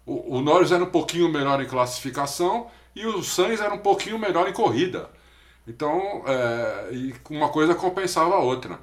[0.05, 4.17] o, o Norris era um pouquinho melhor em classificação e o Sainz era um pouquinho
[4.19, 5.09] melhor em corrida.
[5.67, 6.89] Então, é,
[7.29, 8.79] uma coisa compensava a outra.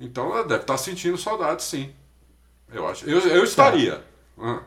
[0.00, 1.92] Então, deve estar sentindo saudade, sim.
[2.72, 3.08] Eu acho.
[3.08, 4.02] Eu, eu estaria.
[4.38, 4.62] Ah,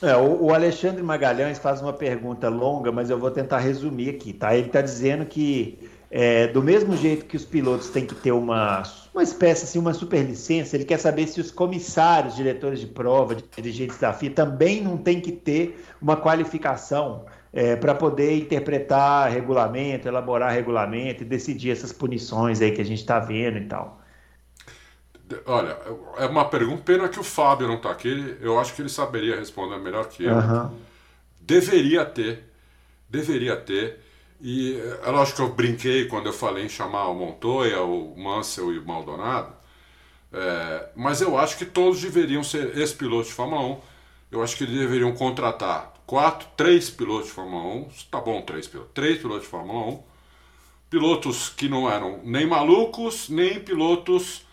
[0.00, 4.32] É, o, o Alexandre Magalhães faz uma pergunta longa, mas eu vou tentar resumir aqui,
[4.32, 4.56] tá?
[4.56, 8.82] Ele está dizendo que é, do mesmo jeito que os pilotos têm que ter uma,
[9.12, 13.98] uma espécie assim, uma superlicença, ele quer saber se os comissários, diretores de prova, dirigentes
[13.98, 17.26] da FIA também não tem que ter uma qualificação
[17.80, 23.18] para poder interpretar regulamento, elaborar regulamento e decidir essas punições aí que a gente está
[23.18, 24.00] vendo e tal.
[25.46, 25.76] Olha,
[26.16, 26.82] é uma pergunta.
[26.82, 28.36] Pena que o Fábio não está aqui.
[28.40, 30.34] Eu acho que ele saberia responder melhor que eu.
[30.36, 30.72] Aham.
[31.40, 32.44] Deveria ter.
[33.08, 34.00] Deveria ter.
[34.40, 38.72] E é lógico que eu brinquei quando eu falei em chamar o Montoya, o Mansell
[38.72, 39.52] e o Maldonado.
[40.32, 43.80] É, mas eu acho que todos deveriam ser ex-pilotos de Fórmula 1.
[44.30, 47.88] Eu acho que eles deveriam contratar quatro, três pilotos de Fórmula 1.
[48.10, 48.92] Tá bom, três pilotos.
[48.94, 50.02] Três pilotos de Fórmula 1.
[50.90, 54.46] Pilotos que não eram nem malucos, nem pilotos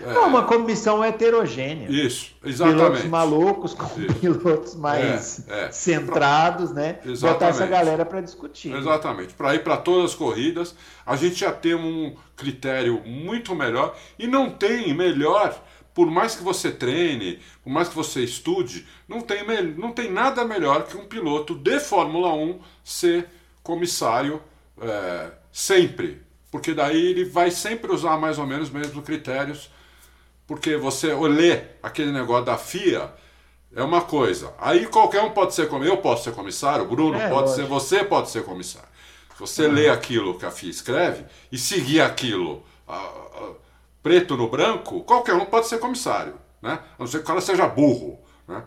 [0.00, 1.88] É, uma comissão heterogênea.
[1.88, 2.78] Isso, exatamente.
[2.78, 4.14] Pilotos malucos com isso.
[4.14, 5.72] pilotos mais é, é.
[5.72, 6.98] centrados, né?
[7.04, 7.20] Exatamente.
[7.20, 8.74] Botar essa galera para discutir.
[8.74, 9.34] Exatamente.
[9.34, 10.74] Para ir para todas as corridas,
[11.06, 15.54] a gente já tem um critério muito melhor e não tem melhor
[15.94, 19.44] por mais que você treine, por mais que você estude, não tem,
[19.76, 23.28] não tem nada melhor que um piloto de Fórmula 1 ser
[23.62, 24.42] comissário
[24.80, 26.20] é, sempre.
[26.50, 29.70] Porque daí ele vai sempre usar mais ou menos os mesmos critérios.
[30.46, 33.12] Porque você ler aquele negócio da FIA
[33.74, 34.52] é uma coisa.
[34.58, 35.96] Aí qualquer um pode ser comissário.
[35.96, 37.56] Eu posso ser comissário, o Bruno é, pode lógico.
[37.56, 38.88] ser, você pode ser comissário.
[39.34, 39.72] Se você uhum.
[39.72, 42.62] lê aquilo que a FIA escreve e seguir aquilo
[44.02, 46.34] preto no branco, qualquer um pode ser comissário.
[46.60, 46.78] Né?
[46.98, 48.18] A não ser que o cara seja burro.
[48.46, 48.62] Né?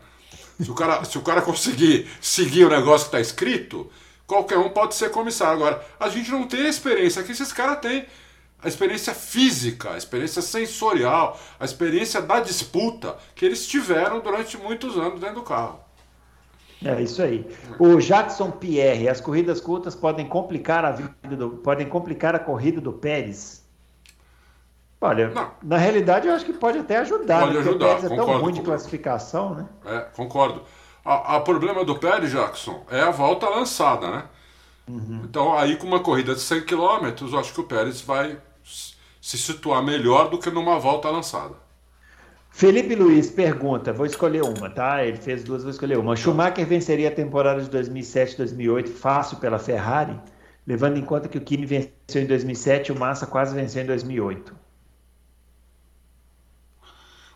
[0.59, 3.89] Se, o cara, se o cara conseguir seguir o negócio que está escrito,
[4.25, 5.53] qualquer um pode ser comissário.
[5.53, 8.05] Agora, a gente não tem a experiência que esses caras têm.
[8.61, 14.97] A experiência física, a experiência sensorial, a experiência da disputa que eles tiveram durante muitos
[14.97, 15.79] anos dentro do carro.
[16.83, 17.45] É isso aí.
[17.79, 22.79] O Jackson Pierre, as corridas curtas podem complicar a vida do, podem complicar a corrida
[22.79, 23.65] do Pérez.
[24.99, 25.51] Olha, não.
[25.61, 27.41] na realidade eu acho que pode até ajudar.
[27.41, 27.59] Pode né?
[27.59, 27.85] ajudar.
[27.85, 29.65] O Pérez é tão ruim de classificação, né?
[29.85, 30.63] É, concordo.
[31.05, 34.23] O problema do Pérez, Jackson, é a volta lançada, né?
[34.87, 35.21] Uhum.
[35.25, 38.37] Então, aí com uma corrida de 100 km, eu acho que o Pérez vai
[39.21, 41.55] se situar melhor do que numa volta lançada.
[42.49, 45.05] Felipe Luiz pergunta, vou escolher uma, tá?
[45.05, 46.15] Ele fez duas, vou escolher uma.
[46.15, 50.19] Schumacher venceria a temporada de 2007-2008 fácil pela Ferrari,
[50.65, 53.85] levando em conta que o Kimi venceu em 2007 e o Massa quase venceu em
[53.85, 54.55] 2008.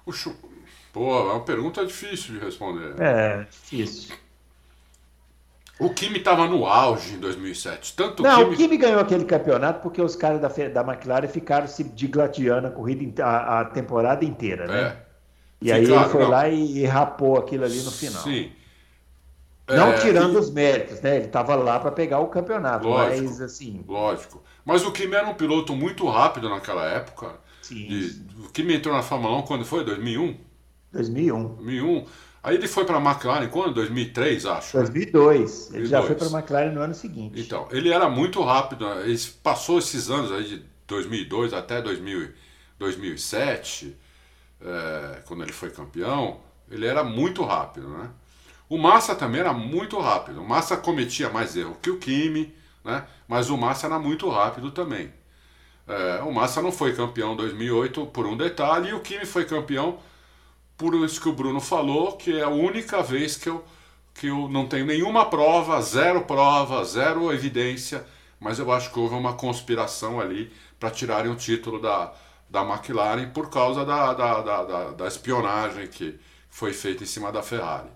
[0.06, 0.34] O Schu...
[0.92, 3.00] Pô, é uma pergunta difícil de responder.
[3.00, 4.16] É, difícil.
[5.82, 7.96] O Kimi estava no auge em 2007.
[7.96, 8.54] Tanto Não, o Kimi...
[8.54, 12.72] o Kimi ganhou aquele campeonato porque os caras da, da McLaren ficaram se digladiando a
[12.72, 14.80] corrida a, a temporada inteira, né?
[14.80, 15.12] É.
[15.60, 16.30] E Ficaram, aí ele foi não.
[16.30, 18.22] lá e, e, rapou aquilo ali no final.
[18.22, 18.52] Sim.
[19.68, 20.38] Não é, tirando e...
[20.38, 21.16] os méritos, né?
[21.16, 23.84] Ele estava lá para pegar o campeonato, lógico, mas assim.
[23.88, 24.44] Lógico.
[24.64, 27.32] Mas o Kimi era um piloto muito rápido naquela época.
[27.62, 27.88] Sim.
[27.88, 29.84] De, o Kimi entrou na Fórmula 1 quando foi?
[29.84, 30.38] 2001?
[30.92, 31.56] 2001.
[31.56, 32.06] 2001.
[32.44, 33.74] Aí ele foi para a McLaren quando?
[33.76, 34.78] 2003, acho.
[34.78, 35.74] 2002.
[35.74, 35.90] Ele 2002.
[35.90, 37.40] já foi para a McLaren no ano seguinte.
[37.40, 38.88] Então, ele era muito rápido.
[38.88, 39.04] Né?
[39.06, 42.30] Ele passou esses anos aí de 2002 até 2000,
[42.80, 43.96] 2007,
[44.60, 46.40] é, quando ele foi campeão.
[46.70, 48.10] Ele era muito rápido, né?
[48.68, 50.42] O Massa também era muito rápido.
[50.42, 53.06] O Massa cometia mais erro que o Kimi, né?
[53.28, 55.12] Mas o Massa era muito rápido também.
[55.88, 59.46] É, o Massa não foi campeão em 2008 por um detalhe e o Kimi foi
[59.46, 60.00] campeão
[60.82, 63.64] por isso que o Bruno falou, que é a única vez que eu,
[64.16, 68.04] que eu não tenho nenhuma prova, zero prova, zero evidência,
[68.40, 72.12] mas eu acho que houve uma conspiração ali para tirarem o título da,
[72.50, 77.44] da McLaren por causa da, da, da, da, espionagem que foi feita em cima da
[77.44, 77.90] Ferrari.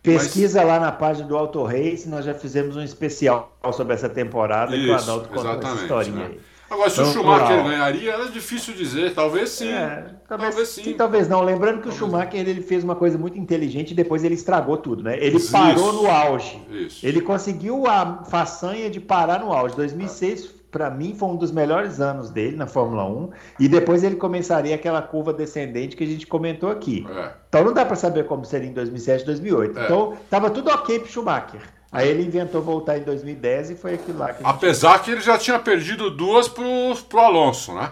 [0.00, 0.68] Pesquisa Mas...
[0.68, 4.84] lá na página do Auto Race, nós já fizemos um especial sobre essa temporada Isso,
[4.84, 6.34] que o Adalto contou essa historinha né?
[6.34, 6.40] aí.
[6.70, 9.12] Agora, se então, o Schumacher ganharia, é difícil dizer.
[9.12, 9.68] Talvez sim.
[9.68, 10.84] É, talvez, talvez, sim.
[10.84, 10.92] sim.
[10.94, 11.42] Talvez não.
[11.42, 14.76] Lembrando que talvez o Schumacher ele fez uma coisa muito inteligente e depois ele estragou
[14.76, 15.16] tudo, né?
[15.18, 15.50] Ele Isso.
[15.50, 16.62] parou no auge.
[16.70, 17.04] Isso.
[17.04, 19.74] Ele conseguiu a façanha de parar no auge.
[19.74, 23.30] 2006, para mim, foi um dos melhores anos dele na Fórmula 1.
[23.58, 27.04] E depois ele começaria aquela curva descendente que a gente comentou aqui.
[27.10, 27.32] É.
[27.48, 29.76] Então não dá para saber como seria em 2007, 2008.
[29.76, 29.84] É.
[29.84, 31.79] Então estava tudo ok para Schumacher.
[31.92, 34.32] Aí ele inventou voltar em 2010 e foi aquilo lá.
[34.32, 35.04] Que Apesar gente...
[35.04, 36.64] que ele já tinha perdido duas pro,
[37.08, 37.90] pro Alonso, né?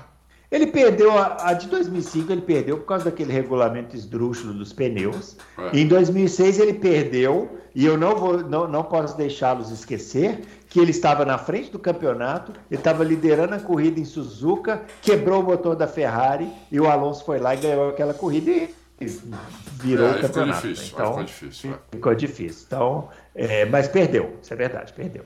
[0.51, 5.37] Ele perdeu a, a, de 2005, ele perdeu por causa daquele regulamento esdrúxulo dos pneus.
[5.59, 5.79] É.
[5.79, 10.91] Em 2006 ele perdeu e eu não vou, não, não posso deixá-los esquecer que ele
[10.91, 15.77] estava na frente do campeonato, ele estava liderando a corrida em Suzuka, quebrou o motor
[15.77, 20.21] da Ferrari e o Alonso foi lá e ganhou aquela corrida e virou é, o
[20.21, 20.61] campeonato.
[20.61, 21.71] Ficou difícil, então, ficou difícil.
[21.71, 21.79] É.
[21.97, 22.65] Ficou difícil.
[22.67, 25.25] Então, é, mas perdeu, isso é verdade, perdeu.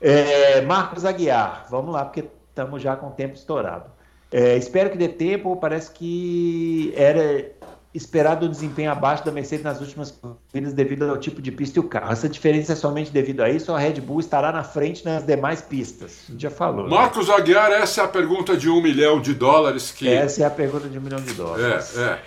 [0.00, 3.90] É, Marcos Aguiar, vamos lá, porque estamos já com o tempo estourado.
[4.30, 7.52] É, espero que dê tempo, parece que era
[7.94, 11.80] esperado um desempenho abaixo da Mercedes nas últimas corridas devido ao tipo de pista e
[11.80, 12.12] o carro.
[12.12, 15.22] Essa diferença é somente devido a isso ou a Red Bull estará na frente nas
[15.22, 16.24] demais pistas?
[16.36, 16.84] Já falou.
[16.84, 16.90] Né?
[16.90, 17.34] Marcos né?
[17.34, 20.08] Aguiar, essa é a pergunta de um milhão de dólares que...
[20.08, 21.96] Essa é a pergunta de um milhão de dólares.
[21.96, 22.18] É, é.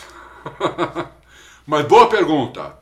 [1.66, 2.78] Mas boa pergunta.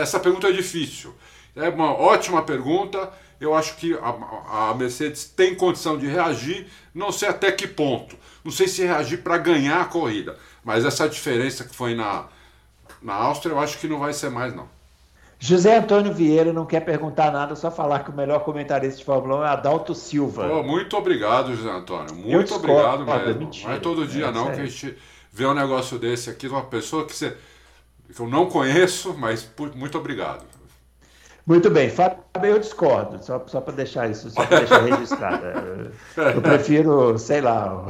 [0.00, 1.14] Essa pergunta é difícil.
[1.54, 3.10] É uma ótima pergunta.
[3.40, 8.16] Eu acho que a, a Mercedes tem condição de reagir, não sei até que ponto.
[8.44, 10.36] Não sei se reagir para ganhar a corrida.
[10.64, 12.26] Mas essa diferença que foi na,
[13.02, 14.68] na Áustria, eu acho que não vai ser mais, não.
[15.38, 19.40] José Antônio Vieira não quer perguntar nada, só falar que o melhor comentarista de Fórmula
[19.40, 20.48] 1 é Adalto Silva.
[20.48, 22.14] Pô, muito obrigado, José Antônio.
[22.14, 23.40] Muito obrigado mesmo.
[23.40, 24.96] Mentira, não é todo dia, é, não, que a gente
[25.36, 27.36] ver um negócio desse aqui de uma pessoa que, você,
[28.10, 30.42] que eu não conheço, mas muito obrigado.
[31.46, 35.44] Muito bem, Fábio, eu discordo, só, só para deixar isso, só deixar registrado.
[36.34, 37.86] Eu prefiro, sei lá,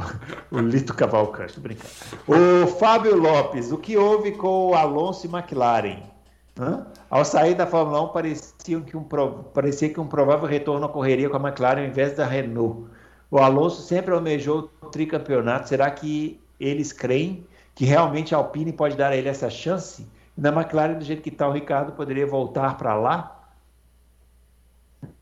[0.51, 1.89] o, o Lito Cavalcante, brincando.
[2.27, 6.03] O Fábio Lopes, o que houve com o Alonso e McLaren?
[6.59, 6.85] Hã?
[7.09, 9.03] Ao sair da Fórmula 1, parecia que, um,
[9.53, 12.89] parecia que um provável retorno ocorreria com a McLaren ao invés da Renault.
[13.31, 15.69] O Alonso sempre almejou o tricampeonato.
[15.69, 20.07] Será que eles creem que realmente a Alpine pode dar a ele essa chance?
[20.35, 23.49] Na McLaren, do jeito que está o Ricardo, poderia voltar para lá?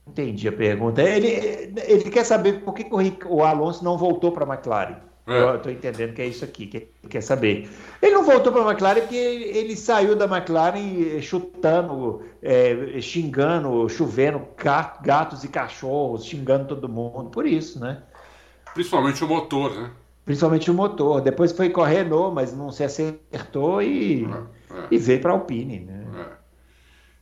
[0.08, 1.02] Entendi a pergunta.
[1.02, 4.98] Ele, ele quer saber por que, que o, o Alonso não voltou para a McLaren.
[5.28, 5.42] É.
[5.42, 7.68] Eu estou entendendo que é isso aqui que ele quer saber.
[8.00, 14.42] Ele não voltou para a McLaren porque ele saiu da McLaren chutando, é, xingando, chovendo
[15.02, 17.32] gatos e cachorros, xingando todo mundo.
[17.32, 18.04] Por isso, né?
[18.74, 19.92] Principalmente o motor, né?
[20.26, 21.22] Principalmente o motor.
[21.22, 24.88] Depois foi com a Renault, mas não se acertou e, é, é.
[24.92, 26.06] e veio para a Alpine, né?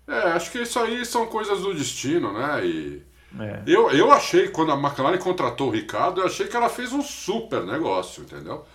[0.07, 2.65] É, acho que isso aí são coisas do destino, né?
[2.65, 3.01] E
[3.39, 3.63] é.
[3.65, 7.01] eu, eu achei, quando a McLaren contratou o Ricardo, eu achei que ela fez um
[7.01, 8.65] super negócio, entendeu?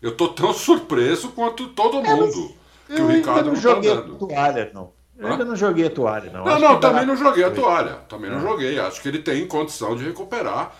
[0.00, 2.54] Eu tô tão surpreso quanto todo é, mundo
[2.88, 4.16] é, que o Ricardo não, não joguei tá dando.
[4.16, 4.92] toalha, não.
[5.18, 6.44] Eu ainda não joguei a toalha, não.
[6.44, 7.94] Não, acho não, também não joguei a toalha.
[8.08, 8.42] Também não é.
[8.42, 8.78] joguei.
[8.78, 10.72] Acho que ele tem condição de recuperar.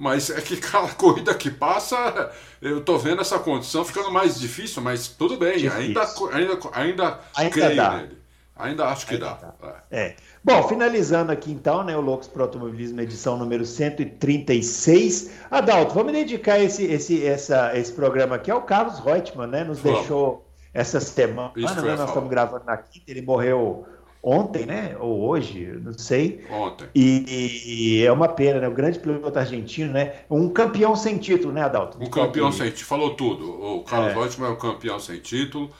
[0.00, 2.32] Mas é que cada corrida que passa,
[2.62, 6.00] eu tô vendo essa condição ficando mais difícil, mas tudo bem, ainda,
[6.32, 7.96] ainda, ainda, ainda creio dá.
[7.98, 8.18] nele.
[8.56, 9.54] Ainda acho que Ainda dá.
[9.60, 9.84] dá.
[9.90, 10.16] É.
[10.42, 15.32] Bom, finalizando aqui então, né, o Loucos para Automobilismo, edição número 136.
[15.50, 19.64] Adalto, vamos dedicar esse, esse, essa, esse programa aqui ao Carlos Reutemann, né?
[19.64, 19.98] Nos vamos.
[19.98, 21.62] deixou essa semana, né?
[21.62, 22.04] Nós falar.
[22.06, 23.86] estamos gravando na quinta, ele morreu
[24.22, 24.96] ontem, né?
[24.98, 26.44] Ou hoje, não sei.
[26.50, 26.88] Ontem.
[26.94, 28.68] E, e, é uma pena, né?
[28.68, 30.14] O grande piloto argentino, né?
[30.30, 32.02] Um campeão sem título, né, Adalto?
[32.02, 33.50] Um campeão sem título, falou tudo.
[33.50, 34.14] O Carlos é.
[34.14, 35.70] Reutemann é um campeão sem título.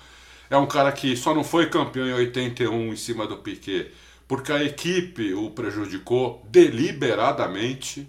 [0.49, 3.91] É um cara que só não foi campeão em 81 em cima do Piquet
[4.31, 8.09] porque a equipe o prejudicou deliberadamente.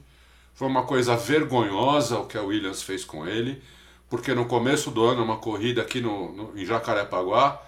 [0.54, 3.60] Foi uma coisa vergonhosa o que a Williams fez com ele,
[4.08, 7.60] porque no começo do ano, uma corrida aqui no, no em Jacarepaguá,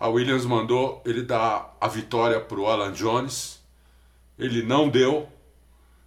[0.00, 3.60] a Williams mandou ele dar a vitória para o Alan Jones.
[4.38, 5.28] Ele não deu.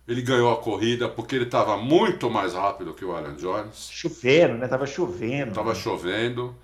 [0.08, 3.90] Ele ganhou a corrida porque ele estava muito mais rápido que o Alan Jones.
[3.92, 4.68] Chovendo, né?
[4.68, 5.54] Tava chovendo.
[5.54, 5.80] Tava né?
[5.80, 6.56] chovendo.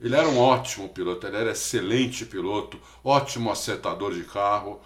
[0.00, 4.80] Ele era um ótimo piloto, ele era excelente piloto, ótimo acertador de carro,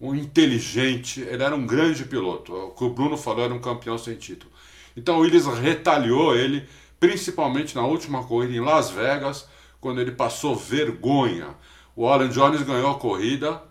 [0.00, 2.54] um inteligente, ele era um grande piloto.
[2.54, 4.50] O que o Bruno falou era um campeão sem título.
[4.96, 6.66] Então o Willis retalhou ele,
[6.98, 9.46] principalmente na última corrida em Las Vegas,
[9.84, 11.48] quando ele passou vergonha.
[11.94, 13.62] O Alan Jones ganhou a corrida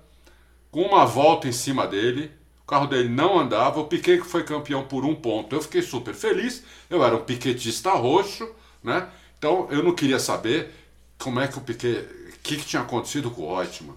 [0.70, 2.32] com uma volta em cima dele.
[2.62, 3.80] O carro dele não andava.
[3.80, 5.56] O Piquet que foi campeão por um ponto.
[5.56, 6.64] Eu fiquei super feliz.
[6.88, 8.48] Eu era um piquetista roxo,
[8.84, 9.10] né?
[9.40, 10.72] Então eu não queria saber
[11.18, 13.96] como é que o Piquet, o que, que tinha acontecido com o Reutemann.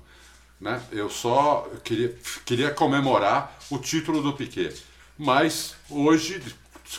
[0.59, 0.83] Né?
[0.91, 2.17] Eu só queria,
[2.47, 4.83] queria comemorar o título do Piquet.
[5.19, 6.43] Mas hoje,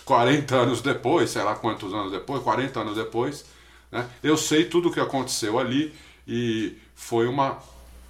[0.05, 3.56] 40 anos depois, sei lá quantos anos depois, 40 anos depois,
[3.91, 4.07] né?
[4.23, 5.93] eu sei tudo o que aconteceu ali
[6.27, 7.59] e foi uma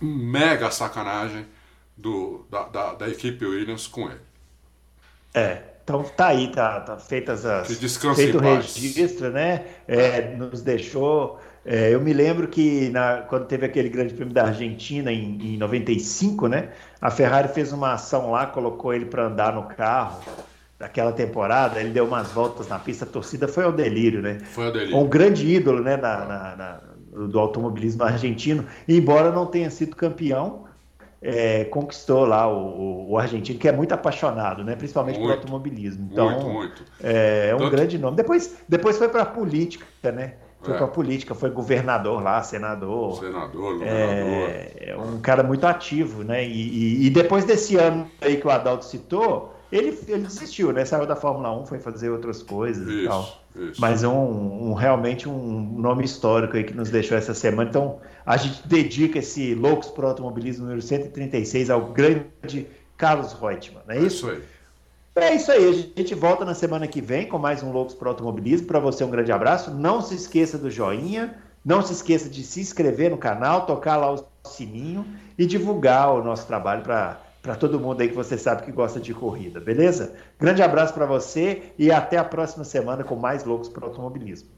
[0.02, 1.46] mega sacanagem
[1.96, 4.22] do, da, da, da equipe Williams com ele.
[5.34, 7.68] É, então tá aí, tá, tá feitas as
[8.16, 9.66] feito o registro, né?
[9.88, 11.40] É, nos deixou
[11.70, 15.58] é, eu me lembro que na, quando teve aquele grande prêmio da Argentina em, em
[15.58, 16.70] 95, né?
[17.02, 20.22] A Ferrari fez uma ação lá, colocou ele para andar no carro
[20.80, 24.40] daquela temporada, ele deu umas voltas na pista, a torcida foi ao delírio, né?
[24.40, 24.98] Foi ao delírio.
[24.98, 26.82] Um grande ídolo, né, na, na, na,
[27.28, 30.68] do automobilismo argentino, e embora não tenha sido campeão,
[31.22, 34.76] é, conquistou lá o, o, argentino, que é muito apaixonado, né?
[34.76, 36.10] principalmente muito, por automobilismo.
[36.12, 36.84] Então, muito, muito.
[37.02, 37.72] É, é um Tanto...
[37.72, 38.16] grande nome.
[38.16, 40.34] Depois, depois foi para a política, né?
[40.62, 40.78] Foi é.
[40.78, 43.20] para a política, foi governador lá, senador.
[43.20, 44.50] Senador, governador.
[44.50, 46.46] É, é um cara muito ativo, né?
[46.46, 50.86] E, e, e, depois desse ano aí que o Adalto citou, ele, ele desistiu, né?
[50.86, 53.42] Saiu da Fórmula 1, foi fazer outras coisas isso, e tal.
[53.56, 53.82] Isso.
[53.82, 57.70] Mas um, um, realmente um nome histórico aí que nos deixou essa semana.
[57.70, 62.68] Então, a gente dedica esse Loucos para o Automobilismo número 136 ao grande
[62.98, 64.16] Carlos Reutemann, não é, é isso?
[64.16, 64.44] isso aí.
[65.16, 68.10] É isso aí, a gente volta na semana que vem com mais um Loucos para
[68.10, 68.68] Automobilismo.
[68.68, 69.72] Para você, um grande abraço.
[69.72, 71.36] Não se esqueça do joinha,
[71.66, 75.06] não se esqueça de se inscrever no canal, tocar lá o sininho
[75.38, 76.84] e divulgar o nosso trabalho
[77.48, 80.14] para todo mundo aí que você sabe que gosta de corrida, beleza?
[80.38, 84.50] Grande abraço para você e até a próxima semana com mais Loucos para Automobilismo.